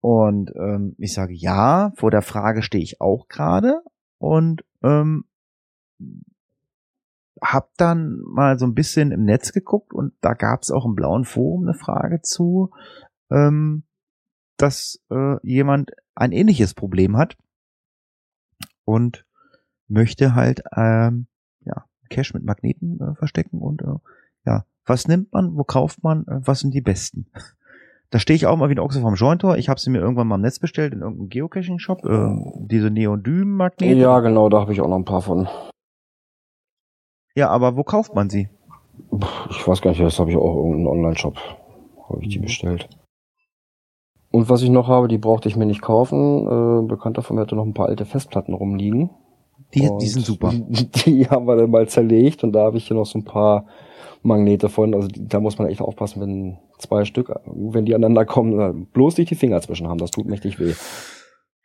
[0.00, 3.82] Und ähm, ich sage ja, vor der Frage stehe ich auch gerade
[4.18, 5.24] und ähm,
[7.40, 10.94] hab dann mal so ein bisschen im Netz geguckt und da gab es auch im
[10.94, 12.70] blauen Forum eine Frage zu,
[13.30, 13.84] ähm,
[14.56, 17.36] dass äh, jemand ein ähnliches Problem hat
[18.84, 19.24] und
[19.88, 21.26] möchte halt ähm,
[21.64, 23.96] ja Cash mit Magneten äh, verstecken und äh,
[24.46, 27.26] ja, was nimmt man, wo kauft man, äh, was sind die besten?
[28.10, 29.56] Da stehe ich auch mal wie ein Ochse vom Scheuntor.
[29.56, 32.04] Ich habe sie mir irgendwann mal im Netz bestellt in irgendeinem Geocaching-Shop.
[32.04, 33.98] Äh, diese Neodym-Magnete.
[33.98, 35.48] Ja, genau, da habe ich auch noch ein paar von.
[37.34, 38.48] ja, aber wo kauft man sie?
[39.50, 41.36] Ich weiß gar nicht, das habe ich auch irgendeinen Online-Shop.
[42.08, 42.88] Habe ich die bestellt.
[44.34, 46.44] Und was ich noch habe, die brauchte ich mir nicht kaufen.
[46.44, 49.10] Äh, Bekannter von mir hatte noch ein paar alte Festplatten rumliegen.
[49.74, 50.52] Die, die sind super.
[51.06, 53.66] Die haben wir dann mal zerlegt und da habe ich hier noch so ein paar
[54.24, 54.92] Magnete von.
[54.92, 59.18] Also die, da muss man echt aufpassen, wenn zwei Stück, wenn die aneinander kommen, bloß
[59.18, 59.98] nicht die Finger zwischen haben.
[59.98, 60.74] Das tut mächtig weh.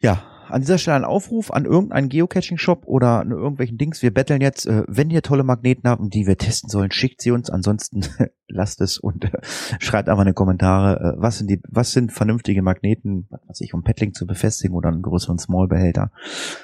[0.02, 4.02] Ja, an dieser Stelle ein Aufruf an irgendeinen Geocaching-Shop oder an irgendwelchen Dings.
[4.02, 7.32] Wir betteln jetzt, äh, wenn ihr tolle Magneten habt, die wir testen sollen, schickt sie
[7.32, 7.50] uns.
[7.50, 8.02] Ansonsten
[8.48, 12.12] lasst es und äh, schreibt einfach in die Kommentare, äh, was sind die, was sind
[12.12, 16.12] vernünftige Magneten, was weiß ich, um Paddling zu befestigen oder einen größeren Small-Behälter.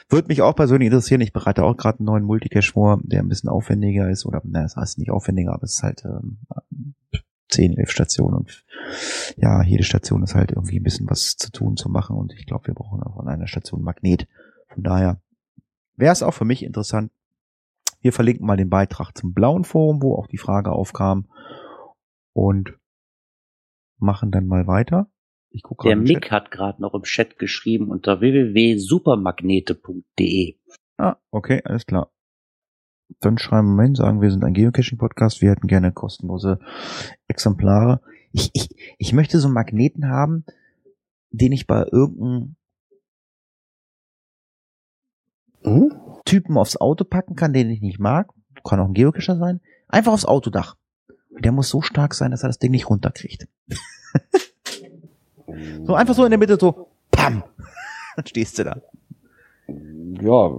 [0.10, 1.22] Würde mich auch persönlich interessieren.
[1.22, 4.64] Ich bereite auch gerade einen neuen Multicache vor, der ein bisschen aufwendiger ist oder, na,
[4.64, 6.40] das heißt nicht aufwendiger, aber es ist halt ähm,
[7.50, 8.66] 10, 11 Stationen und
[9.38, 12.46] ja, jede Station ist halt irgendwie ein bisschen was zu tun, zu machen und ich
[12.46, 14.28] glaube, wir brauchen auch an einer Station Magnet.
[14.68, 15.22] Von daher
[15.96, 17.12] wäre es auch für mich interessant.
[18.02, 21.28] Wir verlinken mal den Beitrag zum blauen Forum, wo auch die Frage aufkam
[22.34, 22.78] und
[23.98, 25.10] machen dann mal weiter.
[25.50, 30.58] Ich guck Der Mick hat gerade noch im Chat geschrieben unter www.supermagnete.de.
[30.98, 32.12] Ah, okay, alles klar.
[33.20, 36.60] Dann schreiben wir hin, sagen, wir sind ein Geocaching-Podcast, wir hätten gerne kostenlose
[37.28, 38.02] Exemplare.
[38.32, 40.44] Ich, ich, ich möchte so einen Magneten haben,
[41.32, 42.56] den ich bei irgendeinem
[45.66, 45.94] Hm?
[46.26, 48.30] Typen aufs Auto packen kann, den ich nicht mag.
[48.64, 49.62] Kann auch ein Geocacher sein.
[49.88, 50.76] Einfach aufs Autodach.
[51.30, 53.48] Der muss so stark sein, dass er das Ding nicht runterkriegt.
[55.84, 57.44] so einfach so in der Mitte so, pam.
[58.16, 58.82] Dann stehst du da.
[60.22, 60.52] Ja,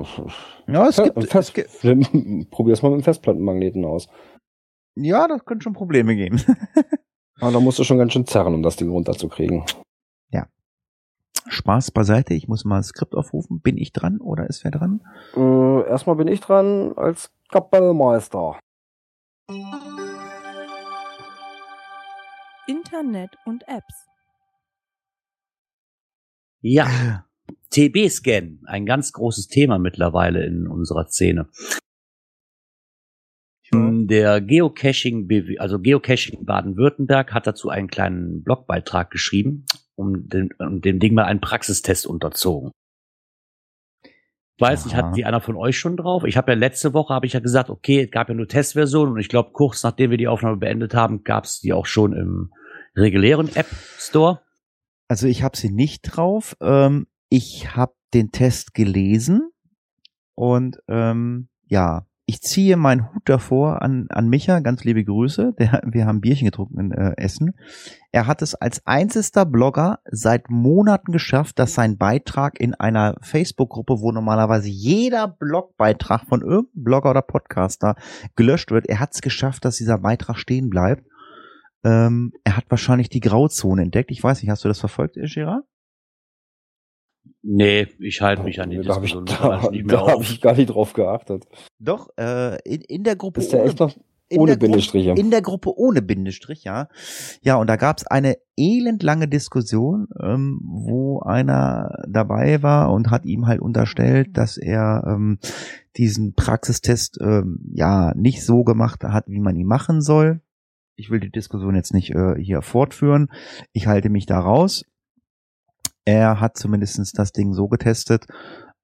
[0.66, 4.08] Ja, es gibt, Fest, es gibt probier's mal mit dem Festplattenmagneten aus.
[4.96, 6.40] ja, das können schon Probleme geben.
[7.40, 9.64] Aber da musst du schon ganz schön zerren, um das Ding runterzukriegen.
[11.48, 13.60] Spaß beiseite, ich muss mal ein Skript aufrufen.
[13.60, 15.00] Bin ich dran oder ist wer dran?
[15.36, 18.58] Äh, erstmal bin ich dran als Kapellmeister.
[22.66, 24.06] Internet und Apps.
[26.60, 26.86] Ja,
[27.70, 31.48] TB-Scan, ein ganz großes Thema mittlerweile in unserer Szene.
[33.72, 41.00] Der Geocaching, also Geocaching Baden-Württemberg hat dazu einen kleinen Blogbeitrag geschrieben, um, den, um dem
[41.00, 42.70] Ding mal einen Praxistest unterzogen.
[44.04, 45.08] Ich weiß nicht, Aha.
[45.08, 46.24] hat die einer von euch schon drauf?
[46.24, 49.14] Ich habe ja letzte Woche habe ich ja gesagt, okay, es gab ja nur Testversionen
[49.14, 52.14] und ich glaube kurz nachdem wir die Aufnahme beendet haben, gab es die auch schon
[52.14, 52.52] im
[52.94, 54.40] regulären App Store.
[55.08, 56.56] Also ich habe sie nicht drauf.
[56.60, 59.50] Ähm, ich habe den Test gelesen
[60.34, 65.54] und ähm, ja, ich ziehe meinen Hut davor an, an Micha, ganz liebe Grüße.
[65.58, 67.54] Der, wir haben Bierchen getrunken in äh, Essen.
[68.10, 74.00] Er hat es als einzigster Blogger seit Monaten geschafft, dass sein Beitrag in einer Facebook-Gruppe,
[74.00, 77.94] wo normalerweise jeder Blogbeitrag von irgendeinem Blogger oder Podcaster
[78.34, 81.06] gelöscht wird, er hat es geschafft, dass dieser Beitrag stehen bleibt.
[81.84, 84.10] Ähm, er hat wahrscheinlich die Grauzone entdeckt.
[84.10, 85.64] Ich weiß nicht, hast du das verfolgt, Gerard?
[87.48, 90.30] Nee, ich halte mich an die da habe ich, Diskussion da, da hab auf.
[90.30, 91.46] ich gar nicht drauf geachtet.
[91.78, 93.94] Doch, äh, in, in der Gruppe Ist der echt noch
[94.32, 95.14] ohne Bindestriche?
[95.16, 96.88] In der Gruppe ohne Bindestrich, ja.
[97.42, 103.24] Ja, und da gab es eine elendlange Diskussion, ähm, wo einer dabei war und hat
[103.24, 105.38] ihm halt unterstellt, dass er ähm,
[105.96, 110.40] diesen Praxistest ähm, ja nicht so gemacht hat, wie man ihn machen soll.
[110.96, 113.28] Ich will die Diskussion jetzt nicht äh, hier fortführen.
[113.72, 114.82] Ich halte mich da raus.
[116.06, 118.26] Er hat zumindestens das Ding so getestet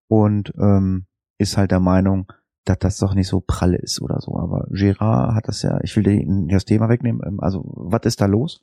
[0.09, 1.07] und ähm,
[1.39, 2.31] ist halt der Meinung,
[2.65, 4.37] dass das doch nicht so prall ist oder so.
[4.37, 7.23] Aber Gerard hat das ja, ich will dir das Thema wegnehmen.
[7.25, 8.63] Ähm, Also, was ist da los?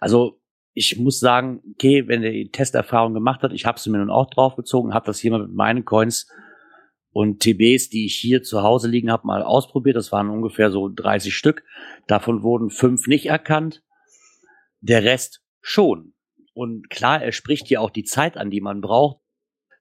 [0.00, 0.40] Also
[0.74, 4.10] ich muss sagen, okay, wenn er die Testerfahrung gemacht hat, ich habe sie mir nun
[4.10, 6.28] auch draufgezogen, habe das hier mal mit meinen Coins
[7.12, 9.96] und TBs, die ich hier zu Hause liegen habe, mal ausprobiert.
[9.96, 11.64] Das waren ungefähr so 30 Stück.
[12.06, 13.82] Davon wurden fünf nicht erkannt.
[14.80, 16.12] Der Rest schon.
[16.56, 19.20] Und klar, er spricht hier auch die Zeit an, die man braucht.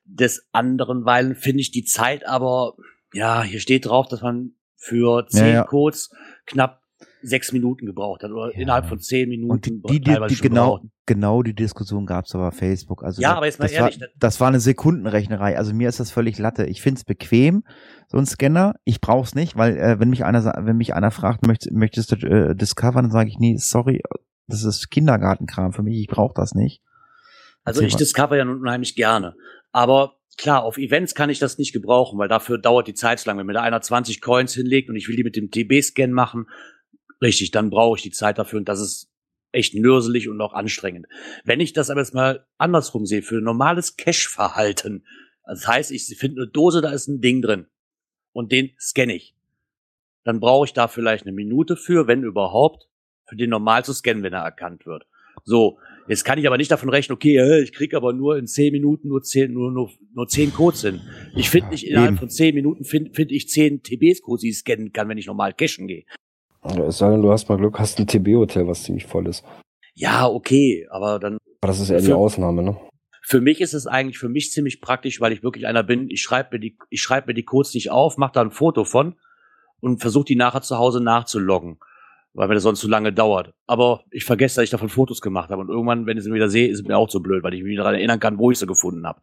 [0.04, 2.74] Des anderen, weil finde ich die Zeit aber,
[3.14, 5.64] ja, hier steht drauf, dass man für zehn Ja, ja.
[5.64, 6.12] Codes
[6.46, 6.82] knapp
[7.22, 8.60] sechs Minuten gebraucht hat oder Ja.
[8.60, 12.36] innerhalb von zehn Minuten Und die, die, die, die genau, genau die Diskussion gab es
[12.36, 13.04] aber auf Facebook.
[13.04, 15.58] Also Ja, das, aber jetzt mal das ehrlich, war, das- war eine Sekundenrechnerei.
[15.58, 16.66] Also mir ist das völlig Latte.
[16.66, 17.64] Ich find's bequem,
[18.10, 18.76] so ein Scanner.
[18.84, 22.16] Ich brauch's nicht, weil äh, wenn mich einer wenn mich einer fragt, möchtest, möchtest du
[22.28, 24.04] äh, discovern, dann sage ich nee, sorry,
[24.48, 26.00] das ist Kindergartenkram für mich.
[26.00, 26.82] Ich brauche das nicht.
[27.64, 29.36] Also ich discover ja nun unheimlich gerne.
[29.72, 33.28] Aber klar, auf Events kann ich das nicht gebrauchen, weil dafür dauert die Zeit zu
[33.28, 33.38] lang.
[33.38, 36.48] Wenn mir da einer 20 Coins hinlegt und ich will die mit dem TB-Scan machen,
[37.22, 39.12] richtig, dann brauche ich die Zeit dafür und das ist
[39.52, 41.08] echt nürselig und auch anstrengend.
[41.44, 45.06] Wenn ich das aber jetzt mal andersrum sehe, für normales Cache-Verhalten,
[45.46, 47.68] das heißt, ich finde eine Dose, da ist ein Ding drin
[48.34, 49.36] und den scanne ich.
[50.24, 52.88] Dann brauche ich da vielleicht eine Minute für, wenn überhaupt,
[53.26, 55.06] für den normal zu scannen, wenn er erkannt wird.
[55.44, 58.48] So, jetzt kann ich aber nicht davon rechnen, okay, äh, ich krieg aber nur in
[58.48, 61.02] zehn Minuten nur zehn, nur, nur, nur zehn Codes hin.
[61.36, 62.18] Ich finde nicht innerhalb Eben.
[62.18, 65.54] von zehn Minuten finde find ich zehn TBs-Codes, die ich scannen kann, wenn ich normal
[65.54, 66.06] cashen gehe.
[66.88, 69.44] Es sei denn, du hast mal Glück, hast ein TB-Hotel, was ziemlich voll ist.
[69.94, 72.78] Ja, okay, aber dann Aber das ist eher die Ausnahme, ne?
[73.22, 76.22] Für mich ist es eigentlich für mich ziemlich praktisch, weil ich wirklich einer bin, ich
[76.22, 79.16] schreibe mir die, ich schreibe mir die Codes nicht auf, mache da ein Foto von
[79.80, 81.80] und versuche die nachher zu Hause nachzuloggen,
[82.36, 83.54] weil mir das sonst zu lange dauert.
[83.66, 86.50] Aber ich vergesse, dass ich davon Fotos gemacht habe und irgendwann, wenn ich sie wieder
[86.50, 88.60] sehe, ist es mir auch so blöd, weil ich mich daran erinnern kann, wo ich
[88.60, 89.22] sie gefunden habe.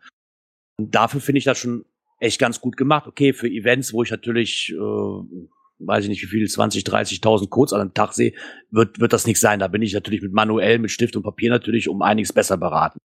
[0.78, 1.84] Und dafür finde ich das schon
[2.18, 3.06] echt ganz gut gemacht.
[3.06, 7.74] Okay, für Events, wo ich natürlich, äh, weiß ich nicht wie viel, 20, 30.000 Codes
[7.74, 8.32] an einem Tag sehe,
[8.70, 9.58] wird, wird das nicht sein.
[9.58, 12.98] Da bin ich natürlich mit manuell, mit Stift und Papier natürlich um einiges besser beraten.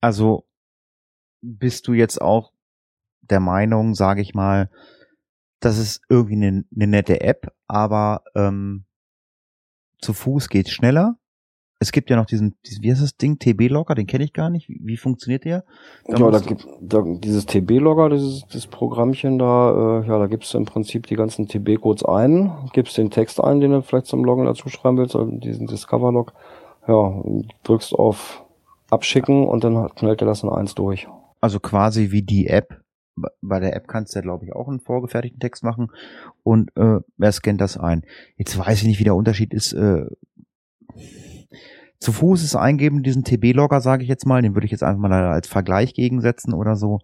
[0.00, 0.46] Also
[1.42, 2.52] bist du jetzt auch
[3.20, 4.70] der Meinung, sage ich mal,
[5.60, 8.84] das ist irgendwie eine, eine nette App, aber ähm,
[9.98, 11.16] zu Fuß geht schneller.
[11.78, 14.48] Es gibt ja noch diesen, diesen wie heißt das Ding, TB-Logger, den kenne ich gar
[14.48, 14.68] nicht.
[14.68, 15.64] Wie, wie funktioniert der?
[16.06, 20.54] Da ja, da gibt da, dieses TB-Logger, dieses das Programmchen da, äh, ja, da gibst
[20.54, 24.24] du im Prinzip die ganzen TB-Codes ein, gibst den Text ein, den du vielleicht zum
[24.24, 26.32] Loggen dazu schreiben willst, also diesen Discover-Log,
[26.88, 27.22] ja,
[27.64, 28.42] drückst auf
[28.88, 31.06] Abschicken und dann knallt er das in eins durch.
[31.40, 32.80] also quasi wie die App.
[33.40, 35.90] Bei- der App kannst du ja, glaube ich, auch einen vorgefertigten Text machen
[36.42, 38.02] und äh, wer scannt das ein?
[38.36, 39.72] Jetzt weiß ich nicht, wie der Unterschied ist.
[39.72, 40.06] Äh,
[41.98, 45.00] zu Fuß ist eingeben, diesen TB-Logger, sage ich jetzt mal, den würde ich jetzt einfach
[45.00, 47.00] mal als Vergleich gegensetzen oder so.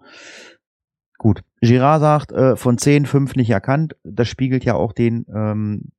[1.18, 3.96] Gut, Girard sagt, äh, von 10, 5 nicht erkannt.
[4.04, 5.92] Das spiegelt ja auch den ähm,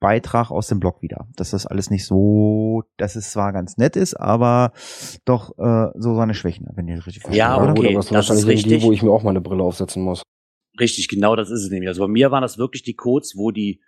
[0.00, 1.26] Beitrag aus dem Blog wieder.
[1.36, 4.72] Dass das alles nicht so, dass es zwar ganz nett ist, aber
[5.24, 7.38] doch äh, so seine Schwächen, wenn ihr das richtig versteht.
[7.38, 7.70] Ja, oder?
[7.70, 8.88] okay, aber das ist das ist wahrscheinlich die, richtig.
[8.88, 10.22] wo ich mir auch meine Brille aufsetzen muss.
[10.78, 11.88] Richtig, genau das ist es nämlich.
[11.88, 13.80] Also bei mir waren das wirklich die Codes, wo die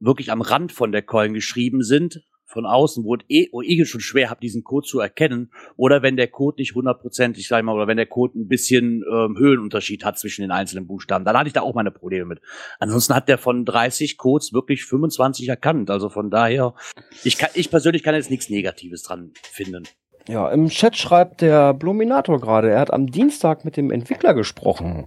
[0.00, 3.88] wirklich am Rand von der Coin geschrieben sind, von außen, wo, eh, wo ich es
[3.88, 5.52] schon schwer habe, diesen Code zu erkennen.
[5.76, 9.04] Oder wenn der Code nicht hundertprozentig, sag ich mal, oder wenn der Code ein bisschen
[9.12, 11.26] ähm, Höhenunterschied hat zwischen den einzelnen Buchstaben.
[11.26, 12.40] Dann hatte ich da auch meine Probleme mit.
[12.78, 15.90] Ansonsten hat der von 30 Codes wirklich 25 erkannt.
[15.90, 16.74] Also von daher,
[17.22, 19.84] ich, kann, ich persönlich kann jetzt nichts Negatives dran finden.
[20.26, 25.06] Ja, im Chat schreibt der Bluminator gerade, er hat am Dienstag mit dem Entwickler gesprochen.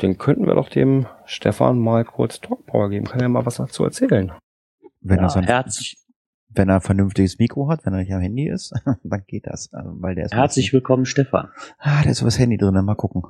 [0.00, 3.06] Den könnten wir doch dem Stefan mal kurz Talkpower geben.
[3.06, 4.32] Kann er mal was dazu erzählen?
[5.00, 5.96] Wenn, er Ja, so ein, herzlich,
[6.56, 8.72] wenn er ein vernünftiges Mikro hat, wenn er nicht am Handy ist,
[9.04, 9.72] dann geht das.
[9.72, 11.48] äh, Weil der ist herzlich willkommen, Stefan.
[11.78, 13.22] Ah, da ist so was Handy drin, mal gucken.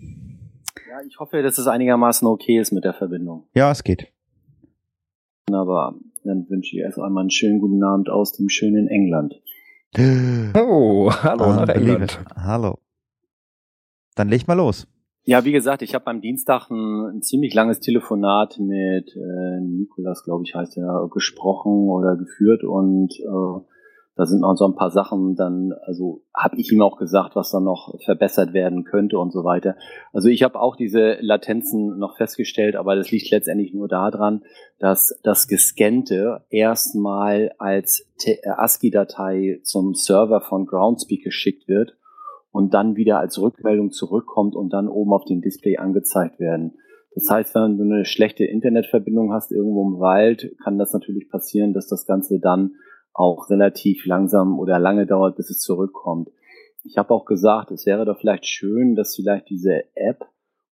[0.00, 3.46] Ja, ich hoffe, dass es einigermaßen okay ist mit der Verbindung.
[3.54, 4.12] Ja, es geht.
[5.50, 9.34] Aber dann wünsche ich erst einmal einen schönen guten Abend aus dem schönen England.
[10.54, 11.92] Oh, hallo nach Unbelievable.
[11.92, 12.18] England.
[12.36, 12.78] Hallo.
[14.14, 14.86] Dann leg mal los.
[15.28, 20.22] Ja, wie gesagt, ich habe am Dienstag ein, ein ziemlich langes Telefonat mit äh, Nikolas,
[20.22, 23.60] glaube ich, heißt er, gesprochen oder geführt und äh,
[24.14, 27.50] da sind noch so ein paar Sachen dann, also habe ich ihm auch gesagt, was
[27.50, 29.74] dann noch verbessert werden könnte und so weiter.
[30.12, 34.44] Also ich habe auch diese Latenzen noch festgestellt, aber das liegt letztendlich nur daran,
[34.78, 41.96] dass das Gescannte erstmal als äh, ASCII-Datei zum Server von Groundspeak geschickt wird
[42.56, 46.78] und dann wieder als Rückmeldung zurückkommt und dann oben auf dem Display angezeigt werden.
[47.14, 51.74] Das heißt, wenn du eine schlechte Internetverbindung hast irgendwo im Wald, kann das natürlich passieren,
[51.74, 52.76] dass das Ganze dann
[53.12, 56.30] auch relativ langsam oder lange dauert, bis es zurückkommt.
[56.82, 60.24] Ich habe auch gesagt, es wäre doch vielleicht schön, dass vielleicht diese App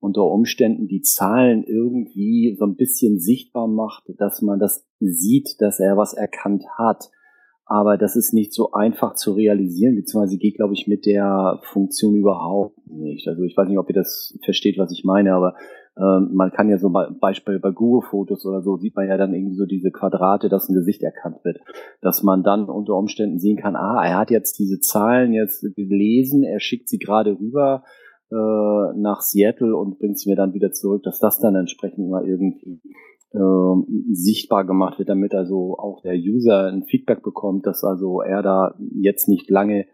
[0.01, 5.81] unter Umständen die Zahlen irgendwie so ein bisschen sichtbar macht, dass man das sieht, dass
[5.81, 7.11] er was erkannt hat.
[7.71, 12.17] Aber das ist nicht so einfach zu realisieren, beziehungsweise geht, glaube ich, mit der Funktion
[12.17, 13.29] überhaupt nicht.
[13.29, 15.55] Also ich weiß nicht, ob ihr das versteht, was ich meine, aber
[15.97, 19.35] ähm, man kann ja so bei, Beispiel bei Google-Fotos oder so, sieht man ja dann
[19.35, 21.59] irgendwie so diese Quadrate, dass ein Gesicht erkannt wird.
[22.01, 26.43] Dass man dann unter Umständen sehen kann, ah, er hat jetzt diese Zahlen jetzt gelesen,
[26.43, 27.85] er schickt sie gerade rüber
[28.33, 32.27] äh, nach Seattle und bringt sie mir dann wieder zurück, dass das dann entsprechend mal
[32.27, 32.81] irgendwie
[33.35, 38.43] ähm, sichtbar gemacht wird, damit also auch der User ein Feedback bekommt, dass also er
[38.43, 39.87] da jetzt nicht lange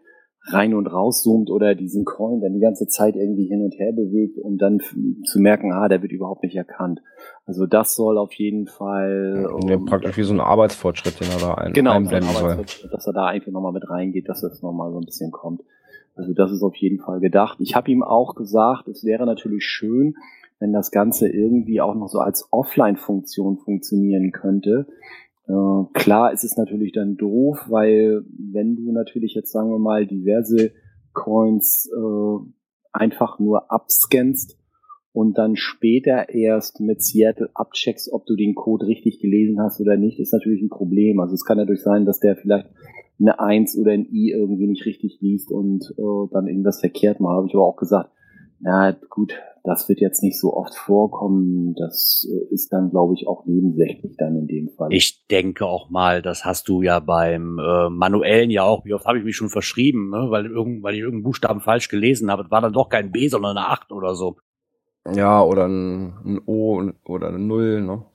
[0.49, 3.91] rein und raus zoomt oder diesen Coin dann die ganze Zeit irgendwie hin und her
[3.91, 4.79] bewegt, um dann
[5.25, 7.01] zu merken, ah, der wird überhaupt nicht erkannt.
[7.45, 11.39] Also das soll auf jeden Fall Ja, ähm, praktisch wie so ein Arbeitsfortschritt, den er
[11.39, 12.51] da ein, genau, einblenden so ein soll.
[12.51, 15.61] Arbeitsfortschritt, dass er da einfach nochmal mit reingeht, dass das nochmal so ein bisschen kommt.
[16.15, 17.57] Also das ist auf jeden Fall gedacht.
[17.59, 20.15] Ich habe ihm auch gesagt, es wäre natürlich schön,
[20.59, 24.87] wenn das Ganze irgendwie auch noch so als Offline-Funktion funktionieren könnte.
[25.47, 30.05] Äh, klar ist es natürlich dann doof, weil wenn du natürlich jetzt sagen wir mal
[30.05, 30.71] diverse
[31.13, 32.49] Coins äh,
[32.91, 34.57] einfach nur abscannst
[35.13, 39.97] und dann später erst mit Seattle abcheckst, ob du den Code richtig gelesen hast oder
[39.97, 41.19] nicht, ist natürlich ein Problem.
[41.19, 42.67] Also es kann dadurch sein, dass der vielleicht
[43.19, 47.37] eine 1 oder ein I irgendwie nicht richtig liest und äh, dann irgendwas verkehrt macht.
[47.37, 48.11] Habe ich aber auch gesagt,
[48.59, 49.33] Na gut,
[49.63, 51.75] das wird jetzt nicht so oft vorkommen.
[51.75, 54.93] Das äh, ist dann, glaube ich, auch nebensächlich dann in dem Fall.
[54.93, 58.85] Ich denke auch mal, das hast du ja beim äh, manuellen ja auch.
[58.85, 60.27] Wie oft habe ich mich schon verschrieben, ne?
[60.29, 62.43] weil, irgend, weil ich irgendeinen Buchstaben falsch gelesen habe.
[62.43, 64.37] Es war dann doch kein B, sondern eine 8 oder so.
[65.13, 68.05] Ja, oder ein, ein O oder eine Null, ne?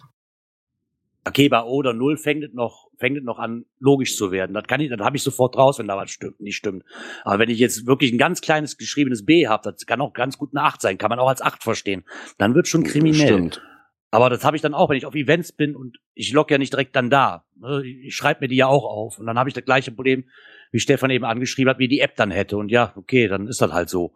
[1.25, 4.55] Okay, bei O oder Null fängt es noch, fängt es noch an, logisch zu werden.
[4.55, 6.85] Das kann ich, dann habe ich sofort raus, wenn da was stimmt, nicht stimmt.
[7.25, 10.37] Aber wenn ich jetzt wirklich ein ganz kleines geschriebenes B habe, das kann auch ganz
[10.37, 12.05] gut eine 8 sein, kann man auch als 8 verstehen.
[12.39, 13.29] Dann wird schon kriminell.
[13.29, 13.63] Stimmt.
[14.11, 16.59] Aber das habe ich dann auch, wenn ich auf Events bin und ich log ja
[16.59, 17.45] nicht direkt dann da.
[17.59, 17.83] Ne?
[17.87, 19.19] Ich schreibe mir die ja auch auf.
[19.19, 20.25] Und dann habe ich das gleiche Problem,
[20.71, 22.59] wie Stefan eben angeschrieben hat, wie die App dann hätte.
[22.59, 24.13] Und ja, okay, dann ist das halt so.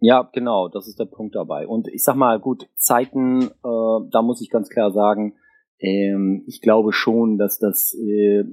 [0.00, 1.66] Ja, genau, das ist der Punkt dabei.
[1.66, 5.34] Und ich sag mal, gut, Zeiten, äh, da muss ich ganz klar sagen,
[5.80, 8.44] ähm, ich glaube schon, dass das äh,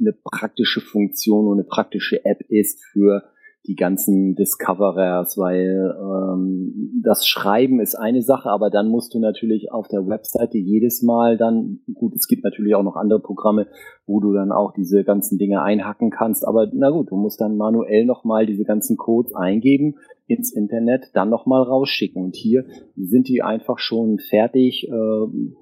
[0.00, 3.22] eine praktische Funktion und eine praktische App ist für
[3.66, 9.72] die ganzen Discoverers, weil ähm, das Schreiben ist eine Sache, aber dann musst du natürlich
[9.72, 13.66] auf der Webseite jedes Mal dann, gut, es gibt natürlich auch noch andere Programme,
[14.06, 17.56] wo du dann auch diese ganzen Dinge einhacken kannst, aber na gut, du musst dann
[17.56, 19.96] manuell nochmal diese ganzen Codes eingeben
[20.28, 22.22] ins Internet, dann nochmal rausschicken.
[22.22, 22.64] Und hier
[22.96, 24.92] sind die einfach schon fertig äh,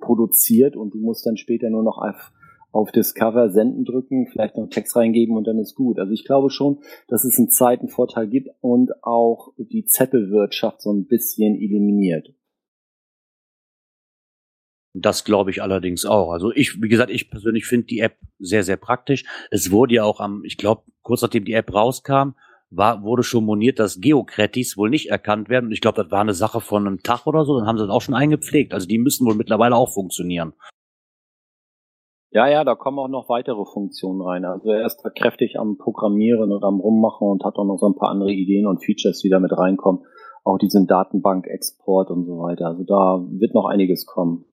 [0.00, 2.32] produziert und du musst dann später nur noch auf
[2.76, 5.98] auf Discover senden drücken, vielleicht noch Text reingeben und dann ist gut.
[5.98, 11.06] Also ich glaube schon, dass es einen Zeitenvorteil gibt und auch die Zettelwirtschaft so ein
[11.06, 12.34] bisschen eliminiert.
[14.92, 16.30] Das glaube ich allerdings auch.
[16.30, 19.24] Also ich, wie gesagt, ich persönlich finde die App sehr, sehr praktisch.
[19.50, 22.34] Es wurde ja auch am, ich glaube, kurz nachdem die App rauskam,
[22.70, 25.66] war, wurde schon moniert, dass Geocratis wohl nicht erkannt werden.
[25.66, 27.58] Und ich glaube, das war eine Sache von einem Tag oder so.
[27.58, 28.74] Dann haben sie das auch schon eingepflegt.
[28.74, 30.52] Also die müssen wohl mittlerweile auch funktionieren.
[32.32, 34.44] Ja, ja, da kommen auch noch weitere Funktionen rein.
[34.44, 37.86] Also er ist da kräftig am Programmieren und am Rummachen und hat auch noch so
[37.86, 40.04] ein paar andere Ideen und Features, die da mit reinkommen.
[40.44, 42.66] Auch diesen Datenbank-Export und so weiter.
[42.66, 44.44] Also da wird noch einiges kommen.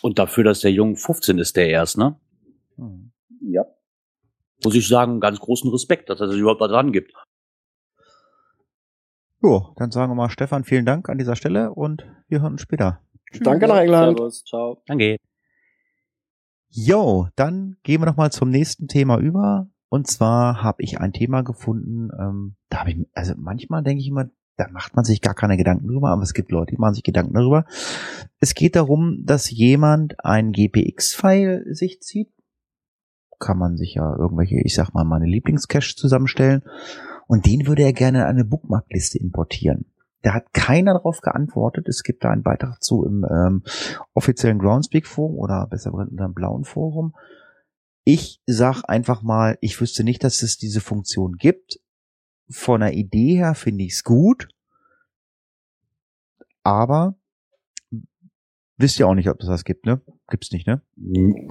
[0.00, 2.18] Und dafür, dass der Jung 15 ist, der erst, ne?
[3.40, 3.66] Ja.
[4.64, 7.12] Muss ich sagen, ganz großen Respekt, dass er sich überhaupt da dran gibt.
[9.42, 12.62] Jo, dann sagen wir mal Stefan, vielen Dank an dieser Stelle und wir hören uns
[12.62, 13.00] später.
[13.40, 14.16] Danke nach England.
[14.16, 14.82] Servus, ciao.
[14.86, 15.16] Danke.
[16.68, 19.68] Jo, dann gehen wir noch mal zum nächsten Thema über.
[19.88, 24.08] Und zwar habe ich ein Thema gefunden, ähm, da habe ich, also manchmal denke ich
[24.08, 26.94] immer, da macht man sich gar keine Gedanken drüber, aber es gibt Leute, die machen
[26.94, 27.64] sich Gedanken darüber.
[28.38, 32.32] Es geht darum, dass jemand ein GPX-File sich zieht.
[33.40, 36.62] Kann man sich ja irgendwelche, ich sag mal, meine Lieblingscache zusammenstellen.
[37.26, 39.86] Und den würde er gerne in eine Bookmarkliste importieren.
[40.22, 41.88] Da hat keiner darauf geantwortet.
[41.88, 43.62] Es gibt da einen Beitrag zu im ähm,
[44.14, 47.14] offiziellen Groundspeak Forum oder besser gesagt unter dem blauen Forum.
[48.04, 51.80] Ich sag einfach mal, ich wüsste nicht, dass es diese Funktion gibt.
[52.48, 54.48] Von der Idee her finde ich es gut.
[56.62, 57.16] Aber
[58.76, 60.00] wisst ihr auch nicht, ob es das gibt, ne?
[60.28, 60.82] Gibt's nicht, ne?
[60.96, 61.48] Nee.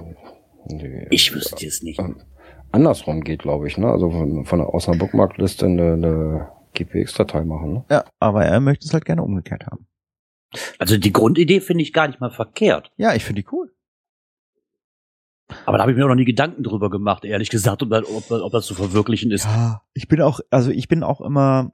[1.10, 2.00] Ich wüsste es nicht.
[2.72, 3.86] Andersrum geht, glaube ich, ne?
[3.88, 7.84] Also von, von der aus einer Bookmarkliste eine, eine GPX-Datei machen, ne?
[7.90, 9.86] Ja, aber er möchte es halt gerne umgekehrt haben.
[10.78, 12.90] Also die Grundidee finde ich gar nicht mal verkehrt.
[12.96, 13.72] Ja, ich finde die cool.
[15.66, 18.08] Aber da habe ich mir auch noch nie Gedanken drüber gemacht, ehrlich gesagt, ob, das-
[18.08, 19.44] ob, ob das zu verwirklichen ist.
[19.44, 21.72] Ja, ich bin auch, also ich bin auch immer,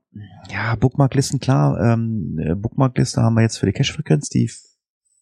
[0.51, 4.51] ja, Bookmarklisten, klar, ähm, äh, Bookmarkliste haben wir jetzt für die Cache-Frequenz, die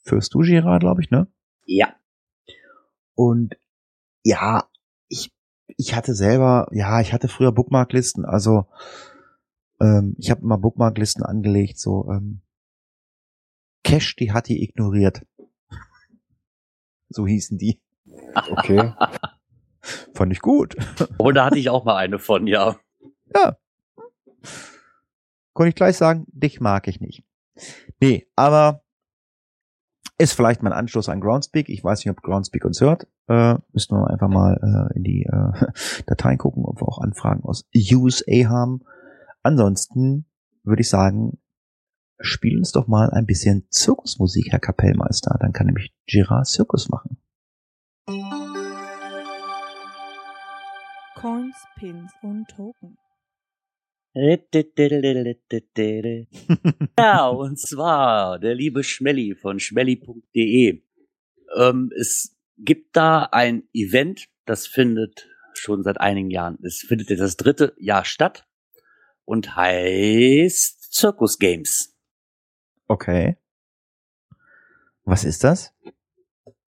[0.04, 1.26] fürs du, Gerard, glaube ich, ne?
[1.66, 1.88] Ja.
[3.14, 3.54] Und
[4.24, 4.64] ja,
[5.66, 8.66] ich, hatte selber, ja, ich hatte früher Bookmarklisten, also
[9.80, 12.42] ähm, ich habe immer Bookmarklisten angelegt, so ähm,
[13.84, 15.24] Cache, die hat die ignoriert.
[17.08, 17.80] So hießen die.
[18.50, 18.92] Okay.
[20.14, 20.74] Fand ich gut.
[21.18, 22.76] Und da hatte ich auch mal eine von, ja.
[23.32, 23.56] Ja.
[25.52, 27.22] Konnte ich gleich sagen, dich mag ich nicht.
[28.00, 28.82] Nee, aber
[30.18, 31.68] ist vielleicht mein Anschluss an Groundspeak.
[31.68, 33.06] Ich weiß nicht, ob Groundspeak uns hört.
[33.28, 37.44] Äh, müssen wir einfach mal äh, in die äh, Dateien gucken, ob wir auch Anfragen
[37.44, 38.80] aus USA haben.
[39.42, 40.26] Ansonsten
[40.62, 41.38] würde ich sagen,
[42.18, 45.36] spiel uns doch mal ein bisschen Zirkusmusik, Herr Kapellmeister.
[45.38, 47.18] Dann kann nämlich Girard Zirkus machen.
[51.14, 52.96] Coins, Pins und Token.
[56.98, 60.82] Ja, und zwar der liebe Schmelly von schmelly.de.
[61.54, 67.20] Ähm, es gibt da ein Event, das findet schon seit einigen Jahren, es findet jetzt
[67.20, 68.46] das dritte Jahr statt
[69.26, 71.94] und heißt Circus Games.
[72.88, 73.36] Okay.
[75.04, 75.74] Was ist das?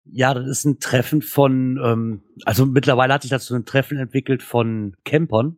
[0.04, 4.44] Ja, das ist ein Treffen von, ähm, also mittlerweile hat sich dazu ein Treffen entwickelt
[4.44, 5.58] von Campern.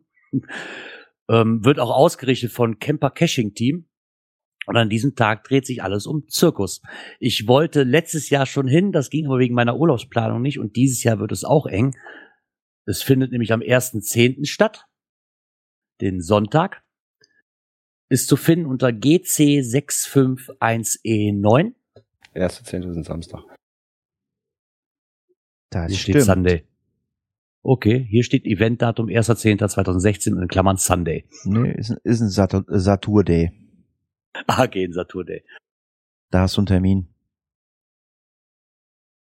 [1.32, 3.88] Ähm, wird auch ausgerichtet von Camper Caching Team.
[4.66, 6.80] Und an diesem Tag dreht sich alles um Zirkus.
[7.18, 11.02] Ich wollte letztes Jahr schon hin, das ging aber wegen meiner Urlaubsplanung nicht und dieses
[11.02, 11.96] Jahr wird es auch eng.
[12.86, 14.46] Es findet nämlich am 1.10.
[14.46, 14.86] statt,
[16.00, 16.84] den Sonntag.
[18.08, 21.74] Ist zu finden unter GC651E9.
[22.34, 23.42] Erste Zehnte ist ein Samstag.
[25.70, 26.68] Das Hier steht Sunday.
[27.64, 31.24] Okay, hier steht Eventdatum 1.10.2016 in Klammern Sunday.
[31.44, 33.52] Nee, ist, ein- ist ein Satur, Satur Day.
[34.48, 35.44] AG in Saturn Day.
[36.30, 37.08] Da hast du einen Termin.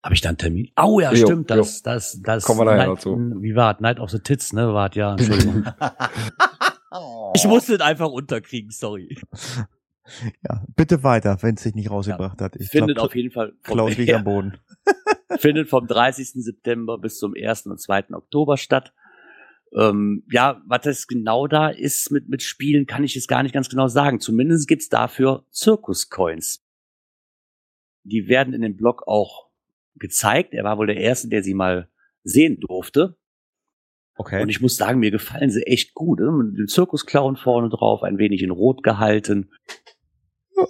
[0.03, 0.71] Habe ich da einen Termin?
[0.77, 2.45] Oh ja, Jo, stimmt, das, das, das.
[2.45, 3.17] Kommen wir nachher Night, dazu.
[3.41, 4.75] Wie war Night of the Tits, ne?
[4.75, 5.65] War ja, Entschuldigung.
[7.35, 9.17] ich musste es einfach unterkriegen, sorry.
[10.47, 12.57] Ja, bitte weiter, wenn es sich nicht rausgebracht hat.
[12.57, 14.59] Ich findet glaub, auf jeden Fall Klaus liegt ja, am Boden.
[15.39, 16.45] findet vom 30.
[16.45, 17.67] September bis zum 1.
[17.67, 18.11] und 2.
[18.13, 18.93] Oktober statt.
[19.77, 23.55] Ähm, ja, was das genau da ist mit, mit Spielen, kann ich jetzt gar nicht
[23.55, 24.21] ganz genau sagen.
[24.21, 26.65] Zumindest gibt's dafür Zirkus-Coins.
[28.05, 29.51] Die werden in dem Blog auch
[29.97, 30.55] gezeigt.
[30.55, 31.89] Er war wohl der Erste, der sie mal
[32.23, 33.17] sehen durfte.
[34.17, 34.43] Okay.
[34.43, 36.21] Und ich muss sagen, mir gefallen sie echt gut.
[36.21, 36.31] Ne?
[36.31, 39.51] Mit dem Zirkusclown vorne drauf, ein wenig in Rot gehalten.
[40.57, 40.69] Ich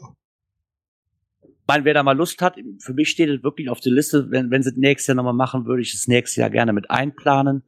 [1.66, 4.51] meine, wer da mal Lust hat, für mich steht es wirklich auf der Liste, wenn,
[4.51, 7.65] wenn sie es nächstes Jahr nochmal machen, würde ich es nächstes Jahr gerne mit einplanen.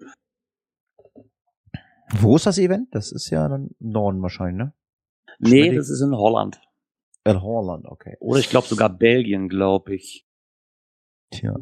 [2.11, 2.95] Wo ist das Event?
[2.95, 4.73] Das ist ja dann Norden wahrscheinlich, ne?
[5.39, 6.61] Nee, das ist in Holland.
[7.25, 8.17] El Holland, okay.
[8.21, 10.27] Oder ich glaube sogar Belgien, glaube ich.
[11.31, 11.57] Tja.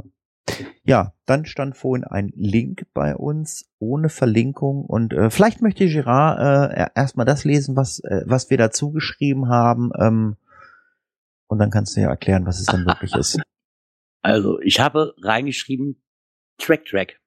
[0.85, 6.77] Ja, dann stand vorhin ein Link bei uns ohne Verlinkung und äh, vielleicht möchte Girard
[6.77, 10.37] äh, erstmal das lesen, was äh, was wir dazu geschrieben haben ähm,
[11.55, 13.41] und dann kannst du ja erklären, was es dann wirklich ist.
[14.23, 16.03] Also, ich habe reingeschrieben
[16.57, 17.21] Track Track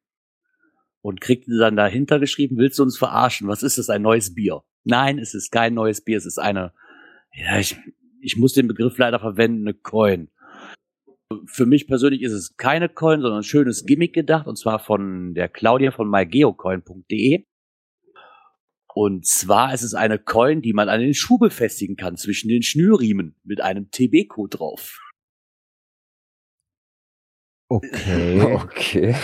[1.04, 3.48] und kriegte dann dahinter geschrieben, willst du uns verarschen?
[3.48, 3.92] Was ist das?
[3.92, 4.64] Ein neues Bier?
[4.84, 6.74] Nein, es ist kein neues Bier, es ist eine,
[7.36, 7.78] ja, ich,
[8.20, 10.32] ich muss den Begriff leider verwenden, eine Coin.
[11.46, 15.36] Für mich persönlich ist es keine Coin, sondern ein schönes Gimmick gedacht, und zwar von
[15.36, 17.46] der Claudia von mygeocoin.de.
[19.00, 22.64] Und zwar ist es eine Coin, die man an den Schuh befestigen kann, zwischen den
[22.64, 25.00] Schnürriemen, mit einem TB-Code drauf.
[27.70, 28.42] Okay.
[28.64, 29.16] Okay.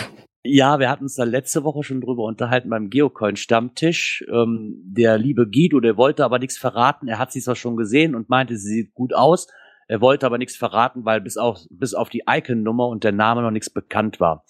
[0.44, 4.24] Ja, wir hatten uns da letzte Woche schon drüber unterhalten beim Geocoin-Stammtisch.
[4.30, 7.08] Ähm, der liebe Guido, der wollte aber nichts verraten.
[7.08, 9.48] Er hat sie zwar schon gesehen und meinte, sie sieht gut aus.
[9.88, 13.42] Er wollte aber nichts verraten, weil bis auf, bis auf die Icon-Nummer und der Name
[13.42, 14.44] noch nichts bekannt war.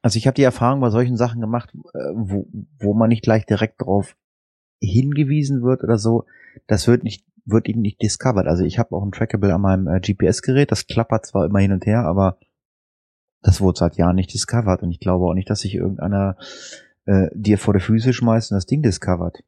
[0.00, 2.46] Also ich habe die Erfahrung bei solchen Sachen gemacht, äh, wo,
[2.78, 4.16] wo man nicht gleich direkt drauf
[4.80, 6.24] hingewiesen wird oder so.
[6.66, 8.46] Das wird nicht wird eben nicht discovered.
[8.46, 10.70] Also ich habe auch ein Trackable an meinem äh, GPS-Gerät.
[10.70, 12.38] Das klappert zwar immer hin und her, aber
[13.42, 14.82] das wurde seit Jahren nicht discovered.
[14.82, 16.36] Und ich glaube auch nicht, dass sich irgendeiner
[17.06, 19.42] äh, dir vor die Füße schmeißt und das Ding discovert.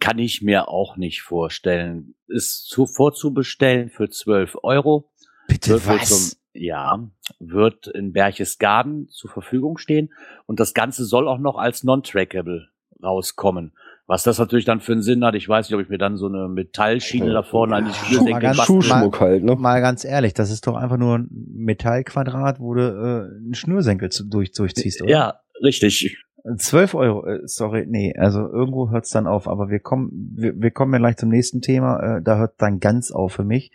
[0.00, 2.14] Kann ich mir auch nicht vorstellen.
[2.26, 5.10] Ist zu, vorzubestellen für 12 Euro.
[5.46, 6.37] Bitte was?
[6.54, 7.08] Ja,
[7.38, 10.12] wird in Berchtesgaden zur Verfügung stehen.
[10.46, 12.68] Und das Ganze soll auch noch als non-trackable
[13.02, 13.72] rauskommen.
[14.06, 16.16] Was das natürlich dann für einen Sinn hat, ich weiß nicht, ob ich mir dann
[16.16, 19.54] so eine Metallschiene da vorne an die Mal Schnürsenkel Schuhschmuck halt, ne?
[19.56, 24.08] Mal ganz ehrlich, das ist doch einfach nur ein Metallquadrat, wo du äh, einen Schnürsenkel
[24.08, 25.10] zu, durch, durchziehst, oder?
[25.10, 26.16] Ja, richtig.
[26.56, 30.70] 12 Euro, äh, sorry, nee, also irgendwo hört's dann auf, aber wir kommen, wir, wir
[30.70, 33.72] kommen ja gleich zum nächsten Thema, äh, da hört dann ganz auf für mich.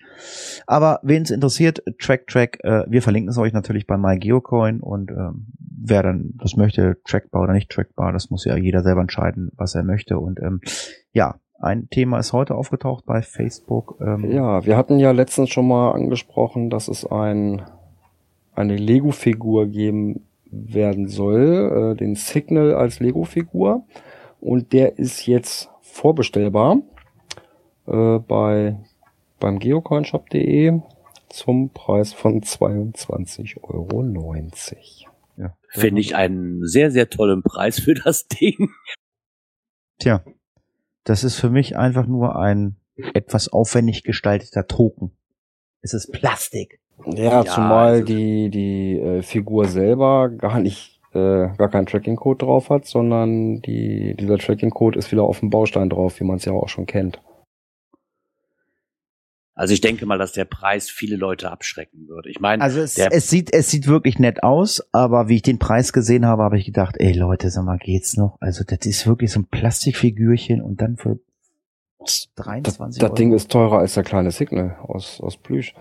[0.65, 5.11] Aber wen es interessiert, Track Track, äh, wir verlinken es euch natürlich bei MyGeocoin und
[5.11, 5.47] ähm,
[5.85, 9.75] wer dann das möchte, trackbar oder nicht trackbar, das muss ja jeder selber entscheiden, was
[9.75, 10.17] er möchte.
[10.17, 10.61] Und ähm,
[11.11, 13.97] ja, ein Thema ist heute aufgetaucht bei Facebook.
[14.01, 17.61] Ähm, Ja, wir hatten ja letztens schon mal angesprochen, dass es ein,
[18.55, 23.85] eine Lego-Figur geben werden soll, äh, den Signal als Lego-Figur.
[24.39, 26.81] Und der ist jetzt vorbestellbar
[27.87, 28.77] äh, bei
[29.39, 30.79] beim geocoinshop.de
[31.27, 35.03] zum Preis von 22,90 Euro.
[35.37, 35.57] ja.
[35.69, 38.69] Finde ich einen sehr, sehr tollen Preis für das Ding.
[39.99, 40.23] Tja,
[41.03, 42.77] das ist für mich einfach nur ein
[43.13, 45.11] etwas aufwendig gestalteter Token.
[45.81, 46.79] Es ist Plastik.
[47.05, 52.45] Ja, Ja, zumal also- die, die äh, Figur selber gar nicht, äh, gar keinen Tracking-Code
[52.45, 56.45] drauf hat, sondern die, dieser Tracking-Code ist wieder auf dem Baustein drauf, wie man es
[56.45, 57.21] ja auch schon kennt.
[59.55, 62.29] Also ich denke mal, dass der Preis viele Leute abschrecken würde.
[62.29, 65.59] Ich meine, Also es, es sieht, es sieht wirklich nett aus, aber wie ich den
[65.59, 68.37] Preis gesehen habe, habe ich gedacht, ey Leute, sag mal, geht's noch?
[68.39, 71.19] Also das ist wirklich so ein Plastikfigürchen und dann für
[71.99, 73.15] Das, 23 das Euro.
[73.15, 75.75] Ding ist teurer als der kleine Signal aus, aus Plüsch.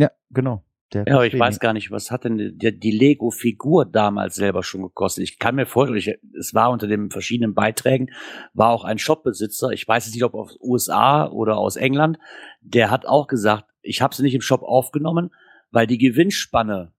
[0.00, 0.64] Ja, genau.
[0.94, 4.62] Der Ja, aber ich weiß gar nicht, was hat denn die, die Lego-Figur damals selber
[4.62, 5.22] schon gekostet?
[5.22, 8.10] Ich kann mir vorstellen, ich, es war unter den verschiedenen Beiträgen,
[8.54, 12.18] war auch ein Shopbesitzer, ich weiß nicht, ob aus USA oder aus England,
[12.60, 15.30] der hat auch gesagt, ich habe sie nicht im Shop aufgenommen,
[15.70, 16.92] weil die Gewinnspanne,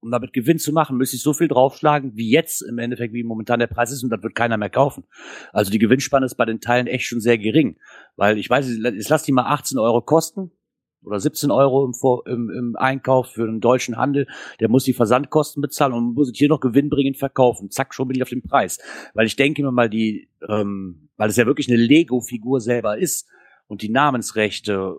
[0.00, 3.24] um damit Gewinn zu machen, müsste ich so viel draufschlagen, wie jetzt im Endeffekt, wie
[3.24, 5.04] momentan der Preis ist, und das wird keiner mehr kaufen.
[5.52, 7.78] Also die Gewinnspanne ist bei den Teilen echt schon sehr gering,
[8.16, 10.52] weil ich weiß, jetzt lass die mal 18 Euro kosten,
[11.04, 14.26] oder 17 Euro im, Vor im, im Einkauf für einen deutschen Handel,
[14.60, 17.70] der muss die Versandkosten bezahlen und muss es hier noch gewinnbringend verkaufen.
[17.70, 18.78] Zack, schon bin ich auf dem Preis.
[19.14, 23.28] Weil ich denke mir mal, die, ähm, weil es ja wirklich eine Lego-Figur selber ist
[23.66, 24.96] und die Namensrechte,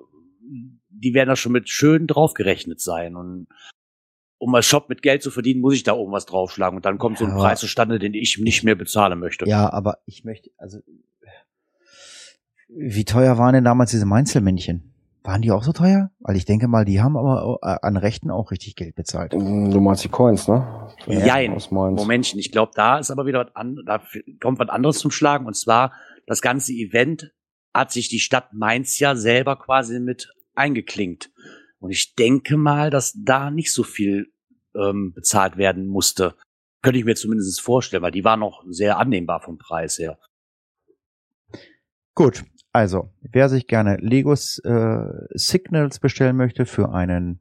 [0.90, 3.16] die werden da schon mit schön draufgerechnet sein.
[3.16, 3.48] Und
[4.38, 6.78] um als Shop mit Geld zu verdienen, muss ich da irgendwas draufschlagen.
[6.78, 9.48] Und dann kommt so ein Preis zustande, den ich nicht mehr bezahlen möchte.
[9.48, 10.80] Ja, aber ich möchte, also,
[12.68, 14.93] wie teuer waren denn damals diese Mainzelmännchen?
[15.24, 16.12] Waren die auch so teuer?
[16.20, 19.32] Weil ich denke mal, die haben aber äh, an Rechten auch richtig Geld bezahlt.
[19.32, 20.90] Du meinst die Coins, ne?
[21.08, 21.54] Jein.
[21.54, 21.98] Aus Mainz.
[21.98, 24.04] Momentchen, ich glaube, da ist aber wieder was an, da
[24.42, 25.46] kommt was anderes zum Schlagen.
[25.46, 25.94] Und zwar,
[26.28, 27.32] das ganze Event
[27.74, 31.32] hat sich die Stadt Mainz ja selber quasi mit eingeklinkt.
[31.80, 34.28] Und ich denke mal, dass da nicht so viel
[34.76, 36.36] ähm, bezahlt werden musste.
[36.82, 40.20] Könnte ich mir zumindest vorstellen, weil die war noch sehr annehmbar vom Preis her.
[42.14, 42.44] Gut,
[42.74, 45.06] also, wer sich gerne Legos äh,
[45.36, 47.40] Signals bestellen möchte für einen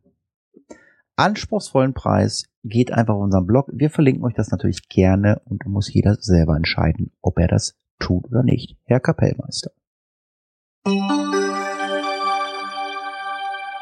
[1.16, 3.70] anspruchsvollen Preis, geht einfach auf unseren Blog.
[3.72, 8.26] Wir verlinken euch das natürlich gerne und muss jeder selber entscheiden, ob er das tut
[8.26, 8.76] oder nicht.
[8.84, 9.70] Herr Kapellmeister.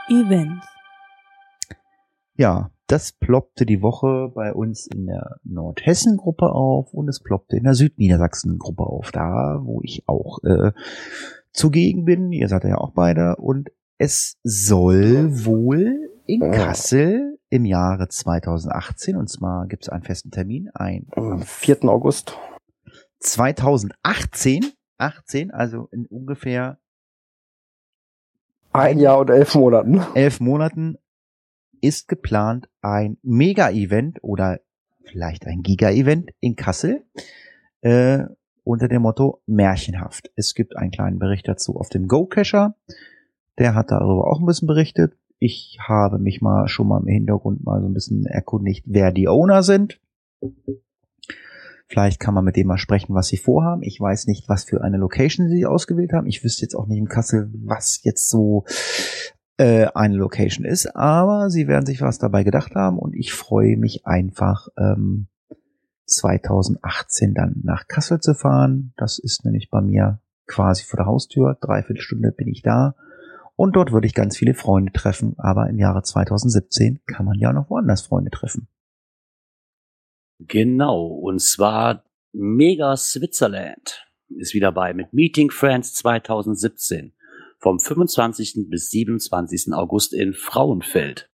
[0.09, 0.67] Events.
[2.35, 7.65] Ja, das ploppte die Woche bei uns in der Nordhessen-Gruppe auf und es ploppte in
[7.65, 10.73] der Südniedersachsen-Gruppe auf, da wo ich auch äh,
[11.53, 12.33] zugegen bin.
[12.33, 13.37] Ihr seid ja auch beide.
[13.37, 16.53] Und es soll wohl in.
[16.53, 21.85] Kassel im Jahre 2018, und zwar gibt es einen festen Termin, ein Am 4.
[21.85, 22.39] August.
[23.19, 26.79] 2018, 18, also in ungefähr
[28.73, 30.01] Ein Jahr und elf Monaten.
[30.15, 30.97] elf Monaten
[31.81, 34.61] ist geplant ein Mega-Event oder
[35.03, 37.05] vielleicht ein Giga-Event in Kassel
[37.81, 38.25] äh,
[38.65, 40.31] unter dem Motto Märchenhaft.
[40.37, 42.75] Es gibt einen kleinen Bericht dazu auf dem Go-Cacher.
[43.59, 45.17] Der hat darüber auch ein bisschen berichtet.
[45.39, 49.29] Ich habe mich mal schon mal im Hintergrund mal so ein bisschen erkundigt, wer die
[49.29, 50.01] Owner sind.
[51.89, 53.83] Vielleicht kann man mit dem mal sprechen, was sie vorhaben.
[53.83, 56.27] Ich weiß nicht, was für eine Location sie ausgewählt haben.
[56.27, 58.65] Ich wüsste jetzt auch nicht in Kassel, was jetzt so
[59.61, 63.77] äh, eine Location ist, aber sie werden sich was dabei gedacht haben und ich freue
[63.77, 65.27] mich einfach ähm,
[66.11, 68.93] 2018 dann nach Kassel zu fahren.
[68.97, 71.57] Das ist nämlich bei mir quasi vor der Haustür.
[71.61, 72.95] Dreiviertel Stunde bin ich da.
[73.57, 75.35] Und dort würde ich ganz viele Freunde treffen.
[75.39, 78.69] Aber im Jahre 2017 kann man ja noch woanders Freunde treffen.
[80.39, 87.13] Genau, und zwar Mega Switzerland ist wieder bei mit Meeting Friends 2017
[87.59, 88.69] vom 25.
[88.69, 89.73] bis 27.
[89.73, 91.30] August in Frauenfeld.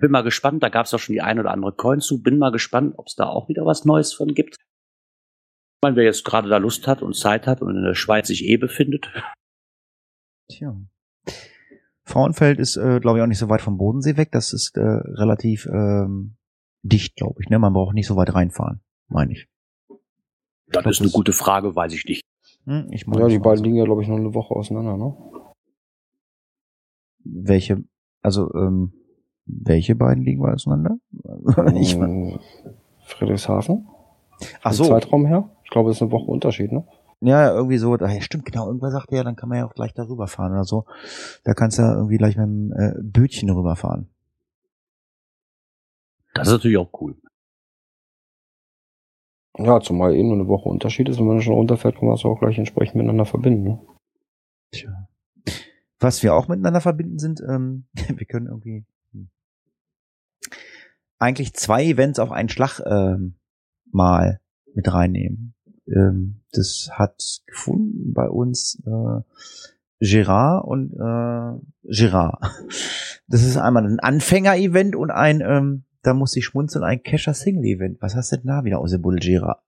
[0.00, 2.22] Bin mal gespannt, da gab es auch schon die ein oder andere Coin zu.
[2.22, 4.56] Bin mal gespannt, ob es da auch wieder was Neues von gibt.
[4.56, 8.28] Ich meine, wer jetzt gerade da Lust hat und Zeit hat und in der Schweiz
[8.28, 9.10] sich eh befindet.
[10.48, 10.76] Tja.
[12.04, 14.30] Frauenfeld ist, äh, glaube ich, auch nicht so weit vom Bodensee weg.
[14.32, 16.36] Das ist äh, relativ ähm,
[16.82, 17.48] dicht, glaube ich.
[17.48, 17.58] Ne?
[17.58, 19.48] Man braucht nicht so weit reinfahren, meine ich.
[19.88, 22.22] Das glaub, ist eine das- gute Frage, weiß ich nicht.
[22.64, 25.16] Hm, ich Ja, meine, die beiden liegen ja, glaube ich, noch eine Woche auseinander, ne?
[27.24, 27.84] Welche,
[28.20, 28.92] also ähm,
[29.46, 30.98] welche beiden liegen wir auseinander?
[31.76, 32.38] ich, Ähm,
[33.04, 33.86] Friedrichshafen.
[34.62, 35.50] ach so, Zeitraum her.
[35.64, 36.84] Ich glaube, das ist eine Woche Unterschied, ne?
[37.20, 37.94] ja, irgendwie so.
[37.94, 38.66] Ah, ja, stimmt, genau.
[38.66, 40.84] Irgendwer sagte ja, dann kann man ja auch gleich darüber fahren oder so.
[41.44, 44.08] Da kannst du ja irgendwie gleich mit dem äh, Bötchen rüberfahren.
[46.34, 47.16] Das ist natürlich auch cool.
[49.58, 52.24] Ja, zumal eben nur eine Woche Unterschied ist, wenn man schon runterfährt, kann man das
[52.24, 53.78] auch gleich entsprechend miteinander verbinden, ne?
[54.70, 55.08] Tja.
[56.00, 58.84] Was wir auch miteinander verbinden sind, ähm, wir können irgendwie
[61.22, 63.36] eigentlich zwei Events auf einen Schlag ähm,
[63.90, 64.40] mal
[64.74, 65.54] mit reinnehmen.
[65.86, 69.20] Ähm, das hat gefunden bei uns äh,
[70.00, 72.40] Gerard und äh, Gerard.
[73.28, 78.02] Das ist einmal ein Anfänger-Event und ein, ähm, da muss ich schmunzeln, ein Kescher-Single-Event.
[78.02, 79.62] Was hast du denn da wieder aus dem Buddel, Gerard?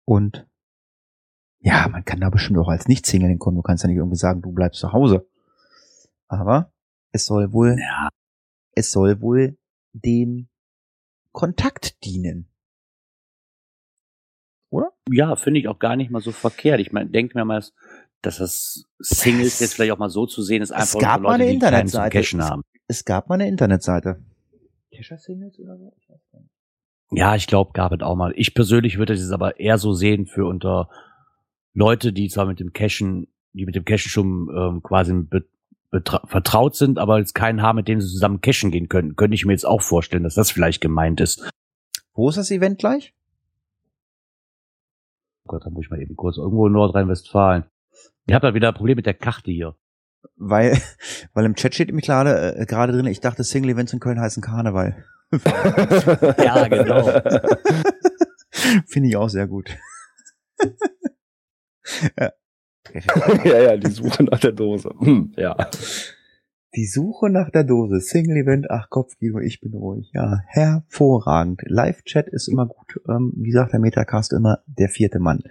[0.05, 0.47] Und
[1.65, 3.57] ja, man kann da bestimmt auch als Nicht-Single hinkommen.
[3.57, 5.27] Du kannst ja nicht irgendwie sagen, du bleibst zu Hause.
[6.27, 6.71] Aber
[7.11, 8.09] es soll wohl, Ja,
[8.75, 9.57] es soll wohl
[9.93, 10.47] dem
[11.31, 12.47] Kontakt dienen.
[15.11, 16.79] ja finde ich auch gar nicht mal so verkehrt.
[16.79, 17.63] Ich meine, denke mir mal,
[18.21, 21.21] dass das Singles Es- jetzt vielleicht auch mal so zu sehen ist, einfach gab für
[21.23, 22.21] mal eine Internetseite.
[22.43, 22.63] Haben.
[22.87, 24.23] Es gab mal eine Internetseite.
[24.91, 25.93] Kescher Singles oder so?
[26.01, 26.51] Ich weiß gar nicht.
[27.11, 28.33] Ja, ich glaube, gab es auch mal.
[28.35, 30.89] Ich persönlich würde es aber eher so sehen für unter
[31.75, 35.45] Leute, die zwar mit dem Cashen, die mit dem Cashen schon ähm, quasi be
[36.01, 39.15] vertraut sind, aber jetzt keinen haben, mit dem sie zusammen cashen gehen können.
[39.15, 41.49] Könnte ich mir jetzt auch vorstellen, dass das vielleicht gemeint ist.
[42.13, 43.13] Wo ist das Event gleich?
[45.45, 47.63] Oh Gott, da muss ich mal eben kurz irgendwo in Nordrhein-Westfalen.
[48.27, 49.75] Ihr habt da wieder ein Problem mit der Karte hier.
[50.35, 50.77] Weil,
[51.33, 54.19] weil im Chat steht nämlich gerade, äh, gerade drin, ich dachte Single Events in Köln
[54.19, 55.05] heißen Karneval.
[56.37, 57.03] Ja, genau.
[58.85, 59.69] Finde ich auch sehr gut.
[62.19, 62.31] Ja.
[63.43, 64.91] ja, ja, die Suche nach der Dose.
[64.99, 65.55] Hm, ja.
[66.75, 67.99] Die Suche nach der Dose.
[67.99, 70.11] Single Event, ach Kopfkino, ich bin ruhig.
[70.13, 71.61] Ja, hervorragend.
[71.65, 73.01] Live-Chat ist immer gut.
[73.07, 75.43] Ähm, wie sagt der Metacast immer, der vierte Mann.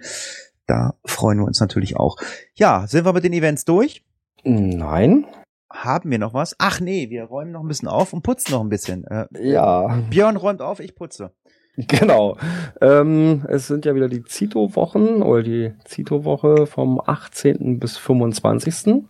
[0.67, 2.17] Da freuen wir uns natürlich auch.
[2.53, 4.03] Ja, sind wir mit den Events durch?
[4.43, 5.25] Nein.
[5.71, 6.55] Haben wir noch was?
[6.59, 9.03] Ach nee, wir räumen noch ein bisschen auf und putzen noch ein bisschen.
[9.05, 9.99] Äh, Ja.
[10.09, 11.31] Björn räumt auf, ich putze.
[11.87, 12.37] Genau.
[12.81, 17.79] Ähm, es sind ja wieder die Zito-Wochen oder die Zito-Woche vom 18.
[17.79, 19.03] bis 25.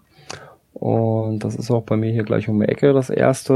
[0.73, 3.53] Und das ist auch bei mir hier gleich um die Ecke das erste.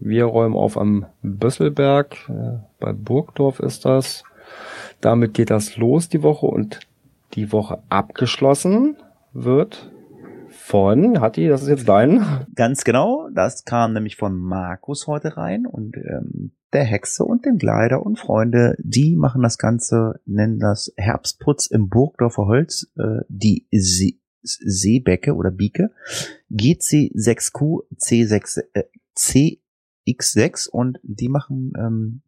[0.00, 2.16] Äh, wir räumen auf am Bösselberg.
[2.28, 4.24] Äh, bei Burgdorf ist das.
[5.00, 6.80] Damit geht das los die Woche und
[7.34, 8.96] die Woche abgeschlossen
[9.32, 9.90] wird
[10.50, 12.46] von, Hatti, das ist jetzt dein.
[12.54, 17.58] Ganz genau, das kam nämlich von Markus heute rein und ähm, der Hexe und dem
[17.58, 23.66] Gleider und Freunde, die machen das Ganze, nennen das Herbstputz im Burgdorfer Holz, äh, die
[23.72, 25.92] See Seebecke oder Bieke,
[26.50, 28.84] GC6Q C6 äh,
[29.16, 32.22] CX6 und die machen ähm,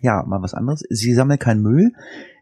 [0.00, 0.84] ja mal was anderes.
[0.90, 1.92] Sie sammeln kein Müll,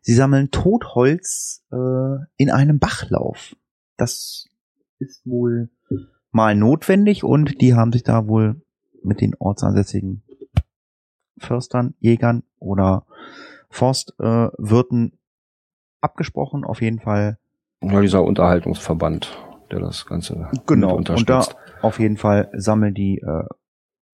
[0.02, 3.54] sie sammeln Totholz äh, in einem Bachlauf.
[3.96, 4.46] Das
[4.98, 5.70] ist wohl
[6.32, 8.60] mal notwendig und die haben sich da wohl
[9.04, 10.22] mit den ortsansässigen
[11.38, 13.04] Förstern, Jägern oder
[13.70, 15.16] Forstwirten äh,
[16.00, 16.64] abgesprochen.
[16.64, 17.38] Auf jeden Fall
[17.82, 19.36] Ja, dieser Unterhaltungsverband,
[19.70, 21.56] der das Ganze Genau, mit und da unterstützt.
[21.82, 23.44] auf jeden Fall sammeln die äh,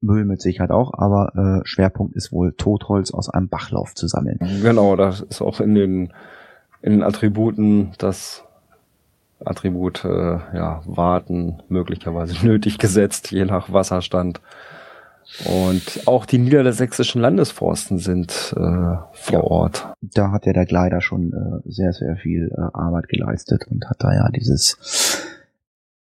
[0.01, 4.39] Müll mit Sicherheit auch, aber äh, Schwerpunkt ist wohl Totholz aus einem Bachlauf zu sammeln.
[4.62, 6.12] Genau, das ist auch in den,
[6.81, 8.43] in den Attributen das
[9.44, 10.09] Attribut äh,
[10.55, 14.40] ja, warten möglicherweise nötig gesetzt, je nach Wasserstand.
[15.47, 19.40] Und auch die niedersächsischen Landesforsten sind äh, vor Ja.
[19.40, 19.94] Ort.
[20.01, 23.97] Da hat ja der Gleiter schon äh, sehr, sehr viel äh, Arbeit geleistet und hat
[24.01, 25.23] da ja dieses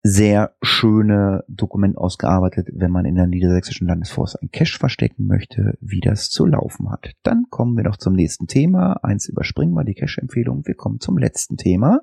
[0.03, 6.01] sehr schöne Dokument ausgearbeitet, wenn man in der niedersächsischen Landesforst ein Cache verstecken möchte, wie
[6.01, 7.13] das zu laufen hat.
[7.23, 9.05] Dann kommen wir noch zum nächsten Thema.
[9.05, 10.67] Eins überspringen wir die Cache-Empfehlung.
[10.67, 12.01] Wir kommen zum letzten Thema.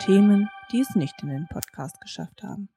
[0.00, 2.68] Themen, die es nicht in den Podcast geschafft haben.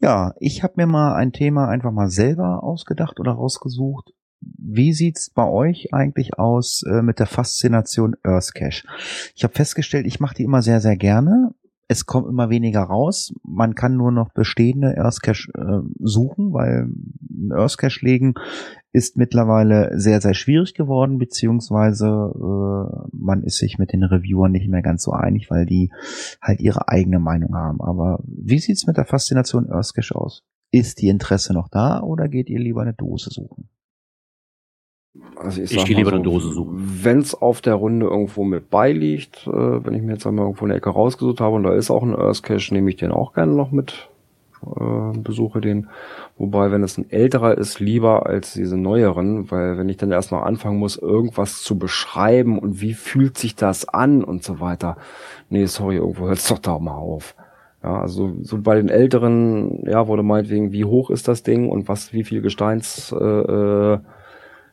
[0.00, 4.12] Ja, ich habe mir mal ein Thema einfach mal selber ausgedacht oder rausgesucht.
[4.40, 8.86] Wie sieht's bei euch eigentlich aus äh, mit der Faszination Earth Cache?
[9.34, 11.52] Ich habe festgestellt, ich mache die immer sehr, sehr gerne.
[11.90, 13.32] Es kommt immer weniger raus.
[13.42, 16.90] Man kann nur noch bestehende Earth Cache äh, suchen, weil
[17.30, 18.34] ein Earth Cache legen
[18.92, 24.68] ist mittlerweile sehr, sehr schwierig geworden, beziehungsweise äh, man ist sich mit den Reviewern nicht
[24.68, 25.90] mehr ganz so einig, weil die
[26.42, 27.80] halt ihre eigene Meinung haben.
[27.80, 30.42] Aber wie sieht's mit der Faszination Earth Cache aus?
[30.70, 33.70] Ist die Interesse noch da oder geht ihr lieber eine Dose suchen?
[35.36, 36.74] Also Ich sag gehe lieber eine Dose suchen.
[37.02, 40.64] Wenn es auf der Runde irgendwo mit beiliegt, äh, wenn ich mir jetzt einmal irgendwo
[40.64, 43.34] eine Ecke rausgesucht habe und da ist auch ein Earth Cache, nehme ich den auch
[43.34, 44.08] gerne noch mit,
[44.62, 45.88] äh, besuche den.
[46.36, 50.32] Wobei, wenn es ein älterer ist, lieber als diese neueren, weil wenn ich dann erst
[50.32, 54.96] noch anfangen muss, irgendwas zu beschreiben und wie fühlt sich das an und so weiter.
[55.50, 57.34] Nee, sorry, irgendwo hört es doch da mal auf.
[57.82, 61.86] Ja, also so bei den älteren, ja, wurde meinetwegen, wie hoch ist das Ding und
[61.86, 63.98] was, wie viel Gesteins äh, äh,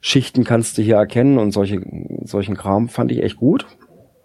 [0.08, 1.82] Schichten kannst du hier erkennen und solche,
[2.26, 3.66] solchen Kram fand ich echt gut.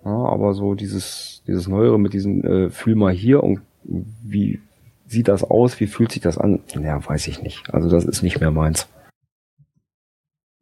[0.04, 4.60] Ja, aber so dieses, dieses Neuere mit diesem äh, Fühl mal hier und wie
[5.06, 6.60] sieht das aus, wie fühlt sich das an?
[6.78, 7.72] Ja, weiß ich nicht.
[7.72, 8.90] Also das ist nicht mehr meins.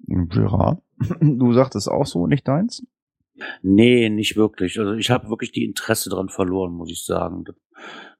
[0.06, 0.78] Ja.
[1.20, 2.86] Du sagtest auch so, nicht deins?
[3.60, 4.78] Nee, nicht wirklich.
[4.78, 7.44] Also ich habe wirklich die Interesse dran verloren, muss ich sagen.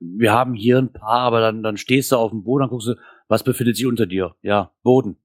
[0.00, 2.88] Wir haben hier ein paar, aber dann, dann stehst du auf dem Boden, dann guckst
[2.88, 2.94] du,
[3.28, 4.34] was befindet sich unter dir?
[4.42, 5.16] Ja, Boden.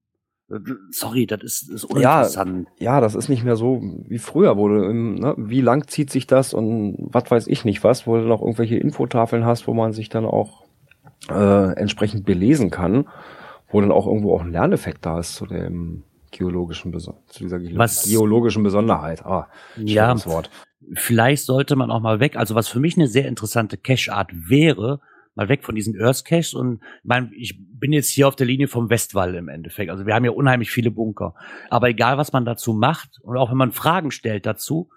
[0.91, 2.67] Sorry, das ist, ist uninteressant.
[2.79, 6.27] Ja, das ist nicht mehr so wie früher, wo du, ne, wie lang zieht sich
[6.27, 9.93] das und was weiß ich nicht was, wo du noch irgendwelche Infotafeln hast, wo man
[9.93, 10.63] sich dann auch
[11.29, 13.07] äh, entsprechend belesen kann,
[13.69, 17.59] wo dann auch irgendwo auch ein Lerneffekt da ist zu dem geologischen Beson zu dieser
[17.59, 19.23] ge Was- geologischen Besonderheit.
[19.25, 19.47] Ah,
[19.77, 20.49] Ja, Wort.
[20.95, 22.35] vielleicht sollte man auch mal weg.
[22.35, 24.99] Also was für mich eine sehr interessante Cache-Art wäre,
[25.35, 28.67] mal weg von diesen Earth Caches und mein, ich bin jetzt hier auf der Linie
[28.67, 29.89] vom Westwall im Endeffekt.
[29.91, 31.33] Also wir haben ja unheimlich viele Bunker.
[31.69, 34.89] Aber egal, was man dazu macht und auch wenn man Fragen stellt dazu,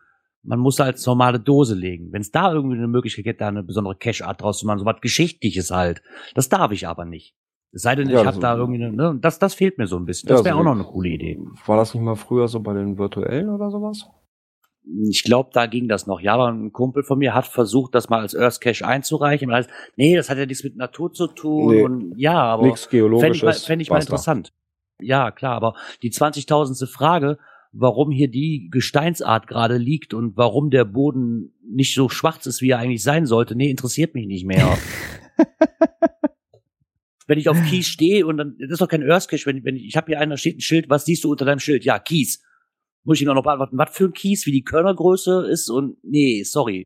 [0.43, 2.13] man muss als normale Dose legen.
[2.13, 4.85] Wenn es da irgendwie eine Möglichkeit gibt, da eine besondere Cache-Art draus zu machen, so
[4.85, 6.03] was Geschichtliches halt.
[6.35, 7.35] Das darf ich aber nicht.
[7.73, 9.87] Es sei denn, Ja, ich habe so- da irgendwie eine, ne, das, das fehlt mir
[9.89, 10.29] so ein bisschen.
[10.29, 11.39] Das Ja, wäre so auch noch eine coole Idee.
[11.67, 14.07] War das nicht mal früher so bei den virtuellen oder sowas?
[15.11, 16.21] Ich glaube, da ging das noch.
[16.21, 19.49] Ja, aber ein Kumpel von mir hat versucht, das mal als Earth Cache einzureichen.
[19.49, 21.75] Und alles, nee, das hat ja nichts mit Natur zu tun.
[21.75, 23.65] Nee, und ja, aber Nichts fände ich mal, Geologisches.
[23.65, 24.53] fänd ich mal interessant.
[25.01, 26.87] Ja, klar, aber die 20.000.
[26.87, 27.39] Frage,
[27.73, 32.71] warum hier die Gesteinsart gerade liegt und warum der Boden nicht so schwarz ist, wie
[32.71, 34.79] er eigentlich sein sollte, nee, interessiert mich nicht mehr.
[37.27, 39.77] wenn ich auf Kies stehe und dann, das ist doch kein Earth Cache, wenn, wenn
[39.77, 41.85] ich, ich habe hier einen, da steht ein Schild, was siehst du unter deinem Schild?
[41.85, 42.43] Ja, Kies.
[43.07, 45.97] Muss ich ihm auch noch beantworten, was für ein Kies, wie die Körnergröße ist und
[46.03, 46.85] nee, sorry.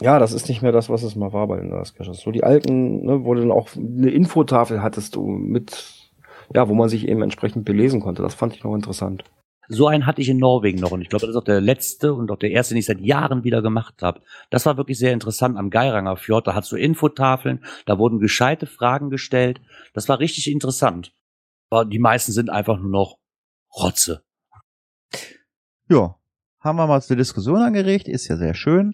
[0.00, 2.20] Ja, das ist nicht mehr das, was es mal war bei den Earth Caches.
[2.20, 6.10] So die alten, ne, wo du dann auch eine Infotafel hattest du mit,
[6.52, 8.22] ja, wo man sich eben entsprechend belesen konnte.
[8.22, 9.24] Das fand ich noch interessant.
[9.70, 12.14] So einen hatte ich in Norwegen noch und ich glaube, das ist auch der letzte
[12.14, 14.22] und auch der erste, den ich seit Jahren wieder gemacht habe.
[14.50, 16.46] Das war wirklich sehr interessant am Geiranger Fjord.
[16.46, 19.60] Da hast du Infotafeln, da wurden gescheite Fragen gestellt.
[19.92, 21.12] Das war richtig interessant.
[21.70, 23.18] Aber die meisten sind einfach nur noch
[23.78, 24.22] Rotze.
[25.88, 26.16] Ja,
[26.60, 28.92] haben wir mal zur Diskussion angeregt, ist ja sehr schön.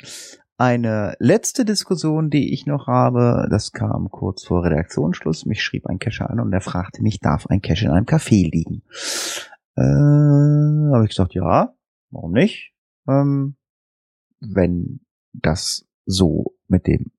[0.57, 5.47] Eine letzte Diskussion, die ich noch habe, das kam kurz vor Redaktionsschluss.
[5.47, 8.49] Mich schrieb ein Cacher an und er fragte mich, darf ein Cache in einem Café
[8.49, 8.83] liegen?
[9.77, 11.75] Äh, habe ich gesagt, ja,
[12.11, 12.73] warum nicht?
[13.09, 13.57] Ähm,
[14.41, 15.01] wenn
[15.33, 17.11] das so mit dem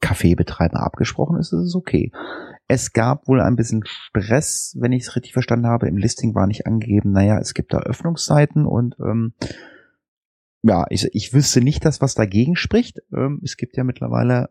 [0.00, 2.10] Kaffeebetreiber abgesprochen ist, ist es okay.
[2.72, 5.88] Es gab wohl ein bisschen Stress, wenn ich es richtig verstanden habe.
[5.88, 9.34] Im Listing war nicht angegeben, naja, es gibt da Öffnungszeiten und ähm,
[10.62, 13.02] ja, ich, ich wüsste nicht das, was dagegen spricht.
[13.12, 14.48] Ähm, es gibt ja mittlerweile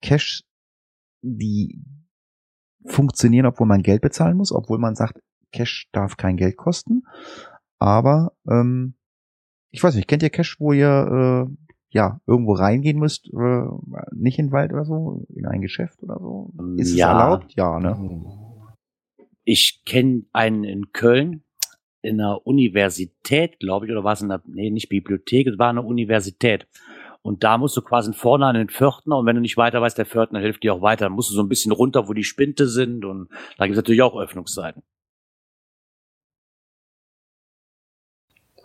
[0.00, 0.44] Cash,
[1.20, 1.84] die
[2.86, 5.20] funktionieren, obwohl man Geld bezahlen muss, obwohl man sagt,
[5.52, 7.02] Cash darf kein Geld kosten.
[7.78, 8.94] Aber ähm,
[9.72, 10.88] ich weiß nicht, kennt ihr Cash, wo ihr
[11.50, 11.54] äh,
[11.92, 13.62] ja irgendwo reingehen müsst, äh,
[14.12, 16.50] nicht in den Wald oder so, in ein Geschäft oder so?
[16.76, 17.08] Ist Ja.
[17.08, 17.54] es erlaubt?
[17.54, 17.96] Ja, ne?
[19.44, 21.42] Ich kenne einen in Köln.
[22.04, 25.70] in einer Universität, glaube ich, oder war es in einer, nee, nicht Bibliothek, es war
[25.70, 26.66] eine Universität.
[27.22, 29.96] Und da musst du quasi vorne an den Pförtner und wenn du nicht weiter weißt,
[29.98, 31.04] der Pförtner hilft dir auch weiter.
[31.04, 33.76] Dann musst du so ein bisschen runter, wo die Spinte sind und da gibt es
[33.76, 34.82] natürlich auch Öffnungszeiten.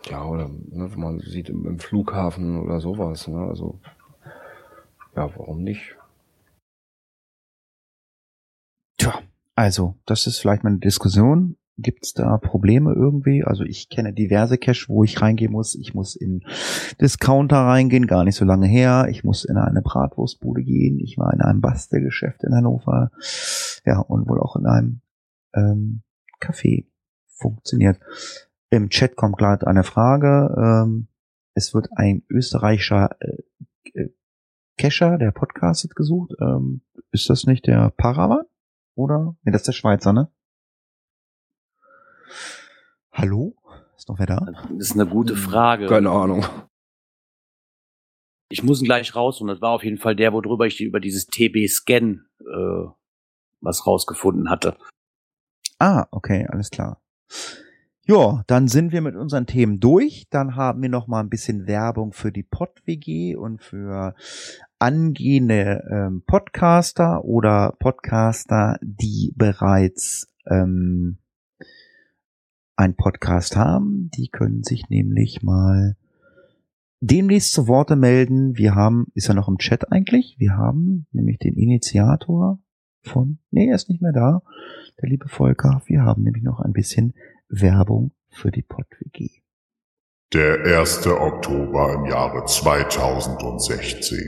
[0.08, 3.28] Ja, oder ne, wenn man sieht im, im Flughafen oder sowas.
[3.28, 3.38] Ne?
[3.38, 3.78] Also,
[5.14, 5.96] ja, warum nicht?
[8.96, 9.20] Tja,
[9.54, 11.56] also, das ist vielleicht mal eine Diskussion.
[11.80, 13.44] Gibt es da Probleme irgendwie?
[13.44, 15.76] Also ich kenne diverse Cache, wo ich reingehen muss.
[15.76, 16.42] Ich muss in
[17.00, 19.06] Discounter reingehen, gar nicht so lange her.
[19.10, 20.98] Ich muss in eine Bratwurstbude gehen.
[20.98, 23.12] Ich war in einem Bastelgeschäft in Hannover.
[23.86, 25.00] Ja, und wohl auch in einem
[25.54, 26.02] ähm,
[26.40, 26.86] Café.
[27.28, 28.00] Funktioniert.
[28.70, 30.54] Im Chat kommt gerade eine Frage.
[30.56, 31.08] Ähm,
[31.54, 33.42] es wird ein österreichischer äh,
[33.94, 34.10] äh,
[34.76, 36.32] Cacher, der podcastet, gesucht.
[36.40, 38.44] Ähm, ist das nicht der Paravan?
[38.94, 39.36] Oder?
[39.42, 40.30] Nee, das ist der Schweizer, ne?
[43.12, 43.56] Hallo?
[43.96, 44.36] Ist noch wer da?
[44.36, 45.86] Das ist eine gute Frage.
[45.86, 46.44] Keine Ahnung.
[48.50, 51.00] Ich muss ihn gleich raus und das war auf jeden Fall der, worüber ich über
[51.00, 52.90] dieses TB-Scan äh,
[53.60, 54.76] was rausgefunden hatte.
[55.78, 57.02] Ah, okay, alles klar.
[58.10, 60.28] Ja, dann sind wir mit unseren Themen durch.
[60.30, 64.14] Dann haben wir noch mal ein bisschen Werbung für die Pod-WG und für
[64.78, 71.18] angehende ähm, Podcaster oder Podcaster, die bereits ähm,
[72.76, 74.08] ein Podcast haben.
[74.14, 75.94] Die können sich nämlich mal
[77.00, 78.56] demnächst zu Worte melden.
[78.56, 80.36] Wir haben, ist er noch im Chat eigentlich?
[80.38, 82.58] Wir haben nämlich den Initiator
[83.02, 84.40] von, nee, er ist nicht mehr da,
[85.02, 85.82] der liebe Volker.
[85.84, 87.12] Wir haben nämlich noch ein bisschen
[87.48, 89.40] Werbung für die PodWG.
[90.34, 91.06] Der 1.
[91.06, 94.18] Oktober im Jahre 2016.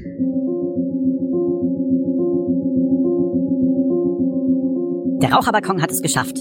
[5.21, 6.39] Der Raucherbalkon hat es geschafft.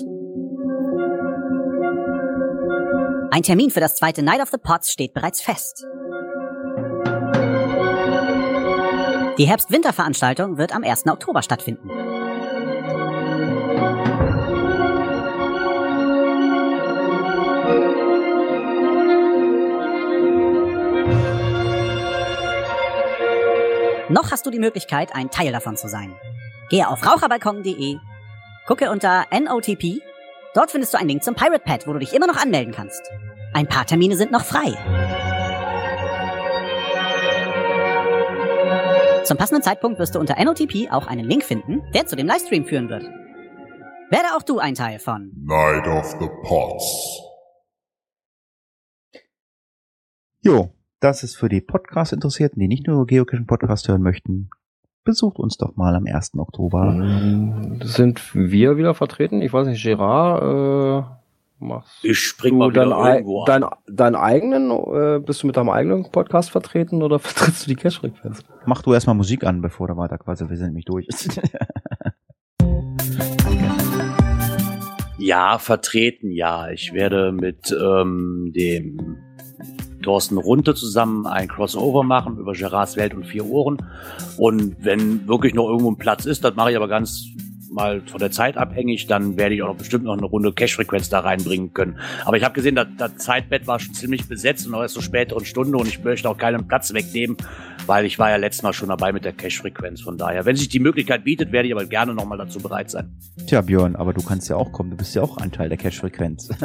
[3.32, 5.86] Ein Termin für das zweite Night of the Pots steht bereits fest.
[9.38, 11.08] Die Herbst-Winter-Veranstaltung wird am 1.
[11.08, 11.90] Oktober stattfinden.
[24.10, 26.16] Noch hast du die Möglichkeit, ein Teil davon zu sein.
[26.70, 27.98] Gehe auf raucherbalkon.de,
[28.66, 30.02] gucke unter NOTP.
[30.56, 33.02] Dort findest du einen Link zum Pirate Pad, wo du dich immer noch anmelden kannst.
[33.54, 34.74] Ein paar Termine sind noch frei.
[39.26, 42.66] Zum passenden Zeitpunkt wirst du unter NOTP auch einen Link finden, der zu dem Livestream
[42.66, 43.04] führen wird.
[43.04, 47.22] Werde auch du ein Teil von Night of the Pots.
[50.42, 54.50] Jo, das ist für die Podcast-Interessierten, die nicht nur Geocaching-Podcast hören möchten.
[55.06, 56.32] Besucht uns doch mal am 1.
[56.38, 56.94] Oktober.
[56.94, 59.42] Ähm, Sind wir wieder vertreten?
[59.42, 63.64] Ich weiß nicht, Gerard, äh, machst Ich spring du mal wieder dein, ei- irgendwo dein,
[63.64, 63.72] an.
[63.88, 68.44] deinen eigenen, äh, bist du mit deinem eigenen Podcast vertreten oder vertrittst du die Cash-Frequenz?
[68.66, 71.08] Mach du erstmal Musik an, bevor du weiter quasi, wir sind nämlich durch.
[75.18, 76.70] Ja, vertreten, ja.
[76.72, 79.18] Ich werde mit ähm, dem
[80.10, 83.78] Thorsten Runte zusammen ein Crossover machen über Gerards Welt und vier Ohren.
[84.38, 87.28] Und wenn wirklich noch irgendwo ein Platz ist, das mache ich aber ganz
[87.70, 91.10] mal von der Zeit abhängig, dann werde ich auch noch bestimmt noch eine Runde Cash-Frequenz
[91.10, 92.00] da reinbringen können.
[92.26, 95.02] Aber ich habe gesehen, das, das Zeitbett war schon ziemlich besetzt und noch erst so
[95.02, 97.38] späteren Stunde und ich möchte auch keinen Platz wegnehmen,
[97.86, 100.02] weil ich war ja letztes Mal schon dabei mit der Cash-Frequenz.
[100.02, 103.16] Von daher, wenn sich die Möglichkeit bietet, werde ich aber gerne nochmal dazu bereit sein.
[103.46, 104.90] Tja, Björn, aber du kannst ja auch kommen.
[104.90, 106.50] Du bist ja auch ein Teil der Cache-Frequenz.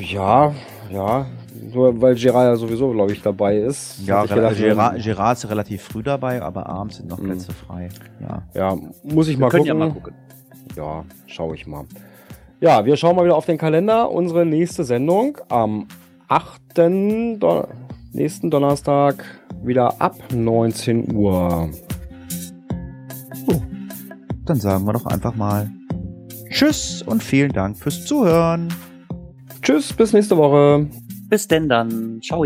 [0.00, 0.54] Ja,
[0.90, 1.26] ja.
[1.72, 4.00] Nur weil Gerard ja sowieso, glaube ich, dabei ist.
[4.06, 7.24] ja, Hab ich gedacht, Gerard, Gerard ist relativ früh dabei, aber abends sind noch Mhm.
[7.24, 7.88] Plätze frei.
[8.20, 8.42] Ja.
[8.54, 9.66] Ja, muss ich Wir mal gucken.
[9.66, 10.14] ja mal gucken.
[10.76, 11.84] Ja, schaue ich mal.
[12.60, 14.10] Ja, wir schauen mal wieder auf den Kalender.
[14.10, 15.86] Unsere nächste Sendung am
[16.28, 16.60] 8.
[16.74, 17.38] Don
[18.12, 19.24] nächsten Donnerstag
[19.62, 21.68] wieder ab 19 Uhr.
[24.44, 25.70] Dann sagen wir doch einfach mal
[26.50, 28.72] Tschüss und vielen Dank fürs Zuhören.
[29.60, 30.86] Tschüss, bis nächste Woche.
[31.28, 32.20] Bis denn dann.
[32.22, 32.44] Ciao.